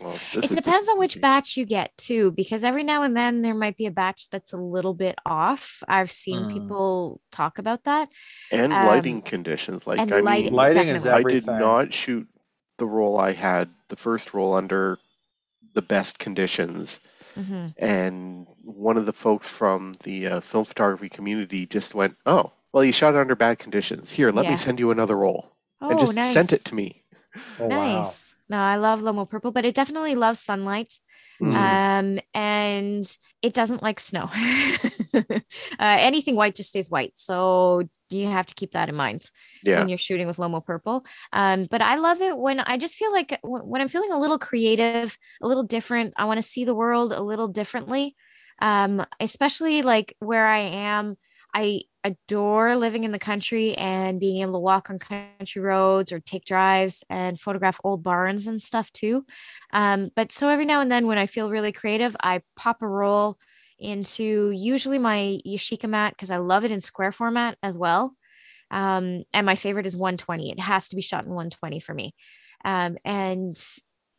well 0.02 0.14
this 0.34 0.46
It 0.46 0.52
is 0.52 0.56
depends 0.56 0.90
on 0.90 0.98
which 1.00 1.20
batch 1.22 1.56
you 1.58 1.66
get 1.66 1.96
too, 1.98 2.32
because 2.32 2.64
every 2.64 2.84
now 2.84 3.04
and 3.04 3.16
then 3.16 3.42
there 3.42 3.54
might 3.54 3.78
be 3.78 3.86
a 3.86 3.92
batch 3.92 4.30
that's 4.30 4.54
a 4.54 4.58
little 4.58 4.94
bit 4.94 5.16
off. 5.26 5.84
I've 5.88 6.12
seen 6.12 6.46
Mm. 6.46 6.54
people 6.54 7.22
talk 7.32 7.60
about 7.60 7.84
that. 7.86 8.10
and 8.52 8.74
um, 8.74 8.88
lighting 8.88 9.22
conditions 9.22 9.86
like 9.88 10.00
i 10.00 10.04
lighting- 10.20 10.46
mean 10.46 10.54
Lighting 10.54 10.88
is 10.90 11.04
Definitely. 11.04 11.32
I 11.36 11.40
did 11.40 11.46
not 11.46 11.94
shoot 11.94 12.28
the 12.78 12.86
roll 12.88 13.20
I 13.20 13.34
had, 13.34 13.70
the 13.90 13.96
first 13.96 14.34
roll 14.34 14.56
under 14.56 14.98
the 15.74 15.82
best 15.84 16.20
conditions. 16.20 17.00
Mhm. 17.36 17.74
And 17.78 18.48
one 18.64 18.98
of 18.98 19.06
the 19.06 19.14
folks 19.14 19.48
from 19.48 19.96
the 20.04 20.28
uh, 20.28 20.40
film 20.42 20.66
photography 20.66 21.10
community 21.10 21.66
just 21.66 21.96
went, 21.96 22.16
Oh, 22.26 22.52
well, 22.72 22.84
you 22.84 22.92
shot 22.92 23.14
it 23.16 23.20
under 23.20 23.36
bad 23.36 23.58
conditions. 23.60 24.12
Here, 24.12 24.32
let 24.32 24.46
Yeah. 24.46 24.52
me 24.52 24.56
send 24.56 24.80
you 24.80 24.92
another 24.92 25.16
roll. 25.18 25.52
Oh, 25.82 25.90
and 25.90 26.00
just 26.00 26.14
nice. 26.16 26.32
sent 26.34 26.52
it 26.54 26.66
to 26.66 26.76
me. 26.76 27.04
Oh, 27.60 27.68
wow. 27.68 28.12
No, 28.54 28.60
I 28.60 28.76
love 28.76 29.02
Lomo 29.02 29.28
Purple, 29.28 29.52
but 29.52 29.66
it 29.66 29.74
definitely 29.74 30.14
loves 30.14 30.40
sunlight. 30.40 30.94
Mm. 31.42 31.56
Um, 31.56 32.20
and 32.36 33.18
it 33.42 33.56
doesn't 33.56 33.82
like 33.82 34.00
snow. 34.00 34.30
uh, 35.16 35.40
anything 35.80 36.36
white 36.36 36.54
just 36.54 36.70
stays 36.70 36.88
white. 36.88 37.14
So 37.16 37.90
you 38.12 38.28
have 38.28 38.46
to 38.46 38.54
keep 38.54 38.74
that 38.74 38.90
in 38.90 38.96
mind 38.96 39.32
yeah. 39.64 39.80
when 39.80 39.90
you're 39.90 39.98
shooting 39.98 40.28
with 40.28 40.38
Lomo 40.38 40.64
Purple. 40.64 41.04
Um, 41.32 41.66
but 41.72 41.82
I 41.82 41.96
love 41.96 42.22
it 42.22 42.38
when 42.38 42.60
I 42.60 42.78
just 42.78 42.94
feel 42.94 43.12
like 43.12 43.30
w- 43.42 43.66
when 43.66 43.82
I'm 43.82 43.88
feeling 43.88 44.12
a 44.12 44.20
little 44.20 44.38
creative, 44.38 45.18
a 45.42 45.48
little 45.48 45.64
different, 45.64 46.14
I 46.16 46.26
want 46.26 46.38
to 46.38 46.48
see 46.48 46.64
the 46.64 46.76
world 46.76 47.12
a 47.12 47.24
little 47.24 47.48
differently. 47.48 48.16
Um, 48.62 49.04
especially 49.20 49.82
like 49.82 50.16
where 50.20 50.46
I 50.46 50.60
am, 50.60 51.18
I 51.54 51.82
adore 52.04 52.76
living 52.76 53.04
in 53.04 53.12
the 53.12 53.20
country 53.20 53.76
and 53.76 54.20
being 54.20 54.42
able 54.42 54.54
to 54.54 54.60
walk 54.60 54.90
on 54.90 55.00
country 55.00 55.62
roads 55.62 56.12
or 56.12 56.20
take 56.20 56.46
drives 56.46 57.04
and 57.10 57.40
photograph 57.40 57.80
old 57.84 58.04
barns 58.04 58.48
and 58.48 58.62
stuff 58.62 58.92
too. 58.92 59.26
Um, 59.72 60.10
but 60.16 60.32
so 60.32 60.50
every 60.50 60.66
now 60.66 60.82
and 60.82 60.92
then 60.92 61.08
when 61.08 61.18
I 61.18 61.26
feel 61.26 61.50
really 61.50 61.72
creative, 61.72 62.16
I 62.22 62.42
pop 62.56 62.82
a 62.82 62.88
roll 62.88 63.38
into 63.80 64.52
usually 64.52 65.00
my 65.00 65.40
Yashica 65.46 65.88
mat 65.88 66.14
because 66.16 66.32
I 66.32 66.38
love 66.38 66.66
it 66.66 66.72
in 66.72 66.82
square 66.82 67.12
format 67.12 67.58
as 67.62 67.78
well. 67.78 68.16
Um, 68.72 69.24
and 69.34 69.46
my 69.46 69.56
favorite 69.56 69.86
is 69.86 69.96
120. 69.96 70.52
It 70.52 70.60
has 70.60 70.90
to 70.90 70.96
be 70.96 71.02
shot 71.02 71.26
in 71.26 71.30
120 71.30 71.80
for 71.80 71.94
me. 71.94 72.16
Um, 72.66 72.98
and 73.06 73.56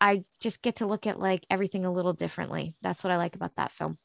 I 0.00 0.24
just 0.40 0.62
get 0.62 0.76
to 0.76 0.86
look 0.86 1.06
at 1.06 1.18
like 1.18 1.44
everything 1.50 1.84
a 1.84 1.92
little 1.92 2.12
differently. 2.12 2.74
That's 2.82 3.02
what 3.02 3.10
I 3.10 3.16
like 3.16 3.34
about 3.34 3.56
that 3.56 3.72
film. 3.72 3.98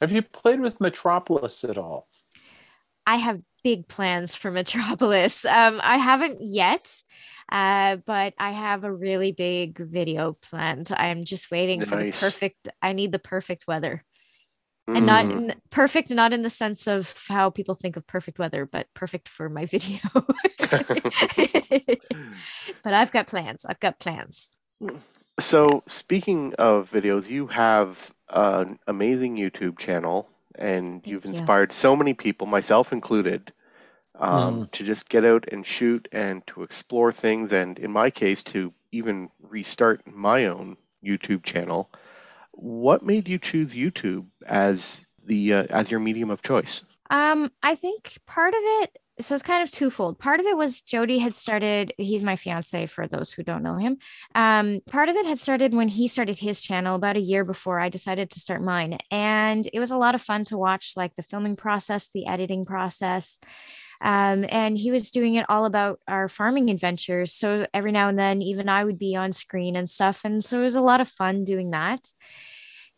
Have 0.00 0.12
you 0.12 0.22
played 0.22 0.60
with 0.60 0.80
Metropolis 0.80 1.64
at 1.64 1.76
all? 1.76 2.08
I 3.06 3.16
have 3.16 3.40
big 3.64 3.88
plans 3.88 4.34
for 4.34 4.50
Metropolis. 4.60 5.44
Um, 5.44 5.80
I 5.82 5.98
haven't 5.98 6.38
yet, 6.40 7.02
uh, 7.50 7.96
but 8.06 8.34
I 8.38 8.52
have 8.52 8.84
a 8.84 8.92
really 8.92 9.32
big 9.32 9.78
video 9.78 10.36
planned. 10.40 10.90
I'm 10.96 11.24
just 11.24 11.50
waiting 11.50 11.84
for 11.84 11.96
the 11.96 12.12
perfect. 12.12 12.68
I 12.82 12.92
need 12.92 13.12
the 13.12 13.18
perfect 13.18 13.66
weather, 13.66 14.04
and 14.88 15.06
not 15.06 15.26
Mm. 15.26 15.30
in, 15.32 15.54
perfect, 15.70 16.10
not 16.10 16.32
in 16.32 16.42
the 16.42 16.50
sense 16.50 16.86
of 16.86 17.14
how 17.28 17.50
people 17.50 17.74
think 17.74 17.96
of 17.96 18.06
perfect 18.06 18.38
weather, 18.38 18.66
but 18.66 18.86
perfect 18.94 19.28
for 19.28 19.48
my 19.48 19.66
video. 19.74 19.98
but 22.82 22.94
I've 22.94 23.12
got 23.12 23.26
plans. 23.26 23.64
I've 23.64 23.80
got 23.80 23.98
plans. 23.98 24.48
So, 25.38 25.82
speaking 25.86 26.54
of 26.58 26.90
videos, 26.90 27.28
you 27.28 27.46
have 27.48 28.12
an 28.28 28.78
amazing 28.86 29.36
YouTube 29.36 29.78
channel, 29.78 30.28
and 30.56 31.06
you've 31.06 31.24
you. 31.24 31.30
inspired 31.30 31.72
so 31.72 31.96
many 31.96 32.14
people, 32.14 32.46
myself 32.46 32.92
included, 32.92 33.52
um, 34.18 34.66
Mm. 34.66 34.70
to 34.72 34.84
just 34.84 35.08
get 35.08 35.24
out 35.24 35.48
and 35.52 35.64
shoot 35.66 36.08
and 36.12 36.46
to 36.48 36.62
explore 36.62 37.12
things, 37.12 37.52
and 37.52 37.78
in 37.78 37.92
my 37.92 38.10
case, 38.10 38.42
to 38.44 38.72
even 38.92 39.30
restart 39.42 40.06
my 40.06 40.46
own 40.46 40.76
YouTube 41.04 41.42
channel. 41.44 41.90
What 42.52 43.02
made 43.04 43.28
you 43.28 43.38
choose 43.38 43.74
YouTube 43.74 44.26
as 44.46 45.06
the 45.24 45.54
uh, 45.54 45.66
as 45.70 45.90
your 45.90 46.00
medium 46.00 46.30
of 46.30 46.42
choice? 46.42 46.82
Um, 47.10 47.50
I 47.62 47.74
think 47.74 48.18
part 48.26 48.54
of 48.54 48.60
it, 48.62 48.98
so 49.20 49.34
it's 49.34 49.42
kind 49.42 49.62
of 49.62 49.70
twofold. 49.70 50.18
Part 50.18 50.40
of 50.40 50.46
it 50.46 50.56
was 50.56 50.82
Jody 50.82 51.18
had 51.18 51.36
started, 51.36 51.92
he's 51.96 52.22
my 52.22 52.36
fiance 52.36 52.86
for 52.86 53.06
those 53.06 53.32
who 53.32 53.42
don't 53.42 53.62
know 53.62 53.76
him. 53.76 53.98
Um, 54.34 54.80
part 54.90 55.08
of 55.08 55.16
it 55.16 55.26
had 55.26 55.38
started 55.38 55.74
when 55.74 55.88
he 55.88 56.08
started 56.08 56.38
his 56.38 56.60
channel 56.60 56.96
about 56.96 57.16
a 57.16 57.20
year 57.20 57.44
before 57.44 57.78
I 57.78 57.88
decided 57.88 58.30
to 58.30 58.40
start 58.40 58.62
mine. 58.62 58.98
And 59.10 59.68
it 59.72 59.80
was 59.80 59.90
a 59.90 59.96
lot 59.96 60.14
of 60.14 60.22
fun 60.22 60.44
to 60.46 60.58
watch 60.58 60.94
like 60.96 61.14
the 61.14 61.22
filming 61.22 61.56
process, 61.56 62.08
the 62.12 62.26
editing 62.26 62.64
process. 62.64 63.38
Um, 64.00 64.46
and 64.48 64.78
he 64.78 64.90
was 64.90 65.10
doing 65.10 65.34
it 65.34 65.46
all 65.48 65.66
about 65.66 66.00
our 66.08 66.28
farming 66.28 66.70
adventures. 66.70 67.34
So 67.34 67.66
every 67.74 67.92
now 67.92 68.08
and 68.08 68.18
then, 68.18 68.40
even 68.40 68.68
I 68.68 68.84
would 68.84 68.98
be 68.98 69.14
on 69.14 69.32
screen 69.32 69.76
and 69.76 69.88
stuff. 69.88 70.24
And 70.24 70.42
so 70.42 70.58
it 70.60 70.64
was 70.64 70.74
a 70.74 70.80
lot 70.80 71.00
of 71.00 71.08
fun 71.08 71.44
doing 71.44 71.70
that. 71.70 72.06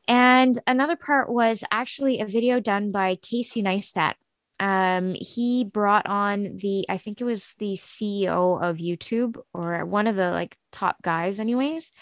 And 0.08 0.58
another 0.66 0.96
part 0.96 1.30
was 1.30 1.64
actually 1.70 2.20
a 2.20 2.26
video 2.26 2.60
done 2.60 2.90
by 2.90 3.16
Casey 3.16 3.62
Neistat. 3.62 4.14
Um, 4.60 5.14
he 5.14 5.64
brought 5.64 6.06
on 6.06 6.56
the, 6.56 6.84
I 6.88 6.96
think 6.98 7.20
it 7.20 7.24
was 7.24 7.54
the 7.58 7.72
CEO 7.74 8.62
of 8.62 8.76
YouTube 8.76 9.38
or 9.52 9.84
one 9.84 10.06
of 10.06 10.16
the 10.16 10.30
like 10.30 10.56
top 10.70 11.02
guys, 11.02 11.40
anyways. 11.40 11.92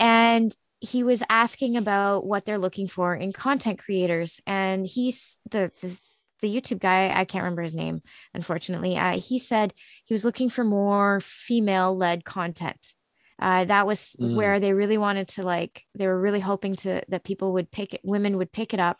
And 0.00 0.54
he 0.80 1.02
was 1.02 1.22
asking 1.30 1.76
about 1.76 2.26
what 2.26 2.44
they're 2.44 2.58
looking 2.58 2.88
for 2.88 3.14
in 3.14 3.32
content 3.32 3.78
creators. 3.78 4.40
And 4.46 4.86
he's 4.86 5.40
the, 5.50 5.70
the 5.80 5.98
the 6.42 6.54
YouTube 6.54 6.80
guy, 6.80 7.10
I 7.14 7.24
can't 7.24 7.44
remember 7.44 7.62
his 7.62 7.74
name, 7.74 8.02
unfortunately. 8.34 8.94
Uh, 8.98 9.18
he 9.18 9.38
said 9.38 9.72
he 10.04 10.12
was 10.12 10.22
looking 10.22 10.50
for 10.50 10.64
more 10.64 11.18
female 11.22 11.96
led 11.96 12.26
content. 12.26 12.92
Uh, 13.40 13.64
that 13.64 13.86
was 13.86 14.14
Mm. 14.20 14.34
where 14.34 14.60
they 14.60 14.74
really 14.74 14.98
wanted 14.98 15.28
to 15.28 15.42
like, 15.42 15.84
they 15.94 16.06
were 16.06 16.20
really 16.20 16.40
hoping 16.40 16.76
to 16.76 17.00
that 17.08 17.24
people 17.24 17.54
would 17.54 17.70
pick 17.70 17.94
it, 17.94 18.02
women 18.04 18.36
would 18.36 18.52
pick 18.52 18.74
it 18.74 18.80
up 18.80 18.98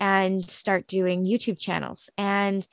and 0.00 0.48
start 0.48 0.86
doing 0.88 1.24
YouTube 1.24 1.58
channels. 1.58 2.10
And 2.18 2.66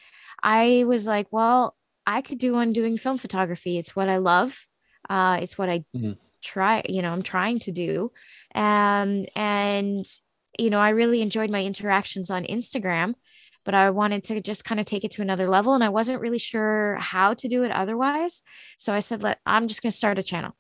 I 0.44 0.84
was 0.88 1.06
like, 1.08 1.28
well, 1.32 1.76
I 2.06 2.22
could 2.22 2.40
do 2.40 2.54
one 2.54 2.74
doing 2.74 2.98
film 2.98 3.18
photography. 3.18 3.78
It's 3.78 3.96
what 3.96 4.10
I 4.10 4.18
love. 4.18 4.66
Uh, 5.10 5.40
it's 5.42 5.58
what 5.58 5.70
I 5.70 5.86
Mhm. 5.96 6.18
try, 6.42 6.84
you 6.90 7.02
know, 7.02 7.12
I'm 7.12 7.22
trying 7.22 7.60
to 7.60 7.72
do. 7.72 8.12
Um, 8.56 9.26
and, 9.36 10.06
you 10.58 10.70
know, 10.70 10.80
I 10.80 10.90
really 10.90 11.22
enjoyed 11.22 11.52
my 11.52 11.64
interactions 11.64 12.32
on 12.32 12.44
Instagram, 12.46 13.14
but 13.64 13.76
I 13.76 13.92
wanted 13.92 14.24
to 14.26 14.42
just 14.42 14.66
kind 14.66 14.80
of 14.80 14.86
take 14.88 15.04
it 15.04 15.12
to 15.12 15.22
another 15.22 15.48
level. 15.48 15.74
And 15.74 15.84
I 15.84 15.90
wasn't 15.90 16.22
really 16.22 16.40
sure 16.40 16.98
how 17.00 17.36
to 17.36 17.48
do 17.48 17.64
it 17.64 17.72
otherwise. 17.72 18.42
So 18.78 18.94
I 18.94 19.00
said, 19.00 19.22
let, 19.22 19.40
I'm 19.46 19.68
just 19.68 19.84
going 19.84 19.92
to 19.92 19.98
start 19.98 20.18
a 20.18 20.24
channel. 20.24 20.56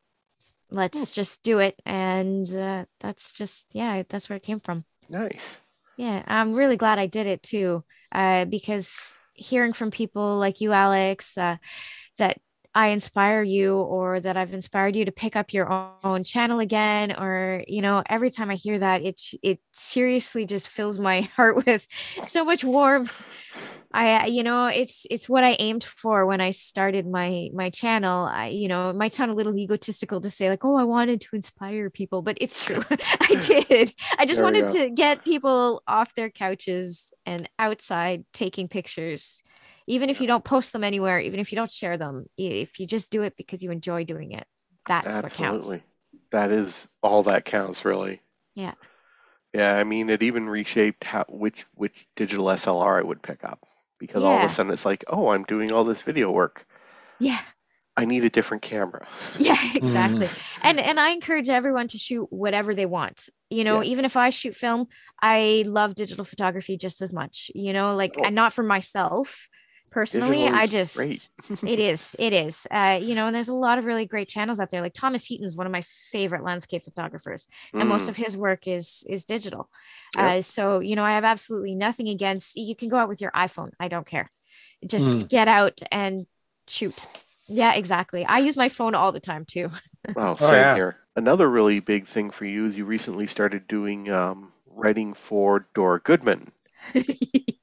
Let's 0.69 1.11
just 1.11 1.43
do 1.43 1.59
it. 1.59 1.81
And 1.85 2.47
uh, 2.55 2.85
that's 2.99 3.33
just, 3.33 3.67
yeah, 3.73 4.03
that's 4.07 4.29
where 4.29 4.37
it 4.37 4.43
came 4.43 4.59
from. 4.59 4.85
Nice. 5.09 5.61
Yeah, 6.01 6.23
I'm 6.25 6.53
really 6.55 6.77
glad 6.77 6.97
I 6.97 7.05
did 7.05 7.27
it 7.27 7.43
too, 7.43 7.83
uh, 8.11 8.45
because 8.45 9.15
hearing 9.35 9.71
from 9.73 9.91
people 9.91 10.37
like 10.37 10.59
you, 10.59 10.71
Alex, 10.73 11.37
uh, 11.37 11.57
that 12.17 12.39
I 12.73 12.87
inspire 12.87 13.43
you 13.43 13.75
or 13.75 14.19
that 14.19 14.37
I've 14.37 14.53
inspired 14.53 14.95
you 14.95 15.05
to 15.05 15.11
pick 15.11 15.35
up 15.35 15.53
your 15.53 15.69
own, 16.03 16.23
channel 16.23 16.59
again, 16.59 17.11
or 17.11 17.63
you 17.67 17.81
know, 17.81 18.03
every 18.07 18.29
time 18.29 18.49
I 18.49 18.55
hear 18.55 18.79
that, 18.79 19.01
it 19.01 19.21
it 19.41 19.59
seriously 19.73 20.45
just 20.45 20.67
fills 20.67 20.99
my 20.99 21.21
heart 21.35 21.65
with 21.65 21.85
so 22.25 22.45
much 22.45 22.63
warmth. 22.63 23.23
I, 23.93 24.27
you 24.27 24.43
know, 24.43 24.67
it's 24.67 25.05
it's 25.09 25.27
what 25.27 25.43
I 25.43 25.57
aimed 25.59 25.83
for 25.83 26.25
when 26.25 26.39
I 26.39 26.51
started 26.51 27.05
my 27.05 27.49
my 27.53 27.69
channel. 27.69 28.25
I, 28.25 28.47
you 28.47 28.67
know, 28.67 28.89
it 28.89 28.95
might 28.95 29.13
sound 29.13 29.31
a 29.31 29.33
little 29.35 29.55
egotistical 29.57 30.21
to 30.21 30.29
say 30.29 30.49
like, 30.49 30.63
oh, 30.63 30.77
I 30.77 30.83
wanted 30.85 31.21
to 31.21 31.35
inspire 31.35 31.89
people, 31.89 32.21
but 32.21 32.37
it's 32.39 32.63
true. 32.63 32.83
I 32.89 33.35
did. 33.69 33.93
I 34.17 34.25
just 34.25 34.41
wanted 34.41 34.67
go. 34.67 34.73
to 34.73 34.89
get 34.91 35.25
people 35.25 35.83
off 35.87 36.15
their 36.15 36.29
couches 36.29 37.13
and 37.25 37.49
outside 37.59 38.23
taking 38.33 38.69
pictures. 38.69 39.43
Even 39.87 40.09
if 40.09 40.21
you 40.21 40.27
don't 40.27 40.43
post 40.43 40.73
them 40.73 40.83
anywhere, 40.83 41.19
even 41.19 41.39
if 41.39 41.51
you 41.51 41.55
don't 41.55 41.71
share 41.71 41.97
them, 41.97 42.25
if 42.37 42.79
you 42.79 42.87
just 42.87 43.11
do 43.11 43.23
it 43.23 43.35
because 43.37 43.63
you 43.63 43.71
enjoy 43.71 44.03
doing 44.03 44.31
it, 44.31 44.45
that's 44.87 45.07
what 45.07 45.31
counts. 45.31 45.69
That 46.31 46.51
is 46.51 46.87
all 47.03 47.23
that 47.23 47.45
counts, 47.45 47.83
really. 47.85 48.21
Yeah. 48.55 48.73
Yeah, 49.53 49.75
I 49.75 49.83
mean, 49.83 50.09
it 50.09 50.23
even 50.23 50.47
reshaped 50.47 51.03
how 51.03 51.25
which 51.27 51.65
which 51.75 52.07
digital 52.15 52.45
SLR 52.45 52.99
I 52.99 53.03
would 53.03 53.21
pick 53.21 53.43
up 53.43 53.59
because 53.99 54.23
all 54.23 54.37
of 54.37 54.43
a 54.43 54.49
sudden 54.49 54.71
it's 54.71 54.85
like, 54.85 55.03
oh, 55.09 55.29
I'm 55.29 55.43
doing 55.43 55.71
all 55.71 55.83
this 55.83 56.01
video 56.01 56.31
work. 56.31 56.65
Yeah. 57.19 57.39
I 57.97 58.05
need 58.05 58.23
a 58.23 58.29
different 58.29 58.63
camera. 58.63 59.05
Yeah, 59.37 59.57
exactly. 59.75 60.25
Mm-hmm. 60.27 60.67
And 60.67 60.79
and 60.79 60.99
I 60.99 61.09
encourage 61.09 61.49
everyone 61.49 61.87
to 61.89 61.97
shoot 61.97 62.27
whatever 62.31 62.73
they 62.73 62.85
want. 62.85 63.27
You 63.49 63.65
know, 63.65 63.83
even 63.83 64.05
if 64.05 64.15
I 64.15 64.29
shoot 64.29 64.55
film, 64.55 64.87
I 65.21 65.65
love 65.67 65.95
digital 65.95 66.23
photography 66.23 66.77
just 66.77 67.01
as 67.01 67.11
much. 67.11 67.51
You 67.53 67.73
know, 67.73 67.93
like 67.95 68.15
Oh. 68.17 68.23
and 68.23 68.33
not 68.35 68.53
for 68.53 68.63
myself 68.63 69.49
personally. 69.91 70.47
I 70.47 70.67
just 70.67 71.29
it 71.63 71.79
is 71.79 72.15
it 72.19 72.33
is. 72.33 72.65
Uh, 72.71 72.99
you 73.01 73.15
know, 73.15 73.27
and 73.27 73.35
there's 73.35 73.49
a 73.49 73.53
lot 73.53 73.77
of 73.77 73.85
really 73.85 74.05
great 74.05 74.27
channels 74.29 74.59
out 74.59 74.71
there. 74.71 74.81
Like 74.81 74.93
Thomas 74.93 75.25
Heaton's 75.25 75.55
one 75.55 75.67
of 75.67 75.71
my 75.71 75.83
favorite 76.11 76.43
landscape 76.43 76.83
photographers, 76.83 77.47
and 77.77 77.89
most 77.89 78.07
Mm, 78.07 78.09
of 78.09 78.15
his 78.15 78.37
work 78.37 78.67
is 78.67 79.05
is 79.09 79.25
digital. 79.25 79.69
Yep. 80.13 80.33
Uh, 80.33 80.41
so 80.41 80.79
you 80.79 80.95
know, 80.95 81.03
I 81.03 81.11
have 81.13 81.23
absolutely 81.25 81.75
nothing 81.75 82.09
against. 82.09 82.55
You 82.55 82.75
can 82.75 82.89
go 82.89 82.97
out 82.97 83.09
with 83.09 83.21
your 83.21 83.31
iPhone. 83.31 83.71
I 83.79 83.87
don't 83.89 84.07
care. 84.07 84.31
Just 84.85 85.27
Mm. 85.27 85.29
get 85.29 85.47
out 85.47 85.81
and 85.91 86.25
shoot. 86.67 87.07
Yeah, 87.47 87.73
exactly. 87.73 88.25
I 88.25 88.39
use 88.39 88.55
my 88.55 88.69
phone 88.69 88.95
all 88.95 89.11
the 89.11 89.19
time 89.19 89.45
too. 89.45 89.69
oh, 90.15 90.35
Oh, 90.39 90.53
same 90.53 90.55
yeah. 90.55 90.69
here. 90.69 90.97
Another 91.17 91.49
really 91.49 91.81
big 91.81 92.07
thing 92.07 92.31
for 92.31 92.45
you 92.45 92.65
is 92.65 92.77
you 92.77 92.85
recently 92.85 93.27
started 93.27 93.67
doing 93.67 94.09
um, 94.09 94.53
writing 94.65 95.13
for 95.13 95.67
Dora 95.73 95.99
Goodman. 95.99 96.49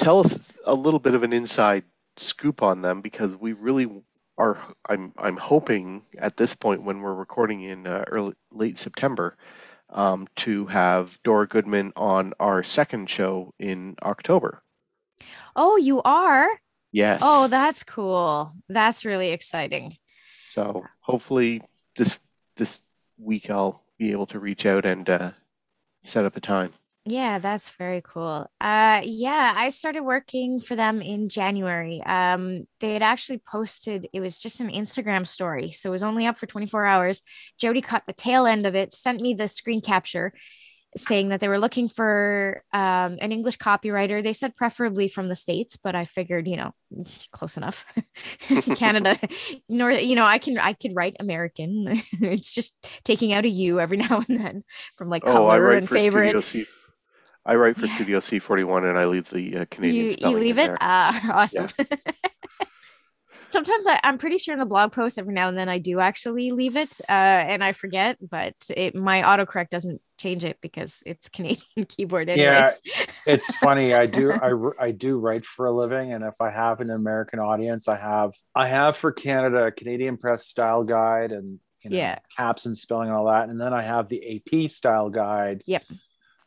Tell 0.00 0.20
us 0.20 0.58
a 0.64 0.74
little 0.74 0.98
bit 0.98 1.14
of 1.14 1.24
an 1.24 1.34
inside 1.34 1.84
scoop 2.16 2.62
on 2.62 2.80
them 2.80 3.02
because 3.02 3.36
we 3.36 3.52
really 3.52 3.86
are. 4.38 4.56
I'm 4.88 5.12
I'm 5.18 5.36
hoping 5.36 6.06
at 6.16 6.38
this 6.38 6.54
point 6.54 6.82
when 6.82 7.02
we're 7.02 7.12
recording 7.12 7.60
in 7.60 7.86
uh, 7.86 8.06
early 8.08 8.32
late 8.50 8.78
September 8.78 9.36
um, 9.90 10.26
to 10.36 10.64
have 10.66 11.18
Dora 11.22 11.46
Goodman 11.46 11.92
on 11.96 12.32
our 12.40 12.62
second 12.62 13.10
show 13.10 13.52
in 13.58 13.96
October. 14.02 14.62
oh, 15.54 15.76
you 15.76 16.00
are? 16.00 16.48
Yes. 16.92 17.20
Oh, 17.22 17.48
that's 17.48 17.84
cool. 17.84 18.54
That's 18.70 19.04
really 19.04 19.32
exciting. 19.32 19.98
So 20.48 20.86
hopefully 21.00 21.60
this 21.94 22.18
this 22.56 22.80
week 23.18 23.50
I'll 23.50 23.84
be 23.98 24.12
able 24.12 24.26
to 24.28 24.38
reach 24.38 24.64
out 24.64 24.86
and 24.86 25.08
uh, 25.10 25.32
set 26.02 26.24
up 26.24 26.38
a 26.38 26.40
time. 26.40 26.72
Yeah, 27.10 27.40
that's 27.40 27.70
very 27.70 28.02
cool. 28.02 28.46
Uh 28.60 29.00
yeah, 29.02 29.52
I 29.56 29.70
started 29.70 30.02
working 30.02 30.60
for 30.60 30.76
them 30.76 31.02
in 31.02 31.28
January. 31.28 32.00
Um 32.06 32.68
they 32.78 32.92
had 32.92 33.02
actually 33.02 33.42
posted 33.50 34.08
it 34.12 34.20
was 34.20 34.38
just 34.38 34.60
an 34.60 34.70
Instagram 34.70 35.26
story. 35.26 35.72
So 35.72 35.90
it 35.90 35.92
was 35.92 36.04
only 36.04 36.26
up 36.26 36.38
for 36.38 36.46
24 36.46 36.86
hours. 36.86 37.22
Jody 37.58 37.80
caught 37.80 38.06
the 38.06 38.12
tail 38.12 38.46
end 38.46 38.64
of 38.64 38.76
it, 38.76 38.92
sent 38.92 39.20
me 39.20 39.34
the 39.34 39.48
screen 39.48 39.80
capture 39.80 40.32
saying 40.96 41.28
that 41.28 41.40
they 41.40 41.48
were 41.48 41.58
looking 41.58 41.88
for 41.88 42.64
um, 42.72 43.16
an 43.20 43.32
English 43.32 43.58
copywriter. 43.58 44.22
They 44.22 44.32
said 44.32 44.56
preferably 44.56 45.06
from 45.08 45.28
the 45.28 45.36
states, 45.36 45.76
but 45.76 45.94
I 45.94 46.04
figured, 46.04 46.48
you 46.48 46.56
know, 46.56 46.74
close 47.32 47.56
enough. 47.56 47.84
Canada, 48.76 49.16
nor 49.68 49.92
you 49.92 50.16
know, 50.16 50.24
I 50.24 50.38
can 50.38 50.58
I 50.58 50.72
could 50.72 50.94
write 50.94 51.16
American. 51.20 51.84
it's 52.20 52.52
just 52.52 52.74
taking 53.04 53.32
out 53.32 53.44
a 53.44 53.48
U 53.48 53.78
every 53.80 53.98
now 53.98 54.22
and 54.28 54.40
then 54.40 54.64
from 54.96 55.08
like 55.08 55.22
color 55.22 55.56
oh, 55.56 55.60
write 55.60 55.78
and 55.78 55.88
favorite. 55.88 56.44
Studio 57.40 57.46
C. 57.46 57.46
I 57.46 57.54
write 57.56 57.76
for 57.76 57.86
Yeah. 57.86 57.94
Studio 57.94 58.20
C41 58.20 58.88
and 58.90 58.98
I 58.98 59.04
leave 59.06 59.28
the 59.30 59.58
uh, 59.58 59.64
Canadian 59.70 60.06
you 60.06 60.16
you 60.30 60.36
leave 60.38 60.58
in 60.58 60.64
it 60.64 60.66
there. 60.68 60.78
ah 60.80 61.32
awesome 61.42 61.68
sometimes 63.48 63.84
I, 63.86 63.98
i'm 64.04 64.16
pretty 64.18 64.38
sure 64.38 64.52
in 64.52 64.60
the 64.60 64.64
blog 64.66 64.92
post 64.92 65.18
every 65.18 65.34
now 65.34 65.48
and 65.48 65.58
then 65.58 65.68
i 65.68 65.78
do 65.78 65.98
actually 65.98 66.52
leave 66.52 66.76
it 66.76 67.00
uh, 67.08 67.12
and 67.12 67.64
i 67.64 67.72
forget 67.72 68.16
but 68.20 68.54
it 68.76 68.94
my 68.94 69.22
autocorrect 69.22 69.70
doesn't 69.70 70.00
change 70.18 70.44
it 70.44 70.58
because 70.60 71.02
it's 71.04 71.28
canadian 71.36 71.84
keyboard 71.88 72.28
anyways. 72.28 72.80
Yeah. 72.84 73.04
it's 73.26 73.52
funny 73.56 73.92
i 73.92 74.06
do 74.06 74.30
I, 74.30 74.52
r- 74.52 74.76
I 74.78 74.92
do 74.92 75.18
write 75.18 75.44
for 75.44 75.66
a 75.66 75.72
living 75.72 76.12
and 76.12 76.22
if 76.22 76.34
i 76.40 76.48
have 76.50 76.80
an 76.80 76.90
american 76.90 77.40
audience 77.40 77.88
i 77.88 77.96
have 77.96 78.34
i 78.54 78.68
have 78.68 78.96
for 78.96 79.10
canada 79.10 79.64
a 79.64 79.72
canadian 79.72 80.16
press 80.16 80.46
style 80.46 80.84
guide 80.84 81.32
and 81.32 81.58
you 81.82 81.90
know, 81.90 81.96
Yeah. 81.96 82.18
caps 82.36 82.66
and 82.66 82.78
spelling 82.78 83.08
and 83.08 83.16
all 83.16 83.26
that 83.26 83.48
and 83.48 83.60
then 83.60 83.72
i 83.74 83.82
have 83.82 84.08
the 84.08 84.36
ap 84.46 84.70
style 84.70 85.10
guide 85.10 85.64
Yep. 85.66 85.82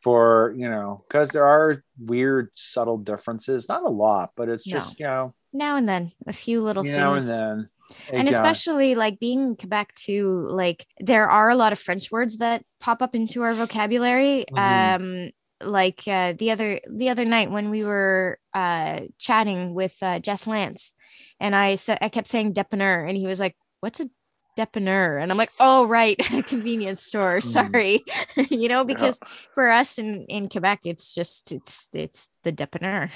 For 0.03 0.53
you 0.57 0.69
know 0.69 1.01
because 1.07 1.29
there 1.29 1.45
are 1.45 1.81
weird 1.97 2.49
subtle 2.53 2.97
differences 2.97 3.69
not 3.69 3.83
a 3.83 3.89
lot 3.89 4.31
but 4.35 4.49
it's 4.49 4.67
No. 4.67 4.73
just 4.73 4.99
you 4.99 5.05
know 5.05 5.33
now 5.53 5.77
and 5.77 5.87
then 5.87 6.11
a 6.27 6.33
few 6.33 6.61
little 6.61 6.83
things 6.83 6.95
now 6.97 7.13
and 7.13 7.27
then 7.27 7.69
and 8.11 8.27
especially 8.27 8.95
like 8.95 9.19
being 9.19 9.39
in 9.49 9.55
Quebec 9.55 9.93
too, 9.95 10.47
like 10.49 10.87
there 10.99 11.29
are 11.29 11.49
a 11.49 11.55
lot 11.55 11.73
of 11.73 11.77
French 11.79 12.11
words 12.11 12.37
that 12.39 12.63
pop 12.79 13.03
up 13.03 13.13
into 13.13 13.43
our 13.43 13.53
vocabulary. 13.53 14.45
Mhm. 14.51 14.57
Um, 14.57 15.31
like 15.69 16.01
uh, 16.07 16.33
the 16.33 16.49
other 16.49 16.79
the 16.89 17.09
other 17.09 17.23
night 17.23 17.51
when 17.51 17.69
we 17.69 17.85
were 17.85 18.39
uh 18.53 19.01
chatting 19.19 19.75
with 19.75 19.95
uh, 20.01 20.17
Jess 20.19 20.47
Lance, 20.47 20.93
and 21.39 21.55
I 21.55 21.75
said 21.75 21.99
I 22.01 22.09
kept 22.09 22.29
saying 22.29 22.53
depanneur, 22.53 23.05
and 23.07 23.15
he 23.15 23.27
was 23.27 23.39
like, 23.39 23.55
"What's 23.81 23.99
a 23.99 24.09
depanneur?" 24.55 25.17
And 25.21 25.31
I'm 25.31 25.37
like, 25.37 25.51
"Oh, 25.59 25.85
right, 25.87 26.17
convenience 26.47 27.01
store. 27.03 27.39
Mhm. 27.39 27.43
Sorry, 27.43 28.03
you 28.49 28.67
know, 28.69 28.83
because 28.83 29.19
for 29.53 29.69
us 29.69 29.97
in 29.97 30.25
in 30.25 30.49
Quebec, 30.49 30.81
it's 30.85 31.13
just 31.15 31.51
it's 31.51 31.89
it's 31.93 32.29
the 32.43 32.51
depanneur." 32.51 33.09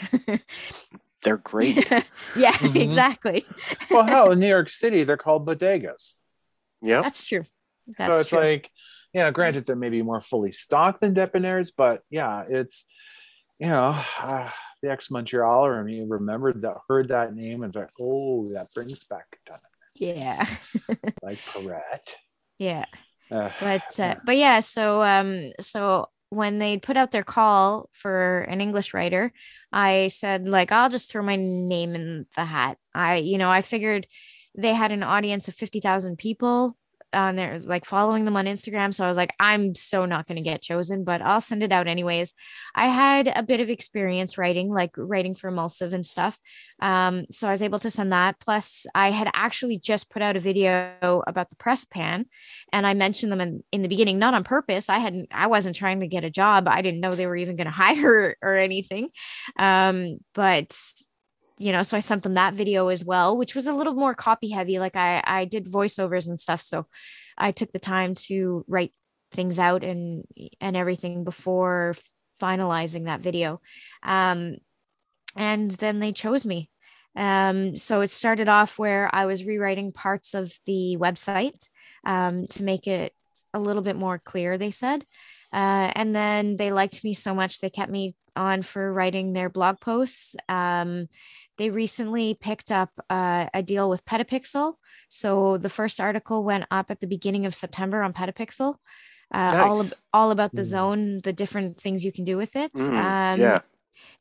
They're 1.23 1.37
great. 1.37 1.89
yeah, 2.37 2.53
Mhm. 2.53 2.75
exactly. 2.79 3.45
well 3.89 4.03
hell 4.05 4.31
in 4.31 4.39
new 4.39 4.47
york 4.47 4.69
city 4.69 5.03
they're 5.03 5.17
called 5.17 5.45
bodegas 5.47 6.13
Yeah. 6.81 7.01
That's 7.01 7.25
true. 7.25 7.43
That's 7.97 8.13
so 8.13 8.19
it's 8.21 8.29
true. 8.29 8.39
like 8.39 8.69
you 9.13 9.21
know 9.21 9.31
granted 9.31 9.65
they're 9.65 9.75
maybe 9.75 10.01
more 10.03 10.21
fully 10.21 10.51
stocked 10.51 11.01
than 11.01 11.15
depanneurs 11.15 11.71
but 11.75 12.03
yeah 12.11 12.43
it's 12.47 12.85
you 13.59 13.67
know 13.67 13.99
uh, 14.21 14.49
the 14.83 14.91
ex-montrealer 14.91 15.79
i 15.79 15.83
mean 15.83 16.07
remembered 16.07 16.61
that 16.61 16.77
heard 16.87 17.07
that 17.09 17.33
name 17.33 17.63
and 17.63 17.71
it's 17.75 17.77
like 17.81 17.89
oh 17.99 18.47
that 18.53 18.67
brings 18.75 19.03
back 19.05 19.25
a 19.33 19.49
ton 19.49 19.59
yeah, 19.99 20.45
like 21.23 21.39
Perrette. 21.45 22.15
yeah. 22.57 22.85
Uh, 23.29 23.49
But 23.59 23.99
uh, 23.99 24.15
but 24.23 24.37
yeah. 24.37 24.61
So 24.61 25.01
um 25.01 25.51
so 25.59 26.07
when 26.29 26.59
they 26.59 26.77
put 26.77 26.97
out 26.97 27.11
their 27.11 27.23
call 27.23 27.89
for 27.93 28.39
an 28.41 28.61
English 28.61 28.93
writer, 28.93 29.33
I 29.71 30.07
said 30.07 30.47
like 30.47 30.71
I'll 30.71 30.89
just 30.89 31.11
throw 31.11 31.23
my 31.23 31.35
name 31.35 31.95
in 31.95 32.25
the 32.35 32.45
hat. 32.45 32.77
I 32.93 33.17
you 33.17 33.37
know 33.37 33.49
I 33.49 33.61
figured 33.61 34.07
they 34.57 34.73
had 34.73 34.91
an 34.91 35.03
audience 35.03 35.47
of 35.47 35.55
fifty 35.55 35.79
thousand 35.79 36.17
people 36.17 36.77
on 37.17 37.35
there 37.35 37.59
like 37.59 37.85
following 37.85 38.25
them 38.25 38.37
on 38.37 38.45
Instagram. 38.45 38.93
So 38.93 39.03
I 39.03 39.07
was 39.07 39.17
like, 39.17 39.33
I'm 39.39 39.75
so 39.75 40.05
not 40.05 40.27
going 40.27 40.37
to 40.37 40.49
get 40.49 40.61
chosen, 40.61 41.03
but 41.03 41.21
I'll 41.21 41.41
send 41.41 41.63
it 41.63 41.71
out 41.71 41.87
anyways. 41.87 42.33
I 42.75 42.87
had 42.87 43.27
a 43.27 43.43
bit 43.43 43.59
of 43.59 43.69
experience 43.69 44.37
writing, 44.37 44.69
like 44.69 44.91
writing 44.95 45.35
for 45.35 45.49
Emulsive 45.49 45.93
and 45.93 46.05
stuff. 46.05 46.37
Um, 46.81 47.25
so 47.31 47.47
I 47.47 47.51
was 47.51 47.63
able 47.63 47.79
to 47.79 47.89
send 47.89 48.11
that. 48.11 48.39
Plus, 48.39 48.85
I 48.93 49.11
had 49.11 49.29
actually 49.33 49.79
just 49.79 50.09
put 50.09 50.21
out 50.21 50.37
a 50.37 50.39
video 50.39 51.23
about 51.27 51.49
the 51.49 51.55
press 51.55 51.85
pan, 51.85 52.25
and 52.71 52.85
I 52.85 52.93
mentioned 52.93 53.31
them 53.31 53.41
in, 53.41 53.63
in 53.71 53.81
the 53.81 53.89
beginning, 53.89 54.19
not 54.19 54.33
on 54.33 54.43
purpose. 54.43 54.89
I 54.89 54.99
hadn't, 54.99 55.29
I 55.31 55.47
wasn't 55.47 55.75
trying 55.75 56.01
to 56.01 56.07
get 56.07 56.23
a 56.23 56.29
job. 56.29 56.67
I 56.67 56.81
didn't 56.81 56.99
know 56.99 57.15
they 57.15 57.27
were 57.27 57.35
even 57.35 57.55
going 57.55 57.65
to 57.65 57.71
hire 57.71 58.37
or 58.41 58.53
anything. 58.55 59.09
Um, 59.57 60.19
but 60.33 60.77
you 61.57 61.71
know, 61.71 61.83
so 61.83 61.97
I 61.97 62.01
sent 62.01 62.23
them 62.23 62.35
that 62.35 62.53
video 62.53 62.87
as 62.89 63.03
well, 63.03 63.35
which 63.35 63.55
was 63.55 63.67
a 63.67 63.73
little 63.73 63.93
more 63.93 64.13
copy 64.13 64.49
heavy. 64.49 64.79
Like 64.79 64.95
I, 64.95 65.23
I 65.25 65.45
did 65.45 65.65
voiceovers 65.65 66.27
and 66.27 66.39
stuff, 66.39 66.61
so 66.61 66.85
I 67.37 67.51
took 67.51 67.71
the 67.71 67.79
time 67.79 68.15
to 68.15 68.63
write 68.67 68.93
things 69.31 69.59
out 69.59 69.83
and 69.83 70.23
and 70.61 70.77
everything 70.77 71.23
before 71.23 71.95
finalizing 72.41 73.05
that 73.05 73.21
video. 73.21 73.61
Um, 74.03 74.57
and 75.35 75.71
then 75.71 75.99
they 75.99 76.11
chose 76.11 76.45
me. 76.45 76.69
Um, 77.15 77.77
so 77.77 78.01
it 78.01 78.11
started 78.11 78.47
off 78.47 78.77
where 78.77 79.09
I 79.13 79.25
was 79.25 79.43
rewriting 79.43 79.91
parts 79.91 80.35
of 80.35 80.53
the 80.65 80.97
website 80.99 81.67
um, 82.05 82.45
to 82.47 82.63
make 82.63 82.87
it 82.87 83.13
a 83.53 83.59
little 83.59 83.81
bit 83.81 83.95
more 83.95 84.19
clear. 84.19 84.57
They 84.57 84.71
said, 84.71 85.03
uh, 85.51 85.91
and 85.95 86.15
then 86.15 86.57
they 86.57 86.71
liked 86.71 87.03
me 87.03 87.13
so 87.15 87.33
much 87.33 87.59
they 87.59 87.71
kept 87.71 87.91
me 87.91 88.15
on 88.35 88.61
for 88.61 88.93
writing 88.93 89.33
their 89.33 89.49
blog 89.49 89.79
posts. 89.79 90.35
Um, 90.47 91.07
they 91.57 91.69
recently 91.69 92.35
picked 92.39 92.71
up 92.71 92.89
uh, 93.09 93.47
a 93.53 93.61
deal 93.63 93.89
with 93.89 94.05
Petapixel. 94.05 94.75
So 95.09 95.57
the 95.57 95.69
first 95.69 95.99
article 95.99 96.43
went 96.43 96.65
up 96.71 96.91
at 96.91 96.99
the 96.99 97.07
beginning 97.07 97.45
of 97.45 97.55
September 97.55 98.01
on 98.03 98.13
Petapixel. 98.13 98.75
Uh, 99.33 99.63
all, 99.65 99.77
Nice. 99.77 99.91
ab- 99.91 99.97
all 100.13 100.31
about 100.31 100.53
the 100.53 100.61
Mm. 100.61 100.65
zone, 100.69 101.19
the 101.23 101.33
different 101.33 101.79
things 101.79 102.05
you 102.05 102.11
can 102.11 102.23
do 102.25 102.37
with 102.37 102.55
it. 102.55 102.71
Mm, 102.73 103.33
Um, 103.33 103.39
yeah. 103.41 103.59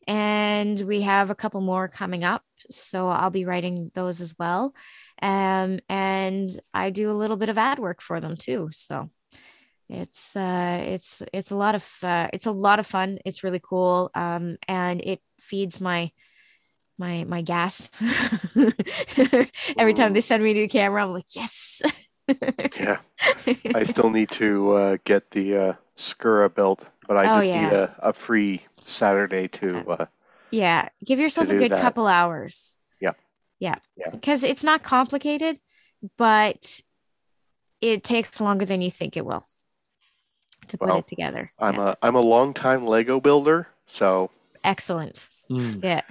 and 0.08 0.80
we 0.80 1.02
have 1.02 1.30
a 1.30 1.34
couple 1.34 1.60
more 1.60 1.88
coming 1.88 2.24
up 2.24 2.42
so 2.70 3.08
i'll 3.08 3.30
be 3.30 3.44
writing 3.44 3.90
those 3.94 4.20
as 4.20 4.34
well 4.38 4.74
um, 5.20 5.78
and 5.88 6.48
i 6.72 6.90
do 6.90 7.10
a 7.10 7.18
little 7.20 7.36
bit 7.36 7.48
of 7.48 7.58
ad 7.58 7.78
work 7.78 8.00
for 8.00 8.20
them 8.20 8.36
too 8.36 8.68
so 8.72 9.10
it's 9.88 10.34
uh 10.36 10.80
it's 10.94 11.22
it's 11.32 11.50
a 11.50 11.56
lot 11.56 11.74
of 11.74 11.86
uh, 12.02 12.28
it's 12.32 12.46
a 12.46 12.50
lot 12.52 12.78
of 12.78 12.86
fun 12.86 13.18
it's 13.24 13.44
really 13.44 13.60
cool 13.62 14.10
um 14.14 14.56
and 14.68 15.00
it 15.02 15.20
feeds 15.40 15.80
my 15.80 16.10
my 16.98 17.24
my 17.24 17.42
gas 17.42 17.90
every 19.78 19.94
time 19.94 20.12
they 20.12 20.20
send 20.20 20.42
me 20.42 20.52
a 20.52 20.54
new 20.54 20.68
camera 20.68 21.02
i'm 21.04 21.12
like 21.12 21.34
yes 21.34 21.82
Yeah. 22.80 22.98
I 23.74 23.82
still 23.84 24.10
need 24.10 24.30
to 24.32 24.72
uh, 24.72 24.96
get 25.04 25.30
the 25.30 25.56
uh, 25.56 25.72
Skura 25.96 26.52
built, 26.52 26.84
but 27.06 27.16
I 27.16 27.26
Oh, 27.30 27.38
just 27.38 27.54
need 27.54 27.72
a, 27.72 27.94
a 28.00 28.12
free 28.12 28.60
Saturday 28.84 29.48
to. 29.48 29.78
Uh, 29.90 30.06
Yeah, 30.50 30.88
give 31.04 31.18
yourself 31.18 31.50
a 31.50 31.54
good 31.54 31.70
that. 31.70 31.80
couple 31.80 32.06
hours. 32.06 32.76
Yeah. 33.00 33.12
Yeah. 33.58 33.76
Yeah. 33.96 34.10
Because 34.10 34.42
it's 34.44 34.64
not 34.64 34.82
complicated, 34.82 35.58
but 36.16 36.80
it 37.80 38.02
takes 38.04 38.40
longer 38.40 38.64
than 38.64 38.80
you 38.80 38.90
think 38.90 39.16
it 39.16 39.24
will 39.24 39.44
to 40.68 40.78
put 40.78 40.88
Well, 40.88 40.98
it 40.98 41.06
together. 41.06 41.50
I'm 41.58 41.74
Yeah. 41.74 41.90
a 41.90 41.96
I'm 42.02 42.14
a 42.16 42.20
long 42.20 42.54
time 42.54 42.84
Lego 42.84 43.20
builder, 43.20 43.68
so 43.86 44.30
Excellent. 44.64 45.26
mm. 45.50 45.82
Yeah. 45.82 46.02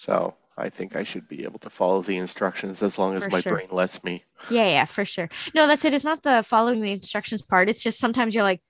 So 0.00 0.34
I 0.56 0.68
think 0.70 0.96
I 0.96 1.02
should 1.04 1.28
be 1.28 1.44
able 1.44 1.58
to 1.60 1.70
follow 1.70 2.00
the 2.02 2.16
instructions 2.16 2.82
as 2.82 2.98
long 2.98 3.14
as 3.16 3.24
For 3.24 3.30
my 3.30 3.40
sure. 3.40 3.52
brain 3.52 3.68
lets 3.70 4.02
me. 4.02 4.24
Yeah. 4.50 4.66
Yeah. 4.66 4.84
For 4.86 5.04
sure. 5.04 5.28
No, 5.54 5.66
that's 5.66 5.84
it. 5.84 5.94
It's 5.94 6.04
not 6.04 6.22
the 6.22 6.42
following 6.46 6.80
the 6.80 6.92
instructions 6.92 7.42
part. 7.42 7.68
It's 7.68 7.82
just 7.82 7.98
sometimes 7.98 8.34
you're 8.34 8.44
like, 8.44 8.62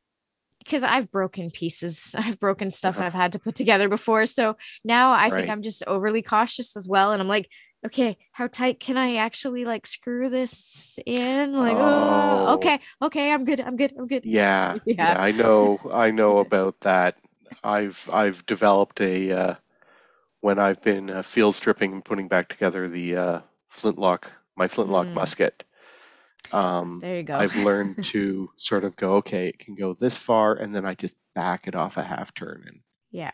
because 0.58 0.84
I've 0.84 1.10
broken 1.10 1.50
pieces, 1.50 2.14
I've 2.18 2.38
broken 2.40 2.70
stuff 2.70 2.96
Uh-huh. 2.96 3.06
I've 3.06 3.14
had 3.14 3.32
to 3.32 3.38
put 3.38 3.54
together 3.54 3.88
before. 3.88 4.26
So 4.26 4.56
now 4.84 5.12
I 5.12 5.30
think 5.30 5.48
I'm 5.48 5.62
just 5.62 5.82
overly 5.86 6.22
cautious 6.22 6.76
as 6.76 6.88
well. 6.88 7.12
And 7.12 7.22
I'm 7.22 7.28
like, 7.28 7.48
okay, 7.86 8.18
how 8.32 8.46
tight 8.46 8.78
can 8.80 8.96
I 8.98 9.16
actually 9.16 9.64
like 9.64 9.86
screw 9.86 10.28
this 10.28 10.98
in? 11.06 11.52
Like, 11.54 11.76
oh, 11.78 12.46
Oh. 12.48 12.54
okay, 12.56 12.80
okay, 13.00 13.32
I'm 13.32 13.44
good, 13.44 13.60
I'm 13.60 13.76
good, 13.76 13.94
I'm 13.98 14.06
good. 14.06 14.24
Yeah, 14.24 14.78
Yeah. 14.84 15.14
yeah, 15.14 15.16
I 15.18 15.32
know, 15.32 15.78
I 15.92 16.10
know 16.10 16.38
about 16.46 16.80
that. 16.80 17.16
I've 17.64 18.08
I've 18.12 18.44
developed 18.46 19.00
a 19.00 19.32
uh, 19.32 19.54
when 20.40 20.58
I've 20.58 20.82
been 20.82 21.10
uh, 21.10 21.22
field 21.22 21.54
stripping 21.54 21.92
and 21.92 22.04
putting 22.04 22.28
back 22.28 22.48
together 22.48 22.88
the 22.88 23.16
uh, 23.16 23.40
flintlock, 23.68 24.32
my 24.56 24.68
flintlock 24.68 25.08
Mm. 25.08 25.14
musket. 25.14 25.64
Um, 26.52 27.02
There 27.02 27.16
you 27.16 27.22
go. 27.24 27.38
I've 27.38 27.56
learned 27.56 28.02
to 28.04 28.50
sort 28.56 28.84
of 28.84 28.96
go, 28.96 29.16
okay, 29.16 29.48
it 29.48 29.58
can 29.60 29.74
go 29.76 29.94
this 29.94 30.16
far, 30.16 30.54
and 30.54 30.74
then 30.74 30.86
I 30.86 30.94
just 30.94 31.16
back 31.34 31.68
it 31.68 31.74
off 31.76 31.96
a 31.98 32.02
half 32.04 32.34
turn, 32.34 32.64
and 32.66 32.80
yeah. 33.10 33.32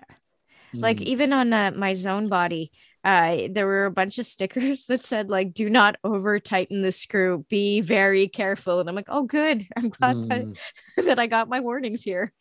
Like 0.83 1.01
Mm. 1.01 1.03
even 1.03 1.33
on 1.33 1.53
uh, 1.53 1.73
my 1.73 1.93
zone 1.95 2.29
body, 2.29 2.73
uh, 3.07 3.49
there 3.51 3.67
were 3.67 3.87
a 3.87 3.91
bunch 3.91 4.19
of 4.19 4.27
stickers 4.27 4.87
that 4.89 5.05
said 5.07 5.31
like 5.31 5.55
"Do 5.55 5.71
not 5.71 5.97
over 6.05 6.41
tighten 6.41 6.83
the 6.83 6.93
screw. 6.93 7.47
Be 7.49 7.81
very 7.81 8.29
careful." 8.29 8.81
And 8.81 8.89
I'm 8.89 8.95
like, 8.97 9.09
"Oh, 9.09 9.23
good. 9.23 9.67
I'm 9.77 9.89
glad 9.91 10.17
Mm. 10.17 10.29
that, 10.97 11.05
that 11.07 11.19
I 11.19 11.27
got 11.27 11.49
my 11.49 11.61
warnings 11.61 12.03
here." 12.03 12.33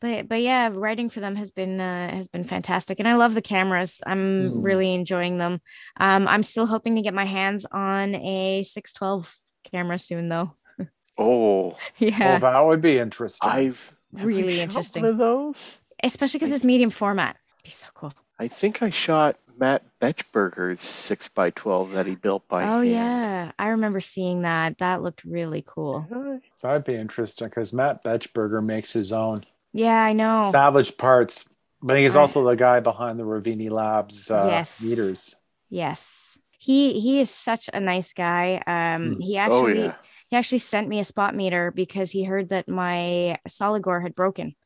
but 0.00 0.28
but 0.28 0.40
yeah, 0.42 0.70
writing 0.72 1.08
for 1.08 1.20
them 1.20 1.36
has 1.36 1.50
been 1.50 1.80
uh, 1.80 2.14
has 2.14 2.28
been 2.28 2.44
fantastic, 2.44 2.98
and 2.98 3.08
I 3.08 3.14
love 3.16 3.34
the 3.34 3.42
cameras. 3.42 4.00
I'm 4.06 4.24
Mm. 4.50 4.64
really 4.64 4.94
enjoying 4.94 5.38
them. 5.38 5.60
Um, 5.98 6.28
I'm 6.28 6.42
still 6.42 6.66
hoping 6.66 6.96
to 6.96 7.02
get 7.02 7.14
my 7.14 7.26
hands 7.26 7.66
on 7.70 8.14
a 8.14 8.62
612 8.62 9.34
camera 9.70 9.98
soon, 9.98 10.28
though. 10.28 10.52
Oh, 11.16 11.76
yeah, 11.98 12.18
Well, 12.30 12.38
that 12.40 12.60
would 12.66 12.80
be 12.82 12.98
interesting. 12.98 13.48
I've 13.48 13.94
Really 14.12 14.60
interesting. 14.60 15.02
One 15.02 15.12
of 15.12 15.18
those. 15.18 15.78
especially 16.02 16.38
because 16.38 16.52
it's 16.52 16.64
medium 16.64 16.90
format. 16.90 17.36
Be 17.64 17.70
so 17.70 17.86
cool. 17.94 18.12
I 18.38 18.48
think 18.48 18.82
I 18.82 18.90
shot 18.90 19.36
Matt 19.58 19.82
Betchberger's 20.00 20.80
six 20.80 21.30
x 21.36 21.52
twelve 21.54 21.92
that 21.92 22.06
he 22.06 22.14
built 22.16 22.46
by 22.48 22.64
oh 22.64 22.80
hand. 22.80 22.88
yeah, 22.88 23.52
I 23.58 23.68
remember 23.68 24.00
seeing 24.00 24.42
that. 24.42 24.78
That 24.78 25.02
looked 25.02 25.24
really 25.24 25.62
cool. 25.66 26.40
That'd 26.62 26.84
be 26.84 26.96
interesting 26.96 27.48
because 27.48 27.72
Matt 27.72 28.02
Betchberger 28.02 28.64
makes 28.64 28.92
his 28.92 29.12
own 29.12 29.44
Yeah, 29.72 29.96
I 30.02 30.12
know. 30.12 30.48
salvage 30.50 30.96
parts, 30.96 31.48
but 31.80 31.96
he's 31.98 32.16
I- 32.16 32.20
also 32.20 32.44
the 32.44 32.56
guy 32.56 32.80
behind 32.80 33.18
the 33.18 33.24
Reveni 33.24 33.70
Labs 33.70 34.30
uh, 34.30 34.46
Yes. 34.50 34.82
meters. 34.82 35.36
Yes. 35.70 36.36
He 36.58 36.98
he 36.98 37.20
is 37.20 37.30
such 37.30 37.68
a 37.72 37.78
nice 37.78 38.12
guy. 38.12 38.60
Um 38.66 39.14
Hmm. 39.14 39.20
he 39.20 39.38
Oh 39.38 39.42
actually 39.42 39.84
yeah. 39.84 39.94
he 40.30 40.36
actually 40.36 40.58
sent 40.58 40.88
me 40.88 40.98
a 40.98 41.04
spot 41.04 41.36
meter 41.36 41.70
because 41.70 42.10
he 42.10 42.24
heard 42.24 42.48
that 42.48 42.68
my 42.68 43.38
Soligor 43.48 44.02
had 44.02 44.14
broken. 44.16 44.56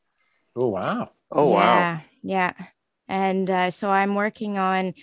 Oh 0.55 0.69
wow! 0.69 1.11
Oh 1.31 1.51
wow. 1.51 1.61
yeah, 1.63 1.99
Yeah. 2.23 2.53
And 3.09 3.49
uh, 3.49 3.71
so 3.71 3.89
I'm 3.91 4.15
working 4.15 4.57
on 4.57 4.93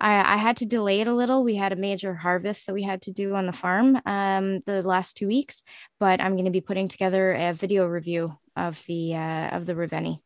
I, 0.00 0.34
I 0.34 0.36
had 0.36 0.56
to 0.58 0.66
delay 0.66 1.00
it 1.00 1.08
a 1.08 1.14
little. 1.14 1.44
We 1.44 1.54
had 1.56 1.72
a 1.72 1.76
major 1.76 2.14
harvest 2.14 2.66
that 2.66 2.74
we 2.74 2.82
had 2.82 3.02
to 3.02 3.12
do 3.12 3.34
on 3.36 3.46
the 3.46 3.52
farm 3.52 4.00
um, 4.04 4.58
the 4.66 4.82
last 4.82 5.16
two 5.16 5.28
weeks, 5.28 5.62
but 6.00 6.20
I'm 6.20 6.32
going 6.32 6.46
to 6.46 6.50
be 6.50 6.60
putting 6.60 6.88
together 6.88 7.32
a 7.32 7.52
video 7.54 7.86
review 7.86 8.36
of 8.56 8.84
the 8.86 9.14
uh, 9.14 9.56
of 9.56 9.66
the 9.66 9.74
Reveni. 9.74 10.20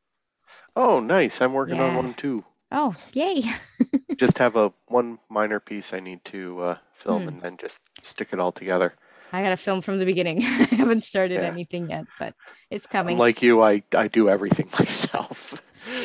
Oh 0.77 1.01
nice. 1.01 1.41
I'm 1.41 1.53
working 1.55 1.81
on 1.81 1.95
one 1.95 2.15
too. 2.15 2.45
Oh, 2.71 2.95
yay! 3.13 3.43
Just 4.17 4.39
have 4.39 4.57
a 4.57 4.73
one 4.87 5.19
minor 5.29 5.61
piece 5.61 5.93
I 5.93 6.01
need 6.01 6.25
to 6.27 6.61
uh, 6.63 6.79
film 6.93 7.23
Hmm. 7.23 7.29
and 7.29 7.41
then 7.41 7.57
just 7.57 7.83
stick 8.03 8.29
it 8.33 8.41
all 8.41 8.53
together. 8.53 8.95
I 9.37 9.43
got 9.43 9.51
to 9.51 9.57
film 9.57 9.83
from 9.83 9.99
the 9.99 10.05
beginning. 10.05 10.39
I 10.45 10.75
haven't 10.75 11.05
started 11.05 11.35
Yeah. 11.43 11.49
anything 11.51 11.91
yet, 11.91 12.07
but 12.19 12.35
it's 12.71 12.87
coming. 12.87 13.19
Like 13.19 13.43
you, 13.43 13.63
I 13.63 13.83
I 13.95 14.09
do 14.09 14.29
everything 14.29 14.67
myself. 14.79 15.61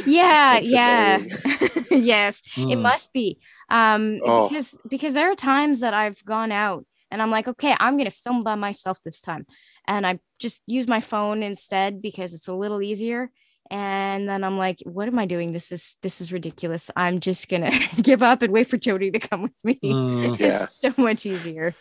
yeah, 0.06 0.60
yeah. 0.62 1.16
annoying. 1.16 1.86
yes, 1.92 2.42
it 2.58 2.78
Mm. 2.78 2.82
must 2.82 3.14
be. 3.14 3.40
Um, 3.70 4.20
Oh. 4.24 4.50
because 4.50 4.76
because 4.90 5.14
there 5.14 5.32
are 5.32 5.36
times 5.36 5.80
that 5.80 5.94
I've 5.94 6.24
gone 6.26 6.52
out 6.52 6.86
and 7.10 7.22
I'm 7.22 7.32
like, 7.32 7.48
okay, 7.48 7.76
I'm 7.80 7.98
gonna 7.98 8.12
film 8.12 8.42
by 8.44 8.56
myself 8.56 9.00
this 9.04 9.20
time, 9.22 9.46
and 9.88 10.06
I 10.06 10.20
just 10.40 10.62
use 10.68 10.88
my 10.88 11.02
phone 11.02 11.44
instead 11.44 12.02
because 12.02 12.34
it's 12.34 12.48
a 12.48 12.54
little 12.54 12.82
easier. 12.82 13.32
And 13.70 14.28
then 14.28 14.44
I'm 14.44 14.58
like, 14.58 14.80
what 14.84 15.08
am 15.08 15.18
I 15.18 15.26
doing? 15.26 15.54
This 15.54 15.72
is 15.72 15.96
this 16.02 16.20
is 16.20 16.34
ridiculous. 16.34 16.92
I'm 16.96 17.20
just 17.22 17.48
gonna 17.48 17.72
give 18.02 18.22
up 18.22 18.42
and 18.42 18.52
wait 18.52 18.68
for 18.68 18.78
Jody 18.78 19.12
to 19.12 19.20
come 19.20 19.42
with 19.44 19.54
me. 19.64 19.80
Mm. 19.82 20.38
Yeah. 20.40 20.64
It's 20.64 20.76
so 20.82 20.94
much 20.98 21.26
easier. 21.26 21.74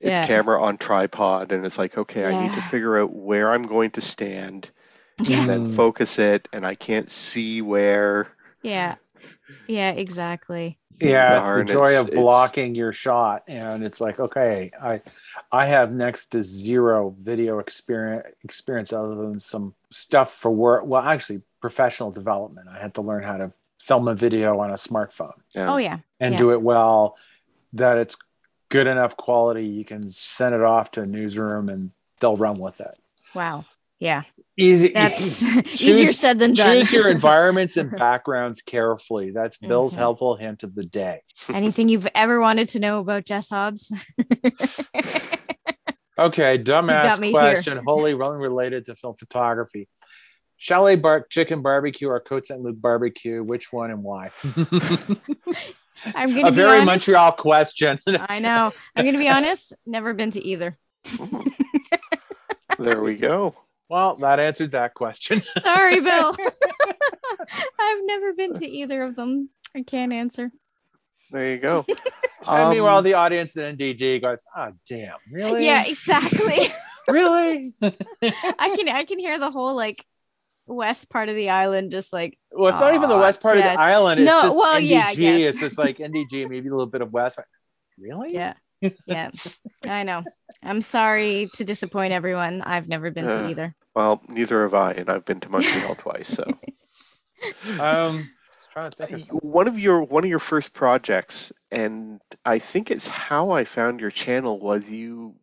It's 0.00 0.18
Yeah. 0.18 0.26
camera 0.26 0.62
on 0.62 0.78
tripod, 0.78 1.50
and 1.52 1.66
it's 1.66 1.78
like, 1.78 1.98
okay, 1.98 2.24
I 2.24 2.40
need 2.42 2.52
to 2.54 2.62
figure 2.62 2.98
out 2.98 3.12
where 3.12 3.50
I'm 3.50 3.66
going 3.66 3.90
to 3.92 4.00
stand, 4.00 4.70
Yeah, 5.22 5.40
and 5.40 5.48
then 5.50 5.68
focus 5.68 6.18
it, 6.20 6.48
and 6.52 6.64
I 6.64 6.74
can't 6.74 7.10
see 7.10 7.62
where. 7.62 8.28
yeah, 8.62 8.94
yeah, 9.66 9.90
exactly. 9.90 10.78
Yeah, 11.00 11.40
it's 11.40 11.68
the 11.68 11.72
joy 11.72 11.86
it's- 11.90 12.00
of 12.02 12.08
it's- 12.08 12.20
blocking 12.22 12.74
your 12.74 12.92
shot, 12.92 13.42
and 13.48 13.82
it's 13.84 14.00
like, 14.00 14.18
okay, 14.20 14.70
I, 14.80 15.00
I 15.52 15.66
have 15.66 15.92
next 15.92 16.26
to 16.32 16.42
zero 16.42 17.14
video 17.20 17.58
experience 17.60 18.26
experience 18.44 18.92
other 18.92 19.14
than 19.14 19.38
some 19.40 19.74
stuff 19.90 20.32
for 20.32 20.50
work. 20.50 20.84
Well, 20.86 21.02
actually, 21.02 21.42
professional 21.60 22.10
development. 22.12 22.68
I 22.68 22.78
had 22.80 22.94
to 22.94 23.02
learn 23.02 23.22
how 23.24 23.36
to 23.36 23.52
film 23.80 24.06
a 24.08 24.14
video 24.14 24.58
on 24.60 24.70
a 24.70 24.74
smartphone 24.74 25.34
Yeah. 25.54 25.72
Oh 25.72 25.76
yeah, 25.76 25.98
and 26.20 26.32
Yeah. 26.34 26.38
do 26.38 26.52
it 26.52 26.62
well, 26.62 27.16
that 27.74 27.96
it's 27.98 28.16
good 28.68 28.86
enough 28.86 29.16
quality. 29.16 29.64
You 29.66 29.84
can 29.84 30.10
send 30.10 30.54
it 30.54 30.62
off 30.62 30.90
to 30.92 31.02
a 31.02 31.06
newsroom 31.06 31.68
and 31.68 31.90
they'll 32.20 32.36
run 32.36 32.58
with 32.58 32.80
it. 32.80 32.96
wow, 33.34 33.64
yeah. 33.98 34.22
Easy. 34.56 34.88
That's 34.88 35.40
easier 35.80 36.12
said 36.12 36.38
than 36.40 36.54
done. 36.54 36.78
Choose 36.78 36.92
your 36.92 37.08
environments 37.16 37.76
and 37.76 37.90
backgrounds 37.92 38.60
carefully. 38.62 39.30
That's 39.30 39.56
Bill's 39.58 39.94
Mhm. 39.94 39.98
helpful 39.98 40.34
hint 40.36 40.64
of 40.64 40.74
the 40.74 40.82
day. 40.84 41.22
Anything 41.54 41.88
you've 41.88 42.08
ever 42.14 42.40
wanted 42.40 42.68
to 42.70 42.80
know 42.80 42.98
about 42.98 43.24
Jess 43.24 43.48
Hobbs? 43.50 43.90
Okay, 46.18 46.58
got 46.58 46.84
dumbass 46.84 47.20
me 47.20 47.30
question, 47.30 47.80
wholly 47.86 48.12
unrelated 48.14 48.86
to 48.86 48.96
film 48.96 49.14
photography. 49.16 49.88
Chalet 50.56 50.96
bar- 50.96 51.24
chicken 51.30 51.62
barbecue 51.62 52.08
or 52.08 52.20
Côte 52.20 52.46
Saint-Luc 52.48 52.80
barbecue? 52.80 53.44
Which 53.44 53.72
one 53.72 53.92
and 53.92 54.02
why? 54.02 54.30
I'm 56.14 56.34
gonna 56.34 56.48
A 56.48 56.50
very 56.50 56.72
honest. 56.80 56.86
Montreal 56.86 57.32
question. 57.32 57.98
I 58.06 58.38
know. 58.40 58.72
I'm 58.96 59.04
gonna 59.04 59.18
be 59.18 59.28
honest. 59.38 59.72
Never 59.86 60.14
been 60.14 60.30
to 60.32 60.44
either. 60.44 60.78
there 62.78 63.02
we 63.02 63.16
go. 63.16 63.54
well, 63.88 64.16
that 64.16 64.38
answered 64.40 64.72
that 64.72 64.94
question. 64.94 65.42
Sorry, 65.62 66.00
Bill. 66.00 66.34
I've 67.80 68.04
never 68.04 68.32
been 68.34 68.54
to 68.54 68.66
either 68.68 69.02
of 69.02 69.16
them. 69.16 69.50
I 69.74 69.82
can't 69.82 70.12
answer. 70.12 70.50
There 71.30 71.50
you 71.52 71.58
go. 71.58 71.84
and 71.88 71.98
Um, 72.46 72.70
meanwhile, 72.70 73.02
the 73.02 73.14
audience 73.14 73.56
at 73.56 73.76
NDG 73.76 74.20
goes, 74.22 74.40
"Oh, 74.56 74.72
damn, 74.88 75.16
really? 75.30 75.64
Yeah, 75.66 75.84
exactly. 75.86 76.68
really." 77.08 77.74
I 77.82 78.74
can 78.76 78.88
I 78.88 79.04
can 79.04 79.18
hear 79.18 79.38
the 79.38 79.50
whole 79.50 79.74
like 79.74 80.04
west 80.68 81.10
part 81.10 81.28
of 81.28 81.34
the 81.34 81.50
island 81.50 81.90
just 81.90 82.12
like 82.12 82.38
Well, 82.52 82.68
it's 82.72 82.80
not 82.80 82.94
even 82.94 83.08
the 83.08 83.18
west 83.18 83.40
part 83.42 83.56
yes. 83.58 83.72
of 83.72 83.78
the 83.78 83.82
island. 83.82 84.20
It's 84.20 84.26
No, 84.30 84.42
just 84.42 84.56
well, 84.56 84.80
NDG. 84.80 84.88
yeah, 84.88 85.06
I 85.08 85.14
guess. 85.14 85.42
It's 85.54 85.60
just 85.60 85.78
like 85.78 85.98
NDG, 85.98 86.48
maybe 86.48 86.68
a 86.68 86.70
little 86.70 86.86
bit 86.86 87.00
of 87.02 87.12
west. 87.12 87.38
Really? 87.98 88.32
yeah. 88.34 88.54
Yeah. 89.06 89.30
I 89.84 90.04
know. 90.04 90.22
I'm 90.62 90.82
sorry 90.82 91.48
to 91.54 91.64
disappoint 91.64 92.12
everyone. 92.12 92.62
I've 92.62 92.86
never 92.88 93.10
been 93.10 93.24
Yeah. 93.24 93.42
to 93.42 93.48
either. 93.48 93.74
well, 93.96 94.22
neither 94.28 94.62
have 94.62 94.74
I, 94.74 94.92
and 94.92 95.10
I've 95.10 95.24
been 95.24 95.40
to 95.40 95.48
Montreal 95.48 95.94
twice. 95.98 96.28
So 96.28 96.44
Um, 97.80 98.30
trying 98.72 98.90
to 98.90 99.06
think 99.06 99.32
of 99.32 99.38
one 99.42 99.66
of 99.68 99.78
your 99.78 100.02
one 100.02 100.24
of 100.24 100.30
your 100.30 100.38
first 100.38 100.74
projects, 100.74 101.52
and 101.70 102.20
I 102.44 102.58
think 102.60 102.90
it's 102.90 103.08
how 103.08 103.50
I 103.50 103.64
found 103.64 104.00
your 104.00 104.10
channel 104.10 104.60
was 104.60 104.88
you 104.90 105.34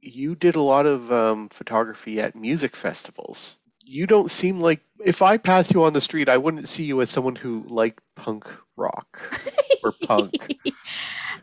you 0.00 0.34
did 0.34 0.56
a 0.56 0.62
lot 0.62 0.86
of 0.86 1.12
um, 1.12 1.48
photography 1.50 2.20
at 2.20 2.34
music 2.34 2.74
festivals. 2.74 3.56
You 3.90 4.06
don't 4.06 4.30
seem 4.30 4.60
like 4.60 4.80
if 5.04 5.20
I 5.20 5.36
passed 5.36 5.74
you 5.74 5.82
on 5.82 5.94
the 5.94 6.00
street, 6.00 6.28
I 6.28 6.36
wouldn't 6.36 6.68
see 6.68 6.84
you 6.84 7.00
as 7.00 7.10
someone 7.10 7.34
who 7.34 7.64
liked 7.66 8.00
punk 8.14 8.44
rock 8.76 9.20
or 9.84 9.92
punk. 10.06 10.56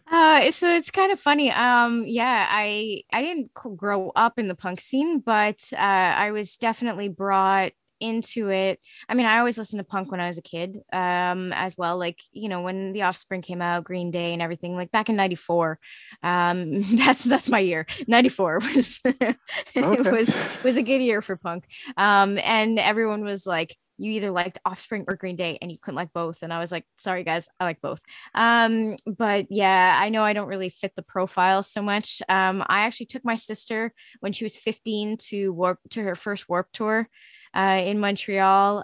Uh, 0.10 0.50
so 0.52 0.74
it's 0.74 0.90
kind 0.90 1.12
of 1.12 1.20
funny. 1.20 1.52
Um, 1.52 2.06
yeah, 2.08 2.48
I 2.50 3.04
I 3.12 3.22
didn't 3.22 3.54
grow 3.54 4.14
up 4.16 4.40
in 4.40 4.48
the 4.48 4.56
punk 4.56 4.80
scene, 4.80 5.20
but 5.20 5.62
uh, 5.74 5.76
I 5.76 6.32
was 6.32 6.56
definitely 6.56 7.10
brought 7.10 7.74
into 8.00 8.50
it. 8.50 8.80
I 9.10 9.14
mean, 9.14 9.26
I 9.26 9.40
always 9.40 9.58
listened 9.58 9.80
to 9.80 9.84
punk 9.84 10.12
when 10.12 10.20
I 10.20 10.28
was 10.28 10.38
a 10.38 10.42
kid, 10.42 10.78
um, 10.94 11.54
as 11.54 11.78
well. 11.78 11.98
Like 11.98 12.20
you 12.32 12.50
know, 12.50 12.62
when 12.62 12.94
The 12.94 13.04
Offspring 13.04 13.42
came 13.42 13.62
out, 13.62 13.84
Green 13.84 14.12
Day, 14.12 14.34
and 14.34 14.42
everything. 14.42 14.76
Like 14.76 14.92
back 14.92 15.10
in 15.10 15.16
'94. 15.16 15.80
Um, 16.24 16.82
that's 16.96 17.24
that's 17.24 17.50
my 17.50 17.60
year. 17.60 17.86
'94 18.08 18.60
was 18.76 19.00
it 19.04 19.38
was 20.12 20.64
was 20.64 20.78
a 20.78 20.84
good 20.84 21.02
year 21.02 21.22
for 21.22 21.36
punk. 21.36 21.66
Um, 21.96 22.38
and 22.44 22.80
everyone 22.80 23.24
was 23.24 23.46
like. 23.46 23.76
You 24.00 24.12
either 24.12 24.30
liked 24.30 24.60
Offspring 24.64 25.06
or 25.08 25.16
Green 25.16 25.36
Day, 25.36 25.58
and 25.60 25.72
you 25.72 25.80
couldn't 25.82 25.96
like 25.96 26.14
both. 26.14 26.44
And 26.44 26.54
I 26.54 26.60
was 26.60 26.72
like, 26.72 26.86
"Sorry, 26.98 27.24
guys, 27.24 27.50
I 27.60 27.64
like 27.64 27.82
both." 27.82 28.00
Um, 28.36 28.96
but 29.08 29.48
yeah, 29.50 29.98
I 30.00 30.10
know 30.10 30.22
I 30.22 30.34
don't 30.34 30.50
really 30.50 30.70
fit 30.70 30.96
the 30.96 31.02
profile 31.02 31.64
so 31.64 31.82
much. 31.82 32.22
Um, 32.30 32.64
I 32.68 32.82
actually 32.82 33.08
took 33.08 33.26
my 33.26 33.34
sister 33.34 33.92
when 34.20 34.34
she 34.34 34.46
was 34.46 34.56
15 34.56 35.18
to 35.30 35.52
warp 35.52 35.80
to 35.90 36.04
her 36.04 36.14
first 36.14 36.48
warp 36.48 36.72
tour 36.72 37.10
uh, 37.58 37.82
in 37.84 38.00
Montreal 38.00 38.82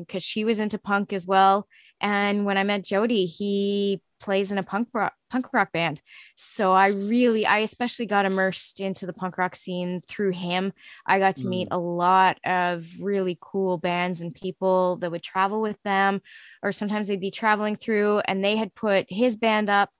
because 0.00 0.22
she 0.22 0.44
was 0.44 0.58
into 0.58 0.78
punk 0.78 1.12
as 1.12 1.26
well. 1.26 1.68
And 2.00 2.44
when 2.44 2.56
I 2.56 2.64
met 2.64 2.82
Jody, 2.82 3.26
he 3.26 4.00
plays 4.20 4.50
in 4.50 4.56
a 4.56 4.62
punk 4.62 4.88
rock, 4.94 5.12
punk 5.30 5.52
rock 5.52 5.70
band. 5.72 6.00
So 6.34 6.72
I 6.72 6.88
really, 6.88 7.44
I 7.44 7.58
especially 7.58 8.06
got 8.06 8.24
immersed 8.24 8.80
into 8.80 9.04
the 9.04 9.12
punk 9.12 9.36
rock 9.36 9.54
scene 9.54 10.00
through 10.00 10.32
him. 10.32 10.72
I 11.06 11.18
got 11.18 11.36
to 11.36 11.46
meet 11.46 11.68
a 11.70 11.78
lot 11.78 12.38
of 12.44 12.86
really 12.98 13.36
cool 13.40 13.76
bands 13.76 14.22
and 14.22 14.34
people 14.34 14.96
that 14.96 15.10
would 15.10 15.22
travel 15.22 15.60
with 15.60 15.80
them, 15.82 16.22
or 16.62 16.72
sometimes 16.72 17.08
they'd 17.08 17.20
be 17.20 17.30
traveling 17.30 17.76
through 17.76 18.20
and 18.20 18.42
they 18.42 18.56
had 18.56 18.74
put 18.74 19.06
his 19.10 19.36
band 19.36 19.68
up, 19.68 19.90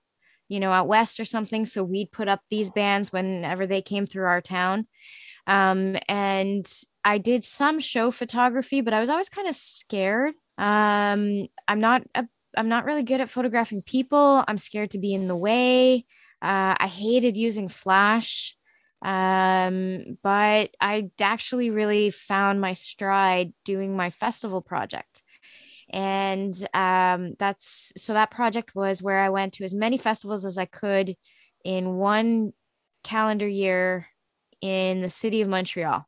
you 0.49 0.59
know, 0.59 0.71
out 0.71 0.87
west 0.87 1.19
or 1.19 1.25
something. 1.25 1.67
So 1.67 1.83
we'd 1.83 2.11
put 2.11 2.27
up 2.27 2.41
these 2.49 2.71
bands 2.71 3.13
whenever 3.13 3.67
they 3.67 3.83
came 3.83 4.07
through 4.07 4.25
our 4.25 4.41
town. 4.41 4.87
Um, 5.47 5.95
and 6.07 6.67
I 7.05 7.19
did 7.19 7.43
some 7.43 7.79
show 7.79 8.09
photography, 8.09 8.81
but 8.81 8.93
I 8.93 8.99
was 8.99 9.11
always 9.11 9.29
kind 9.29 9.47
of 9.47 9.55
scared. 9.55 10.33
Um, 10.57 11.47
I'm 11.67 11.79
not 11.79 12.01
a 12.15 12.25
I'm 12.57 12.69
not 12.69 12.85
really 12.85 13.03
good 13.03 13.21
at 13.21 13.29
photographing 13.29 13.81
people. 13.81 14.43
I'm 14.47 14.57
scared 14.57 14.91
to 14.91 14.97
be 14.97 15.13
in 15.13 15.27
the 15.27 15.35
way. 15.35 16.05
Uh, 16.41 16.75
I 16.77 16.87
hated 16.87 17.37
using 17.37 17.67
flash. 17.67 18.55
Um, 19.01 20.17
but 20.23 20.71
I 20.81 21.11
actually 21.19 21.69
really 21.69 22.09
found 22.09 22.59
my 22.61 22.73
stride 22.73 23.53
doing 23.65 23.95
my 23.95 24.09
festival 24.09 24.61
project. 24.61 25.21
And 25.89 26.53
um, 26.73 27.35
that's 27.37 27.93
so 27.97 28.13
that 28.13 28.31
project 28.31 28.73
was 28.73 29.03
where 29.03 29.19
I 29.19 29.29
went 29.29 29.53
to 29.53 29.63
as 29.63 29.73
many 29.73 29.97
festivals 29.97 30.45
as 30.45 30.57
I 30.57 30.65
could 30.65 31.15
in 31.63 31.97
one 31.97 32.53
calendar 33.03 33.47
year 33.47 34.07
in 34.61 35.01
the 35.01 35.09
city 35.09 35.41
of 35.41 35.49
Montreal. 35.49 36.07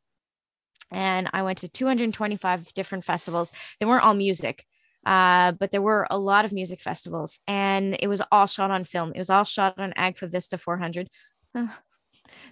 And 0.90 1.28
I 1.32 1.42
went 1.42 1.58
to 1.58 1.68
225 1.68 2.72
different 2.74 3.04
festivals. 3.04 3.52
They 3.78 3.86
weren't 3.86 4.04
all 4.04 4.14
music, 4.14 4.64
uh, 5.04 5.52
but 5.52 5.70
there 5.70 5.82
were 5.82 6.06
a 6.10 6.18
lot 6.18 6.44
of 6.44 6.52
music 6.52 6.80
festivals, 6.80 7.40
and 7.46 7.96
it 8.00 8.08
was 8.08 8.22
all 8.32 8.46
shot 8.46 8.70
on 8.70 8.84
film. 8.84 9.12
It 9.14 9.18
was 9.18 9.30
all 9.30 9.44
shot 9.44 9.78
on 9.78 9.92
Agfa 9.96 10.30
Vista 10.30 10.58
400. 10.58 11.08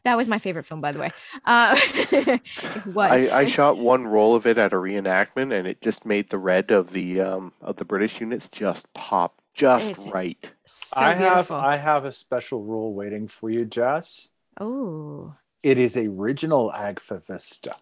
that 0.05 0.17
was 0.17 0.29
my 0.29 0.39
favorite 0.39 0.67
film, 0.67 0.81
by 0.81 0.93
the 0.93 0.99
way. 0.99 1.13
Uh, 1.45 1.77
it 2.13 2.87
was. 2.87 3.29
I, 3.29 3.41
I, 3.41 3.45
shot 3.47 3.79
one 3.79 4.07
roll 4.07 4.35
of 4.35 4.47
it 4.47 4.59
at 4.59 4.73
a 4.73 4.77
reenactment, 4.77 5.53
and 5.53 5.67
it 5.67 5.81
just 5.81 6.07
made 6.07 6.31
the 6.31 6.39
red 6.39 6.71
of 6.71 6.93
the 6.93 7.21
um, 7.21 7.53
of 7.61 7.77
the 7.77 7.85
British 7.85 8.21
units 8.21 8.49
just 8.49 8.93
pop 8.95 9.41
just 9.55 9.93
it's 9.93 10.07
right. 10.07 10.53
So 10.67 11.01
I 11.01 11.15
beautiful. 11.15 11.57
have 11.57 11.65
I 11.65 11.77
have 11.77 12.05
a 12.05 12.13
special 12.13 12.63
rule 12.63 12.95
waiting 12.95 13.27
for 13.27 13.51
you, 13.51 13.65
Jess. 13.65 14.29
Oh. 14.61 15.35
It 15.63 15.79
is 15.79 15.97
a 15.97 16.07
original 16.07 16.71
Agfa 16.71 17.27
Vista 17.27 17.75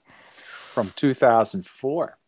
from 0.74 0.92
2004. 0.96 2.18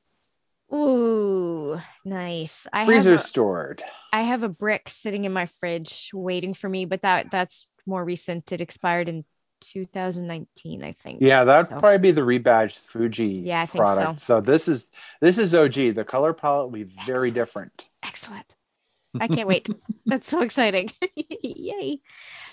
Ooh, 0.73 1.81
nice. 2.05 2.67
I 2.73 2.87
Freezer 2.87 3.15
a, 3.15 3.19
stored. 3.19 3.83
I 4.13 4.23
have 4.23 4.43
a 4.43 4.49
brick 4.49 4.89
sitting 4.89 5.25
in 5.25 5.33
my 5.33 5.47
fridge 5.61 6.11
waiting 6.15 6.55
for 6.55 6.69
me, 6.69 6.85
but 6.85 7.03
that 7.03 7.31
that's 7.31 7.69
more 7.87 8.05
recent. 8.05 8.51
It 8.53 8.61
expired 8.61 9.09
in 9.09 9.25
2019, 9.61 10.83
I 10.83 10.93
think. 10.93 11.21
Yeah, 11.21 11.45
that'd 11.45 11.71
so. 11.71 11.79
probably 11.79 11.99
be 11.99 12.11
the 12.11 12.23
rebadged 12.23 12.79
Fuji 12.79 13.43
yeah, 13.45 13.63
I 13.63 13.67
think 13.67 13.85
product. 13.85 14.21
So. 14.21 14.37
so 14.37 14.41
this 14.41 14.69
is 14.69 14.89
this 15.21 15.39
is 15.39 15.55
OG. 15.55 15.95
The 15.95 16.05
color 16.07 16.33
palette 16.33 16.67
will 16.67 16.85
be 16.85 16.95
very 17.05 17.31
different. 17.31 17.87
Excellent. 18.05 18.55
I 19.19 19.29
can't 19.29 19.49
wait. 19.49 19.69
That's 20.07 20.29
so 20.29 20.43
exciting. 20.43 20.91
Yay. 21.17 22.01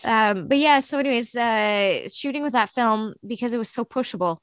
Um, 0.04 0.48
but 0.48 0.58
yeah, 0.58 0.80
so 0.80 1.00
anyways, 1.00 1.36
uh 1.36 2.10
shooting 2.10 2.44
with 2.44 2.54
that 2.54 2.70
film 2.70 3.16
because 3.26 3.54
it 3.54 3.58
was 3.58 3.70
so 3.70 3.84
pushable. 3.86 4.38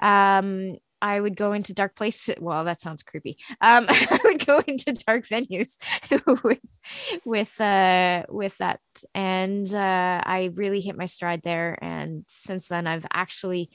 Um, 0.00 0.76
I 1.04 1.20
would 1.20 1.36
go 1.36 1.52
into 1.52 1.74
dark 1.74 1.94
places. 1.94 2.36
Well, 2.40 2.64
that 2.64 2.80
sounds 2.80 3.02
creepy. 3.02 3.36
Um, 3.60 3.84
I 3.90 4.18
would 4.24 4.46
go 4.46 4.62
into 4.66 4.94
dark 5.06 5.26
venues 5.26 5.76
with 6.42 6.80
with 7.26 7.60
uh, 7.60 8.24
with 8.30 8.56
that, 8.58 8.80
and 9.14 9.72
uh, 9.72 10.22
I 10.24 10.50
really 10.54 10.80
hit 10.80 10.96
my 10.96 11.04
stride 11.04 11.42
there. 11.44 11.78
And 11.82 12.24
since 12.26 12.68
then, 12.68 12.86
I've 12.86 13.06
actually 13.12 13.68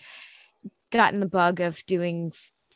gotten 0.92 1.20
the 1.20 1.28
bug 1.28 1.60
of 1.62 1.86
doing 1.86 2.32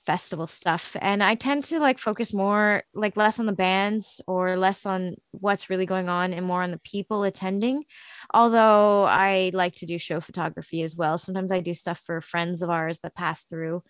festival 0.06 0.48
stuff 0.48 0.98
and 1.00 1.24
i 1.24 1.34
tend 1.34 1.64
to 1.64 1.80
like 1.80 1.98
focus 1.98 2.34
more 2.34 2.84
like 2.94 3.16
less 3.16 3.40
on 3.40 3.46
the 3.46 3.54
bands 3.54 4.20
or 4.28 4.58
less 4.58 4.86
on 4.86 5.16
what's 5.32 5.70
really 5.70 5.86
going 5.86 6.10
on 6.10 6.34
and 6.34 6.46
more 6.46 6.62
on 6.62 6.72
the 6.72 6.80
people 6.80 7.24
attending 7.24 7.86
although 8.34 9.06
i 9.06 9.50
like 9.54 9.74
to 9.74 9.86
do 9.86 9.98
show 9.98 10.20
photography 10.20 10.82
as 10.82 10.98
well 10.98 11.18
sometimes 11.18 11.54
i 11.54 11.62
do 11.62 11.74
stuff 11.74 12.02
for 12.06 12.20
friends 12.20 12.62
of 12.62 12.70
ours 12.70 13.00
that 13.00 13.16
pass 13.16 13.46
through 13.46 13.82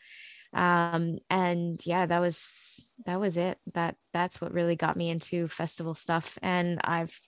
um 0.54 1.18
and 1.30 1.84
yeah 1.86 2.06
that 2.06 2.20
was 2.20 2.86
that 3.06 3.20
was 3.20 3.38
it. 3.38 3.58
That 3.74 3.96
that's 4.14 4.40
what 4.40 4.54
really 4.54 4.76
got 4.76 4.96
me 4.96 5.10
into 5.10 5.48
festival 5.48 5.96
stuff. 5.96 6.38
And 6.42 6.80
i've 6.84 7.20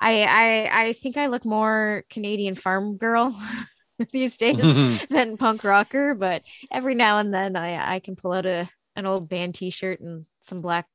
i 0.00 0.22
i 0.22 0.86
i 0.86 0.92
think 0.92 1.16
i 1.16 1.26
look 1.26 1.44
more 1.44 2.04
canadian 2.10 2.54
farm 2.54 2.96
girl 2.96 3.38
these 4.12 4.36
days 4.36 5.02
than 5.10 5.36
punk 5.36 5.64
rocker 5.64 6.14
but 6.14 6.42
every 6.70 6.94
now 6.94 7.18
and 7.18 7.32
then 7.32 7.56
i 7.56 7.94
i 7.94 8.00
can 8.00 8.16
pull 8.16 8.32
out 8.32 8.46
a 8.46 8.68
an 8.96 9.06
old 9.06 9.28
band 9.28 9.54
t-shirt 9.54 10.00
and 10.00 10.26
some 10.40 10.60
black 10.60 10.86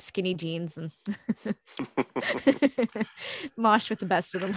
skinny 0.00 0.34
jeans 0.34 0.78
and 0.78 0.90
mosh 3.56 3.90
with 3.90 3.98
the 3.98 4.06
best 4.06 4.34
of 4.34 4.42
them. 4.42 4.54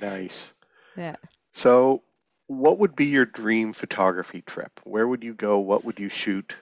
Nice. 0.00 0.54
Yeah. 0.96 1.16
So 1.52 2.02
what 2.50 2.80
would 2.80 2.96
be 2.96 3.06
your 3.06 3.24
dream 3.24 3.72
photography 3.72 4.42
trip? 4.42 4.72
Where 4.82 5.06
would 5.06 5.22
you 5.22 5.34
go? 5.34 5.60
What 5.60 5.84
would 5.84 6.00
you 6.00 6.08
shoot? 6.08 6.56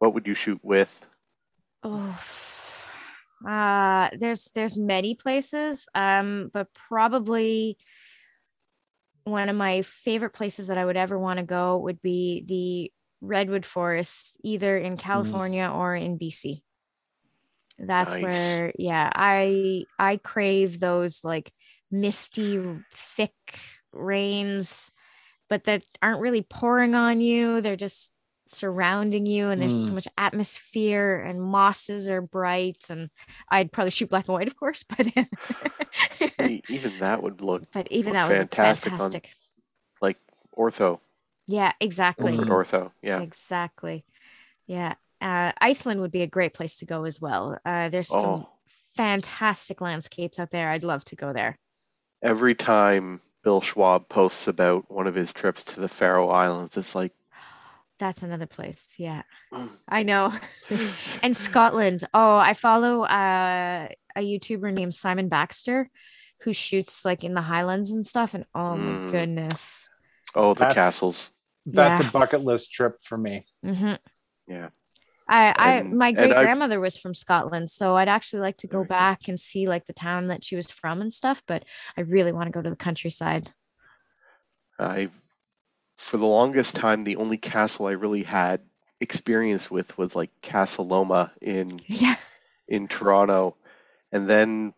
What 0.00 0.12
would 0.14 0.26
you 0.26 0.34
shoot 0.34 0.58
with? 0.64 1.06
Oh, 1.84 2.18
uh, 3.48 4.08
there's 4.18 4.50
there's 4.56 4.76
many 4.76 5.14
places, 5.14 5.86
um, 5.94 6.50
but 6.52 6.66
probably 6.74 7.78
one 9.22 9.48
of 9.48 9.54
my 9.54 9.82
favorite 9.82 10.32
places 10.32 10.66
that 10.66 10.78
I 10.78 10.84
would 10.84 10.96
ever 10.96 11.16
want 11.16 11.38
to 11.38 11.44
go 11.44 11.78
would 11.78 12.02
be 12.02 12.42
the 12.44 12.92
redwood 13.24 13.64
forests, 13.64 14.36
either 14.42 14.76
in 14.76 14.96
mm. 14.96 14.98
California 14.98 15.68
mm. 15.68 15.74
or 15.76 15.94
in 15.94 16.18
BC. 16.18 16.62
That's 17.78 18.12
nice. 18.12 18.24
where, 18.24 18.72
yeah, 18.76 19.08
I 19.14 19.84
I 20.00 20.16
crave 20.16 20.80
those 20.80 21.22
like 21.22 21.52
misty, 21.92 22.60
thick 22.90 23.60
rains 23.92 24.90
but 25.48 25.64
that 25.64 25.82
aren't 26.02 26.20
really 26.20 26.42
pouring 26.42 26.94
on 26.94 27.20
you. 27.20 27.60
They're 27.60 27.76
just 27.76 28.12
surrounding 28.50 29.26
you 29.26 29.50
and 29.50 29.60
there's 29.60 29.78
mm. 29.78 29.86
so 29.86 29.92
much 29.92 30.08
atmosphere 30.16 31.16
and 31.16 31.40
mosses 31.40 32.08
are 32.08 32.22
bright 32.22 32.84
and 32.88 33.10
I'd 33.50 33.72
probably 33.72 33.90
shoot 33.90 34.10
black 34.10 34.26
and 34.26 34.34
white 34.34 34.46
of 34.46 34.56
course 34.56 34.84
but 34.84 35.06
even 36.68 36.98
that 37.00 37.22
would 37.22 37.40
look 37.40 37.64
but 37.72 37.90
even 37.92 38.14
that 38.14 38.28
would 38.28 38.36
fantastic, 38.38 38.92
look 38.92 39.00
fantastic. 39.00 39.32
Like 40.00 40.18
ortho 40.56 41.00
yeah 41.46 41.72
exactly 41.80 42.32
ortho 42.32 42.90
yeah 43.02 43.20
exactly 43.20 44.04
yeah 44.66 44.94
uh, 45.20 45.52
Iceland 45.60 46.00
would 46.00 46.12
be 46.12 46.22
a 46.22 46.28
great 46.28 46.54
place 46.54 46.78
to 46.78 46.86
go 46.86 47.04
as 47.04 47.20
well 47.20 47.58
uh, 47.64 47.88
there's 47.88 48.08
some 48.08 48.24
oh. 48.24 48.48
fantastic 48.96 49.80
landscapes 49.80 50.38
out 50.38 50.50
there 50.50 50.70
I'd 50.70 50.84
love 50.84 51.04
to 51.06 51.16
go 51.16 51.32
there 51.32 51.58
every 52.22 52.54
time 52.54 53.20
Bill 53.42 53.60
Schwab 53.60 54.08
posts 54.08 54.48
about 54.48 54.90
one 54.90 55.06
of 55.06 55.14
his 55.14 55.32
trips 55.32 55.64
to 55.64 55.80
the 55.80 55.88
Faroe 55.88 56.28
Islands. 56.28 56.76
It's 56.76 56.94
like 56.94 57.12
that's 57.98 58.22
another 58.22 58.46
place. 58.46 58.86
Yeah, 58.96 59.22
I 59.88 60.02
know. 60.02 60.32
and 61.22 61.36
Scotland. 61.36 62.04
Oh, 62.14 62.36
I 62.36 62.54
follow 62.54 63.02
uh, 63.02 63.88
a 64.16 64.20
YouTuber 64.20 64.72
named 64.72 64.94
Simon 64.94 65.28
Baxter 65.28 65.90
who 66.42 66.52
shoots 66.52 67.04
like 67.04 67.24
in 67.24 67.34
the 67.34 67.42
Highlands 67.42 67.92
and 67.92 68.06
stuff. 68.06 68.34
And 68.34 68.44
oh 68.54 68.76
my 68.76 69.06
mm. 69.06 69.10
goodness. 69.10 69.88
Oh, 70.34 70.54
the 70.54 70.60
that's, 70.60 70.74
castles. 70.74 71.30
That's 71.66 72.00
yeah. 72.00 72.08
a 72.08 72.12
bucket 72.12 72.42
list 72.42 72.72
trip 72.72 72.98
for 73.02 73.18
me. 73.18 73.46
Mm-hmm. 73.64 73.94
Yeah. 74.46 74.68
I, 75.28 75.54
I 75.56 75.82
my 75.82 76.12
great 76.12 76.30
grandmother 76.30 76.80
was 76.80 76.96
from 76.96 77.12
Scotland, 77.12 77.70
so 77.70 77.96
I'd 77.96 78.08
actually 78.08 78.40
like 78.40 78.56
to 78.58 78.66
go 78.66 78.84
back 78.84 79.28
and 79.28 79.38
see 79.38 79.68
like 79.68 79.86
the 79.86 79.92
town 79.92 80.28
that 80.28 80.42
she 80.42 80.56
was 80.56 80.70
from 80.70 81.02
and 81.02 81.12
stuff. 81.12 81.42
But 81.46 81.64
I 81.96 82.02
really 82.02 82.32
want 82.32 82.46
to 82.46 82.52
go 82.52 82.62
to 82.62 82.70
the 82.70 82.76
countryside. 82.76 83.50
I, 84.78 85.10
for 85.96 86.16
the 86.16 86.26
longest 86.26 86.76
time, 86.76 87.02
the 87.02 87.16
only 87.16 87.36
castle 87.36 87.86
I 87.86 87.92
really 87.92 88.22
had 88.22 88.62
experience 89.00 89.70
with 89.70 89.96
was 89.98 90.16
like 90.16 90.30
Casa 90.42 90.82
Loma 90.82 91.30
in 91.42 91.80
yeah. 91.86 92.16
in 92.66 92.88
Toronto, 92.88 93.56
and 94.10 94.28
then 94.28 94.72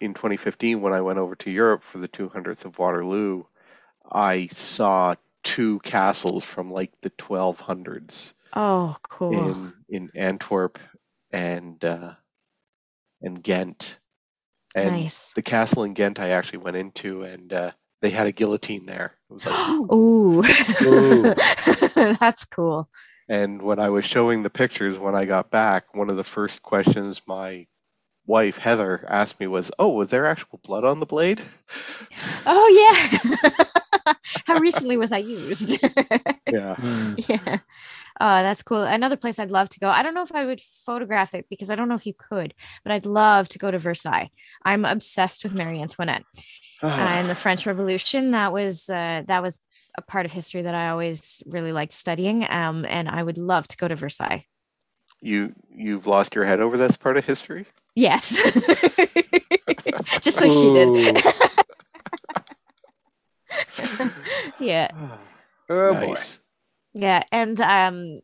in 0.00 0.12
2015 0.12 0.82
when 0.82 0.92
I 0.92 1.00
went 1.00 1.18
over 1.18 1.34
to 1.36 1.50
Europe 1.50 1.82
for 1.82 1.98
the 1.98 2.08
200th 2.08 2.64
of 2.66 2.78
Waterloo, 2.78 3.44
I 4.10 4.48
saw 4.48 5.14
two 5.44 5.78
castles 5.80 6.44
from 6.44 6.70
like 6.70 6.92
the 7.00 7.10
1200s 7.10 8.34
Oh, 8.54 8.96
cool. 9.02 9.32
In 9.32 9.72
in 9.88 10.10
Antwerp 10.14 10.78
and 11.32 11.82
uh, 11.84 12.14
and 13.22 13.42
Ghent. 13.42 13.98
And 14.74 15.02
nice. 15.02 15.32
the 15.32 15.42
castle 15.42 15.84
in 15.84 15.94
Ghent 15.94 16.20
I 16.20 16.30
actually 16.30 16.58
went 16.58 16.76
into 16.76 17.22
and 17.22 17.52
uh, 17.52 17.70
they 18.00 18.10
had 18.10 18.26
a 18.26 18.32
guillotine 18.32 18.86
there. 18.86 19.14
It 19.28 19.32
was 19.32 19.46
like 19.46 19.68
ooh. 19.92 20.44
ooh. 20.82 21.34
That's 22.20 22.44
cool. 22.44 22.88
And 23.28 23.60
when 23.60 23.78
I 23.78 23.90
was 23.90 24.04
showing 24.04 24.42
the 24.42 24.50
pictures 24.50 24.98
when 24.98 25.14
I 25.14 25.26
got 25.26 25.50
back, 25.50 25.94
one 25.94 26.10
of 26.10 26.16
the 26.16 26.24
first 26.24 26.62
questions 26.62 27.26
my 27.26 27.66
wife 28.26 28.58
Heather 28.58 29.04
asked 29.08 29.40
me 29.40 29.46
was, 29.46 29.70
"Oh, 29.78 29.90
was 29.90 30.10
there 30.10 30.26
actual 30.26 30.60
blood 30.62 30.84
on 30.84 31.00
the 31.00 31.06
blade?" 31.06 31.42
Oh 32.50 33.20
yeah. 33.44 34.14
How 34.46 34.58
recently 34.58 34.96
was 34.96 35.10
that 35.10 35.24
used? 35.24 35.78
yeah. 36.50 36.76
Yeah. 37.28 37.58
Oh, 38.20 38.42
that's 38.42 38.62
cool. 38.62 38.82
Another 38.82 39.16
place 39.16 39.38
I'd 39.38 39.50
love 39.50 39.68
to 39.70 39.80
go. 39.80 39.88
I 39.88 40.02
don't 40.02 40.14
know 40.14 40.22
if 40.22 40.34
I 40.34 40.44
would 40.44 40.60
photograph 40.84 41.34
it 41.34 41.46
because 41.48 41.70
I 41.70 41.76
don't 41.76 41.88
know 41.88 41.94
if 41.94 42.06
you 42.06 42.14
could, 42.14 42.54
but 42.82 42.92
I'd 42.92 43.06
love 43.06 43.48
to 43.50 43.58
go 43.58 43.70
to 43.70 43.78
Versailles. 43.78 44.30
I'm 44.64 44.84
obsessed 44.84 45.44
with 45.44 45.54
Marie 45.54 45.80
Antoinette 45.80 46.24
uh, 46.82 46.88
and 46.88 47.28
the 47.28 47.34
French 47.34 47.66
Revolution. 47.66 48.32
That 48.32 48.52
was 48.52 48.90
uh, 48.90 49.22
that 49.26 49.42
was 49.42 49.60
a 49.96 50.02
part 50.02 50.26
of 50.26 50.32
history 50.32 50.62
that 50.62 50.74
I 50.74 50.88
always 50.88 51.42
really 51.46 51.72
liked 51.72 51.92
studying. 51.92 52.44
Um, 52.48 52.84
and 52.88 53.08
I 53.08 53.22
would 53.22 53.38
love 53.38 53.68
to 53.68 53.76
go 53.76 53.86
to 53.86 53.94
Versailles. 53.94 54.44
You 55.20 55.54
you've 55.74 56.06
lost 56.06 56.34
your 56.34 56.44
head 56.44 56.60
over 56.60 56.76
this 56.76 56.96
part 56.96 57.16
of 57.16 57.24
history? 57.24 57.66
Yes. 57.94 58.30
Just 60.20 60.40
like 60.40 60.52
she 60.52 60.72
did. 60.72 61.24
yeah. 64.60 64.90
Oh 65.68 65.90
nice. 65.92 66.40
Yeah, 66.94 67.22
and 67.32 67.60
um 67.60 68.20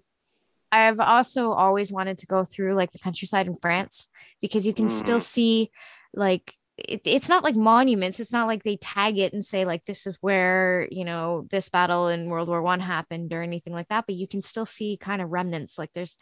I've 0.73 1.01
also 1.01 1.53
always 1.53 1.93
wanted 1.93 2.19
to 2.19 2.27
go 2.27 2.45
through 2.45 2.75
like 2.75 2.93
the 2.93 2.99
countryside 2.99 3.47
in 3.47 3.55
France 3.63 4.09
because 4.41 4.67
you 4.67 4.75
can 4.75 4.89
still 4.89 5.21
Mm. 5.21 5.23
see 5.23 5.71
like 6.15 6.55
it, 6.77 7.03
it's 7.05 7.29
not 7.29 7.45
like 7.45 7.55
monuments 7.57 8.19
it's 8.21 8.33
not 8.33 8.49
like 8.49 8.65
they 8.65 8.77
tag 8.77 9.19
it 9.19 9.33
and 9.33 9.45
say 9.45 9.65
like 9.65 9.85
this 9.85 10.07
is 10.07 10.19
where 10.21 10.89
you 10.91 11.05
know 11.05 11.47
this 11.51 11.69
battle 11.69 12.09
in 12.09 12.29
world 12.29 12.49
war 12.49 12.63
one 12.63 12.81
happened 12.81 13.33
or 13.33 13.43
anything 13.43 13.73
like 13.73 13.89
that 13.89 14.07
but 14.07 14.17
you 14.17 14.27
can 14.27 14.43
still 14.43 14.67
see 14.67 14.97
kind 15.01 15.23
of 15.23 15.31
remnants 15.31 15.79
like 15.79 15.93
there's 15.95 16.17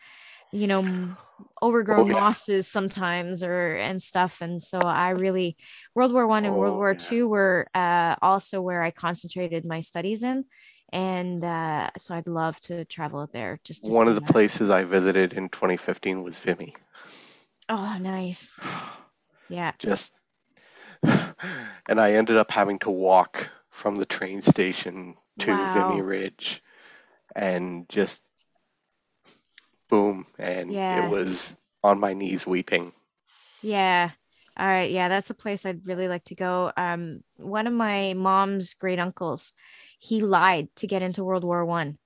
you 0.52 0.66
know 0.66 1.16
overgrown 1.62 2.08
yeah. 2.08 2.12
mosses 2.12 2.68
sometimes 2.68 3.42
or 3.42 3.74
and 3.76 4.02
stuff 4.02 4.42
and 4.42 4.62
so 4.62 4.84
i 4.84 5.10
really 5.10 5.56
world 5.94 6.12
war 6.12 6.26
one 6.26 6.44
and 6.44 6.54
world 6.54 6.74
Oh, 6.74 6.78
war 6.78 6.94
yeah. 6.94 6.98
two 6.98 7.28
were 7.28 7.66
uh, 7.74 8.14
also 8.22 8.60
where 8.60 8.82
i 8.82 8.90
concentrated 8.90 9.64
my 9.64 9.80
studies 9.80 10.22
in 10.22 10.44
and 10.92 11.44
uh, 11.44 11.90
so 11.98 12.14
i'd 12.14 12.26
love 12.26 12.60
to 12.60 12.84
travel 12.84 13.28
there 13.32 13.60
just 13.64 13.86
One 13.86 14.08
of 14.08 14.14
the 14.14 14.22
that. 14.22 14.32
places 14.32 14.70
I 14.70 14.84
visited 14.84 15.34
in 15.34 15.50
2015 15.50 16.22
was 16.22 16.38
Vimy. 16.38 16.74
oh 17.68 17.98
nice 17.98 18.60
yeah 19.48 19.72
Just 19.78 20.12
and 21.02 22.00
I 22.00 22.12
ended 22.14 22.36
up 22.36 22.50
having 22.50 22.78
to 22.80 22.90
walk 22.90 23.50
from 23.70 23.98
the 23.98 24.06
train 24.06 24.42
station 24.42 25.16
to 25.40 25.66
Wow. 25.66 25.68
Vimy 25.68 26.02
Ridge 26.02 26.62
and 27.36 27.88
just 27.88 28.22
boom 29.88 30.26
and 30.40 30.80
Yeah. 30.80 30.86
it 30.90 31.06
was 31.06 31.56
on 31.84 32.00
my 32.00 32.14
knees 32.14 32.44
weeping. 32.46 32.92
Yeah. 33.62 34.10
All 34.58 34.66
right. 34.66 34.90
Yeah, 34.90 35.08
that's 35.08 35.30
a 35.30 35.34
place 35.34 35.64
I'd 35.64 35.86
really 35.86 36.08
like 36.08 36.24
to 36.24 36.34
go. 36.34 36.72
Um, 36.76 37.22
one 37.36 37.66
of 37.66 37.72
my 37.72 38.14
mom's 38.14 38.74
great 38.74 38.98
uncles, 38.98 39.52
he 40.02 40.20
lied 40.20 40.68
to 40.74 40.88
get 40.88 41.00
into 41.00 41.22
World 41.22 41.44
War 41.44 41.64
One. 41.64 41.96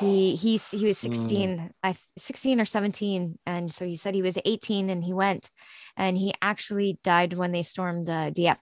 He 0.00 0.34
he's 0.34 0.72
he 0.72 0.84
was 0.84 0.98
16, 0.98 1.70
I 1.80 1.94
16 2.18 2.60
or 2.60 2.64
17. 2.64 3.38
And 3.46 3.72
so 3.72 3.86
he 3.86 3.94
said 3.94 4.16
he 4.16 4.22
was 4.22 4.36
18 4.44 4.90
and 4.90 5.04
he 5.04 5.12
went 5.12 5.50
and 5.96 6.18
he 6.18 6.34
actually 6.42 6.98
died 7.04 7.34
when 7.34 7.52
they 7.52 7.62
stormed 7.62 8.10
uh, 8.10 8.30
Dieppe. 8.30 8.58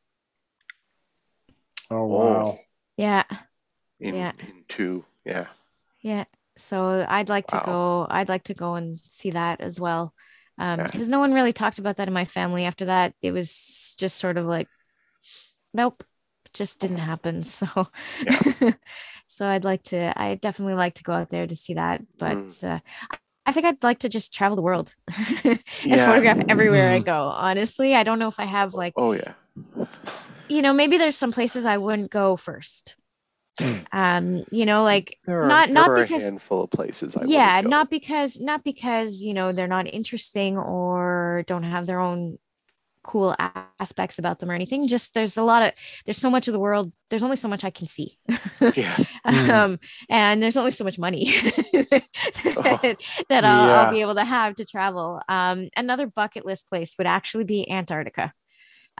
Oh 1.91 2.05
wow. 2.05 2.59
Yeah. 2.99 3.24
in, 4.01 4.14
Yeah. 4.14 4.32
into 4.39 5.07
yeah. 5.24 5.47
Yeah. 6.03 6.24
So 6.59 7.07
I'd 7.09 7.30
like 7.30 7.47
to 7.49 7.62
go, 7.64 8.07
I'd 8.11 8.28
like 8.28 8.45
to 8.45 8.55
go 8.55 8.74
and 8.74 9.01
see 9.09 9.30
that 9.30 9.62
as 9.62 9.80
well. 9.80 10.12
Um, 10.59 10.80
Yeah. 10.80 10.87
because 10.89 11.09
no 11.09 11.20
one 11.20 11.32
really 11.32 11.55
talked 11.55 11.78
about 11.78 11.97
that 11.97 12.09
in 12.09 12.14
my 12.14 12.26
family 12.26 12.66
after 12.66 12.85
that. 12.85 13.14
It 13.22 13.32
was 13.32 13.97
just 13.99 14.18
sort 14.18 14.37
of 14.37 14.45
like, 14.45 14.68
nope, 15.72 16.05
just 16.55 16.80
didn't 16.80 16.98
happen. 16.98 17.44
So 17.44 17.66
so 19.26 19.46
I'd 19.46 19.64
like 19.64 19.82
to, 19.84 20.12
I 20.20 20.36
definitely 20.36 20.74
like 20.74 20.94
to 20.94 21.02
go 21.02 21.12
out 21.12 21.30
there 21.30 21.46
to 21.46 21.57
see 21.57 21.74
that. 21.74 22.02
But 22.18 22.36
Mm. 22.36 22.64
uh 22.64 22.80
I 23.46 23.52
think 23.52 23.66
I'd 23.66 23.82
like 23.82 23.98
to 24.00 24.09
just 24.09 24.32
travel 24.32 24.57
the 24.57 24.62
world 24.62 24.94
and 25.44 25.61
Yeah. 25.84 26.07
photograph 26.07 26.40
everywhere 26.48 26.90
I 26.90 27.00
Mm. 27.00 27.05
go. 27.05 27.18
Honestly, 27.34 27.94
I 27.94 28.02
don't 28.02 28.18
know 28.18 28.28
if 28.28 28.40
I 28.40 28.46
have 28.46 28.74
like 28.74 28.94
Oh 28.96 29.12
yeah. 29.12 29.34
you 30.48 30.62
know, 30.62 30.72
maybe 30.72 30.98
there's 30.98 31.16
some 31.16 31.32
places 31.32 31.64
I 31.64 31.78
wouldn't 31.78 32.11
go 32.11 32.36
first. 32.36 32.96
Mm. 33.61 33.86
Um, 33.92 34.44
you 34.50 34.66
know, 34.66 34.82
like 34.82 35.18
are 35.28 35.48
not 35.48 35.70
not 35.70 35.94
because 35.94 36.22
a 36.22 36.24
handful 36.24 36.64
of 36.64 36.70
places 36.70 37.16
I 37.16 37.24
yeah, 37.26 37.61
not 37.61 37.90
because 37.90 38.40
not 38.40 38.64
because 38.64 39.22
you 39.22 39.34
know 39.34 39.52
they're 39.52 39.68
not 39.68 39.86
interesting 39.86 40.59
or 40.59 41.44
don't 41.46 41.62
have 41.62 41.86
their 41.86 42.00
own 42.00 42.38
cool 43.05 43.36
aspects 43.78 44.18
about 44.18 44.38
them 44.40 44.50
or 44.50 44.55
anything. 44.55 44.88
Just 44.88 45.14
there's 45.14 45.36
a 45.36 45.42
lot 45.42 45.62
of 45.62 45.72
there's 46.05 46.18
so 46.18 46.30
much 46.30 46.48
of 46.48 46.52
the 46.52 46.59
world. 46.59 46.92
There's 47.11 47.22
only 47.22 47.36
so 47.36 47.48
much 47.48 47.62
I 47.64 47.70
can 47.70 47.86
see. 47.86 48.18
yeah. 48.74 48.96
Mm. 49.24 49.48
um, 49.48 49.78
and 50.11 50.42
there's 50.42 50.57
only 50.59 50.70
so 50.70 50.84
much 50.84 50.98
money 50.98 51.32
Oh. 51.32 52.78
that, 52.82 53.00
that 53.30 53.44
I'll, 53.44 53.66
Yeah. 53.68 53.74
I'll 53.82 53.90
be 53.90 54.02
able 54.02 54.16
to 54.16 54.24
have 54.24 54.57
to 54.57 54.66
travel. 54.66 55.20
Um, 55.30 55.70
another 55.78 56.07
bucket 56.07 56.44
list 56.44 56.68
place 56.68 56.94
would 56.98 57.07
actually 57.07 57.44
be 57.44 57.70
Antarctica. 57.70 58.34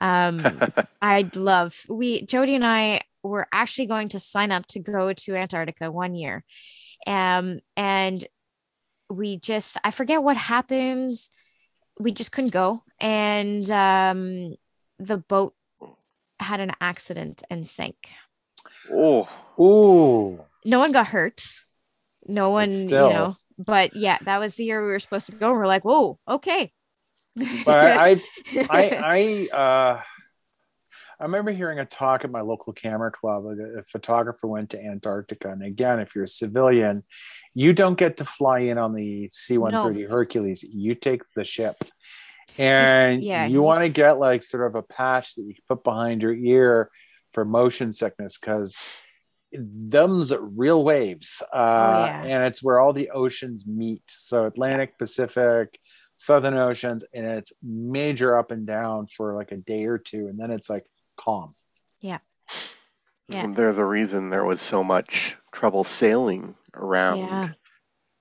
Um, 0.01 0.41
I'd 1.03 1.37
love 1.37 1.77
we 1.91 2.25
Jody 2.25 2.55
and 2.55 2.65
I 2.65 3.03
were 3.23 3.47
actually 3.53 3.87
going 3.87 4.09
to 4.11 4.19
sign 4.19 4.51
up 4.51 4.67
to 4.69 4.79
go 4.81 5.13
to 5.13 5.35
Antarctica 5.37 5.91
one 5.91 6.15
year. 6.15 6.43
Um 7.07 7.61
and 7.77 8.27
we 9.11 9.39
just 9.39 9.77
I 9.85 9.91
forget 9.91 10.23
what 10.23 10.37
happened. 10.37 11.15
We 11.99 12.13
just 12.13 12.33
couldn't 12.33 12.53
go. 12.53 12.83
And 13.01 13.69
um 13.71 14.55
the 14.99 15.17
boat 15.17 15.55
had 16.41 16.61
an 16.61 16.73
accident 16.81 17.43
and 17.51 17.67
sank. 17.67 18.11
oh, 18.93 19.29
Ooh. 19.59 20.41
No 20.65 20.79
one 20.79 20.93
got 20.93 21.09
hurt. 21.09 21.43
No 22.27 22.51
one, 22.51 22.71
you 22.71 22.89
know, 22.89 23.37
but 23.59 23.95
yeah, 23.95 24.19
that 24.25 24.39
was 24.39 24.55
the 24.55 24.65
year 24.65 24.81
we 24.83 24.91
were 24.91 24.99
supposed 24.99 25.27
to 25.27 25.33
go. 25.33 25.51
And 25.51 25.59
we're 25.59 25.67
like, 25.67 25.85
whoa, 25.85 26.19
okay. 26.27 26.73
But 27.37 27.99
I 27.99 28.23
I 28.71 29.49
I 29.53 29.57
uh 29.57 30.03
I 31.25 31.27
remember 31.27 31.53
hearing 31.53 31.79
a 31.79 31.87
talk 31.87 32.23
at 32.23 32.31
my 32.31 32.43
local 32.43 32.75
camera 32.75 33.11
club. 33.11 33.47
A, 33.47 33.83
photographer 33.85 34.47
went 34.47 34.69
to 34.71 34.85
Antarctica, 34.85 35.49
and 35.49 35.63
again, 35.63 35.99
if 35.99 36.15
you're 36.15 36.25
a 36.25 36.29
civilian, 36.29 37.03
you 37.55 37.73
don't 37.73 37.97
get 37.97 38.19
to 38.19 38.27
fly 38.27 38.59
in 38.59 38.77
on 38.77 38.93
the 38.93 39.31
C-130 39.33 40.07
Hercules. 40.07 40.63
You 40.63 40.95
take 40.95 41.23
the 41.35 41.47
ship, 41.47 41.77
and 42.59 43.23
yeah, 43.23 43.47
you 43.47 43.63
want 43.63 43.81
to 43.85 43.89
get 43.89 44.19
like 44.19 44.43
sort 44.43 44.67
of 44.67 44.75
a 44.75 44.83
patch 44.83 45.37
that 45.37 45.45
you 45.45 45.55
put 45.67 45.83
behind 45.83 46.21
your 46.23 46.35
ear 46.35 46.91
for 47.33 47.47
motion 47.47 47.95
sickness 47.95 48.37
because 48.37 49.01
them's 49.51 50.31
real 50.39 50.85
waves, 50.85 51.43
uh, 51.55 51.57
Oh, 51.57 52.05
yeah. 52.05 52.23
and 52.23 52.45
it's 52.45 52.63
where 52.63 52.79
all 52.81 52.93
the 52.93 53.09
oceans 53.09 53.67
meet. 53.67 54.03
So 54.09 54.45
Atlantic, 54.45 54.99
Pacific, 54.99 55.79
Southern 56.19 56.53
Oceans, 56.59 57.03
and 57.15 57.25
it's 57.25 57.55
major 57.63 58.37
up 58.37 58.51
and 58.51 58.67
down 58.67 59.07
for 59.07 59.35
like 59.35 59.53
a 59.53 59.57
day 59.57 59.87
or 59.87 59.97
two, 59.97 60.27
and 60.29 60.39
then 60.39 60.51
it's 60.51 60.69
like 60.69 60.85
calm. 61.17 61.55
Yeah. 62.01 62.19
And 63.43 63.57
they're 63.57 63.73
the 63.73 63.85
reason 63.85 64.29
there 64.29 64.45
was 64.45 64.61
so 64.61 64.85
much 64.85 65.37
trouble 65.51 65.83
sailing 65.83 66.55
around 66.75 67.19
Yeah. 67.19 67.49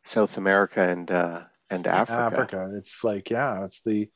South 0.05 0.37
America 0.37 0.81
and 0.81 1.11
uh, 1.11 1.41
and 1.69 1.85
Africa. 1.87 2.19
Africa. 2.21 2.71
It's 2.77 3.03
like, 3.03 3.29
yeah, 3.29 3.65
it's 3.65 3.81
the 3.81 4.09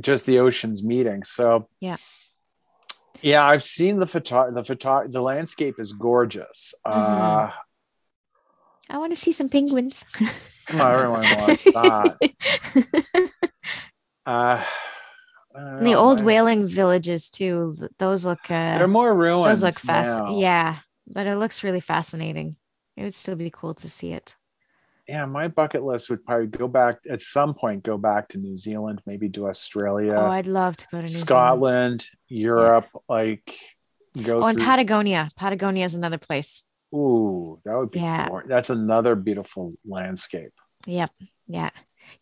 just 0.00 0.26
the 0.26 0.38
oceans 0.40 0.84
meeting. 0.84 1.24
So 1.24 1.68
Yeah. 1.80 1.96
Yeah, 3.22 3.44
I've 3.46 3.64
seen 3.64 3.98
the 3.98 4.06
photo 4.06 4.52
the 4.52 4.62
photo 4.64 5.08
the 5.08 5.22
landscape 5.22 5.76
is 5.80 5.92
gorgeous. 5.92 6.74
Uh 6.84 7.50
I 8.88 8.98
want 8.98 9.12
to 9.14 9.20
see 9.20 9.32
some 9.32 9.48
penguins. 9.48 10.04
well, 10.72 10.86
everyone 10.94 11.22
wants 11.38 11.64
that. 11.64 12.16
Uh 14.26 14.62
I 14.62 14.64
don't 14.64 14.95
the 15.80 15.94
old 15.94 16.22
whaling 16.22 16.66
villages 16.66 17.30
too. 17.30 17.74
Those 17.98 18.24
look 18.24 18.40
uh, 18.50 18.78
They're 18.78 18.88
more 18.88 19.14
ruins. 19.14 19.60
those 19.60 19.62
look 19.64 19.78
fast. 19.78 20.20
Yeah, 20.30 20.76
but 21.06 21.26
it 21.26 21.36
looks 21.36 21.62
really 21.64 21.80
fascinating. 21.80 22.56
It 22.96 23.02
would 23.04 23.14
still 23.14 23.36
be 23.36 23.50
cool 23.50 23.74
to 23.74 23.88
see 23.88 24.12
it. 24.12 24.34
yeah, 25.08 25.24
my 25.26 25.48
bucket 25.48 25.82
list 25.84 26.10
would 26.10 26.24
probably 26.24 26.46
go 26.48 26.66
back 26.66 26.96
at 27.08 27.20
some 27.22 27.54
point, 27.54 27.82
go 27.84 27.96
back 27.98 28.28
to 28.30 28.38
New 28.38 28.56
Zealand, 28.56 29.00
maybe 29.06 29.28
to 29.30 29.48
Australia, 29.48 30.14
oh, 30.16 30.26
I'd 30.30 30.46
love 30.46 30.76
to 30.78 30.86
go 30.90 30.96
to 30.98 31.02
New 31.02 31.08
Zealand. 31.08 31.26
Scotland, 31.26 32.06
Europe, 32.28 32.88
like 33.08 33.54
go 34.22 34.42
Oh, 34.42 34.46
and. 34.46 34.58
Patagonia. 34.58 35.30
Patagonia 35.36 35.84
is 35.84 35.94
another 35.94 36.18
place. 36.18 36.62
Ooh, 36.94 37.60
that 37.64 37.76
would 37.76 37.90
be 37.90 38.00
Yeah. 38.00 38.28
gor- 38.28 38.44
that's 38.48 38.70
another 38.70 39.14
beautiful 39.14 39.74
landscape. 39.84 40.52
Yep. 40.86 41.10
Yeah. 41.48 41.70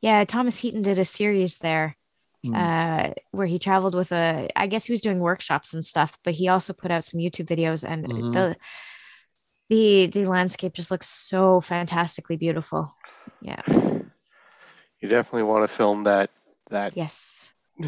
Yeah. 0.01 0.25
Thomas 0.25 0.59
Heaton 0.59 0.83
did 0.83 0.99
a 0.99 1.05
series 1.05 1.59
there 1.59 1.97
Hmm. 2.45 2.55
uh, 2.55 3.11
where 3.31 3.47
he 3.47 3.59
traveled 3.59 3.95
with 3.95 4.13
a, 4.13 4.51
I 4.55 4.67
guess 4.67 4.85
he 4.85 4.93
was 4.93 5.01
doing 5.01 5.19
workshops 5.19 5.73
and 5.73 5.85
stuff, 5.85 6.19
but 6.23 6.35
he 6.35 6.49
also 6.49 6.73
put 6.75 6.91
out 6.91 7.05
some 7.05 7.21
YouTube 7.21 7.47
videos 7.47 7.89
and 7.89 8.07
Mhm. 8.07 8.33
the, 8.33 8.57
the, 9.71 10.07
the 10.07 10.27
landscape 10.27 10.75
just 10.75 10.91
looks 10.91 11.07
so 11.09 11.61
fantastically 11.63 12.37
beautiful. 12.37 12.95
Yeah. 13.41 13.63
You 13.67 15.09
definitely 15.09 15.45
want 15.45 15.65
to 15.69 15.75
film 15.75 16.05
that 16.05 16.31
that 16.71 16.97
Yes. 16.97 17.47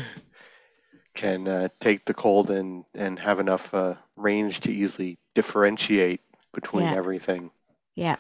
can 1.15 1.49
uh, 1.49 1.69
take 1.81 2.05
the 2.05 2.15
cold 2.15 2.51
and 2.51 2.85
and 2.95 3.19
have 3.19 3.41
enough 3.41 3.73
uh, 3.75 3.95
range 4.17 4.61
to 4.61 4.73
easily 4.73 5.19
differentiate 5.35 6.21
between 6.53 6.85
Yeah. 6.87 6.95
everything. 6.95 7.51
Yeah. 7.95 8.17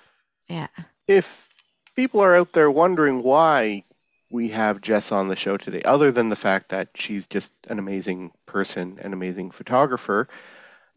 Yeah. 0.48 0.68
If 1.06 1.48
people 1.94 2.20
are 2.20 2.34
out 2.36 2.52
there 2.52 2.70
wondering 2.70 3.22
why 3.22 3.84
we 4.30 4.48
have 4.50 4.80
Jess 4.80 5.12
on 5.12 5.28
the 5.28 5.36
show 5.36 5.56
today, 5.56 5.82
other 5.82 6.10
than 6.10 6.28
the 6.28 6.36
fact 6.36 6.70
that 6.70 6.88
she's 6.94 7.26
just 7.26 7.54
an 7.68 7.78
amazing 7.78 8.32
person, 8.44 8.98
an 9.02 9.12
amazing 9.12 9.50
photographer, 9.50 10.28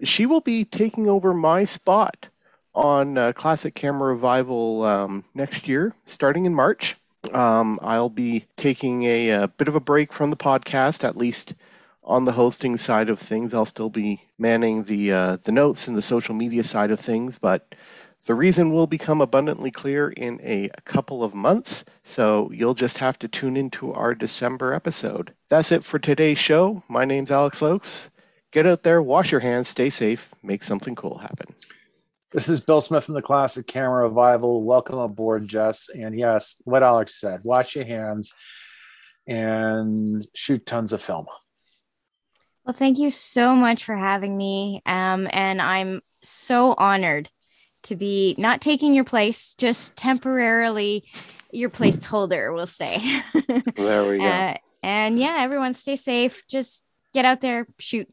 she 0.04 0.26
will 0.26 0.42
be 0.42 0.66
taking 0.66 1.08
over 1.08 1.34
my 1.34 1.66
spot 1.66 2.28
on 2.74 3.18
uh, 3.18 3.34
Classic 3.34 3.74
Camera 3.74 4.10
Revival 4.10 4.84
um, 4.84 5.24
next 5.34 5.68
year, 5.68 5.94
starting 6.06 6.46
in 6.46 6.54
March. 6.54 6.96
Um, 7.34 7.80
I'll 7.82 8.10
be 8.10 8.46
taking 8.56 9.04
a, 9.04 9.30
a 9.30 9.48
bit 9.48 9.68
of 9.68 9.76
a 9.76 9.82
break 9.82 10.14
from 10.14 10.30
the 10.30 10.38
podcast, 10.38 11.04
at 11.04 11.18
least 11.18 11.54
on 12.04 12.26
the 12.26 12.32
hosting 12.32 12.78
side 12.78 13.10
of 13.10 13.20
things. 13.20 13.54
I'll 13.54 13.66
still 13.66 13.90
be 13.90 14.22
manning 14.38 14.84
the 14.84 15.12
uh, 15.12 15.38
the 15.44 15.52
notes 15.52 15.88
and 15.88 15.98
the 15.98 16.02
social 16.02 16.34
media 16.34 16.64
side 16.64 16.92
of 16.92 17.00
things, 17.00 17.38
but 17.38 17.76
the 18.26 18.36
reason 18.36 18.72
will 18.72 18.88
become 18.88 19.22
abundantly 19.22 19.72
clear 19.72 20.10
in 20.10 20.40
a 20.44 20.70
couple 20.86 21.24
of 21.24 21.34
months, 21.34 21.86
so 22.04 22.52
you'll 22.54 22.74
just 22.74 22.98
have 23.00 23.18
to 23.20 23.28
tune 23.28 23.58
into 23.58 23.94
our 23.94 24.14
December 24.14 24.74
episode. 24.74 25.34
That's 25.50 25.72
it 25.72 25.84
for 25.84 26.00
today's 26.00 26.38
show. 26.38 26.84
My 26.88 27.06
name's 27.06 27.32
Alex 27.32 27.62
Luyckx. 27.62 28.10
Get 28.52 28.68
out 28.68 28.84
there, 28.84 29.02
wash 29.02 29.32
your 29.32 29.42
hands, 29.42 29.68
stay 29.68 29.90
safe, 29.90 30.34
make 30.44 30.64
something 30.64 30.96
cool 30.96 31.18
happen. 31.18 31.48
This 32.32 32.50
is 32.50 32.60
Bill 32.60 32.82
Smith 32.82 33.06
from 33.06 33.16
the 33.16 33.22
Classic 33.22 33.66
Camera 33.66 34.04
Revival. 34.04 34.64
Welcome 34.64 35.00
aboard, 35.00 35.48
Jess. 35.48 35.90
And 35.90 36.18
yes, 36.18 36.62
what 36.66 36.84
Alex 36.84 37.20
said 37.20 37.42
wash 37.44 37.76
your 37.76 37.86
hands 37.86 38.34
and 39.28 40.28
shoot 40.36 40.66
tons 40.66 40.94
of 40.94 41.02
film. 41.02 41.26
Well, 42.66 42.76
thank 42.76 43.00
you 43.00 43.10
so 43.10 43.56
much 43.56 43.84
for 43.84 43.96
having 43.96 44.38
me. 44.38 44.84
Um, 44.86 45.28
and 45.32 45.60
I'm 45.60 46.02
so 46.22 46.76
honored 46.78 47.30
to 47.84 47.96
be 47.96 48.36
not 48.38 48.62
taking 48.62 48.94
your 48.94 49.04
place, 49.04 49.56
just 49.58 49.96
temporarily 49.96 51.04
your 51.52 51.70
placeholder, 51.70 52.54
we'll 52.54 52.68
say. 52.68 52.98
there 53.76 54.10
we 54.10 54.18
go. 54.20 54.26
Uh, 54.26 54.56
and 54.84 55.18
yeah, 55.18 55.38
everyone 55.40 55.74
stay 55.74 55.96
safe. 55.96 56.44
Just 56.48 56.84
get 57.14 57.26
out 57.26 57.42
there, 57.42 57.68
shoot, 57.80 58.08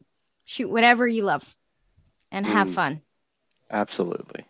shoot 0.45 0.69
whatever 0.69 1.07
you 1.07 1.23
love, 1.23 1.55
and 2.31 2.45
have 2.45 2.67
mm, 2.67 2.73
fun. 2.73 3.01
Absolutely. 3.69 4.45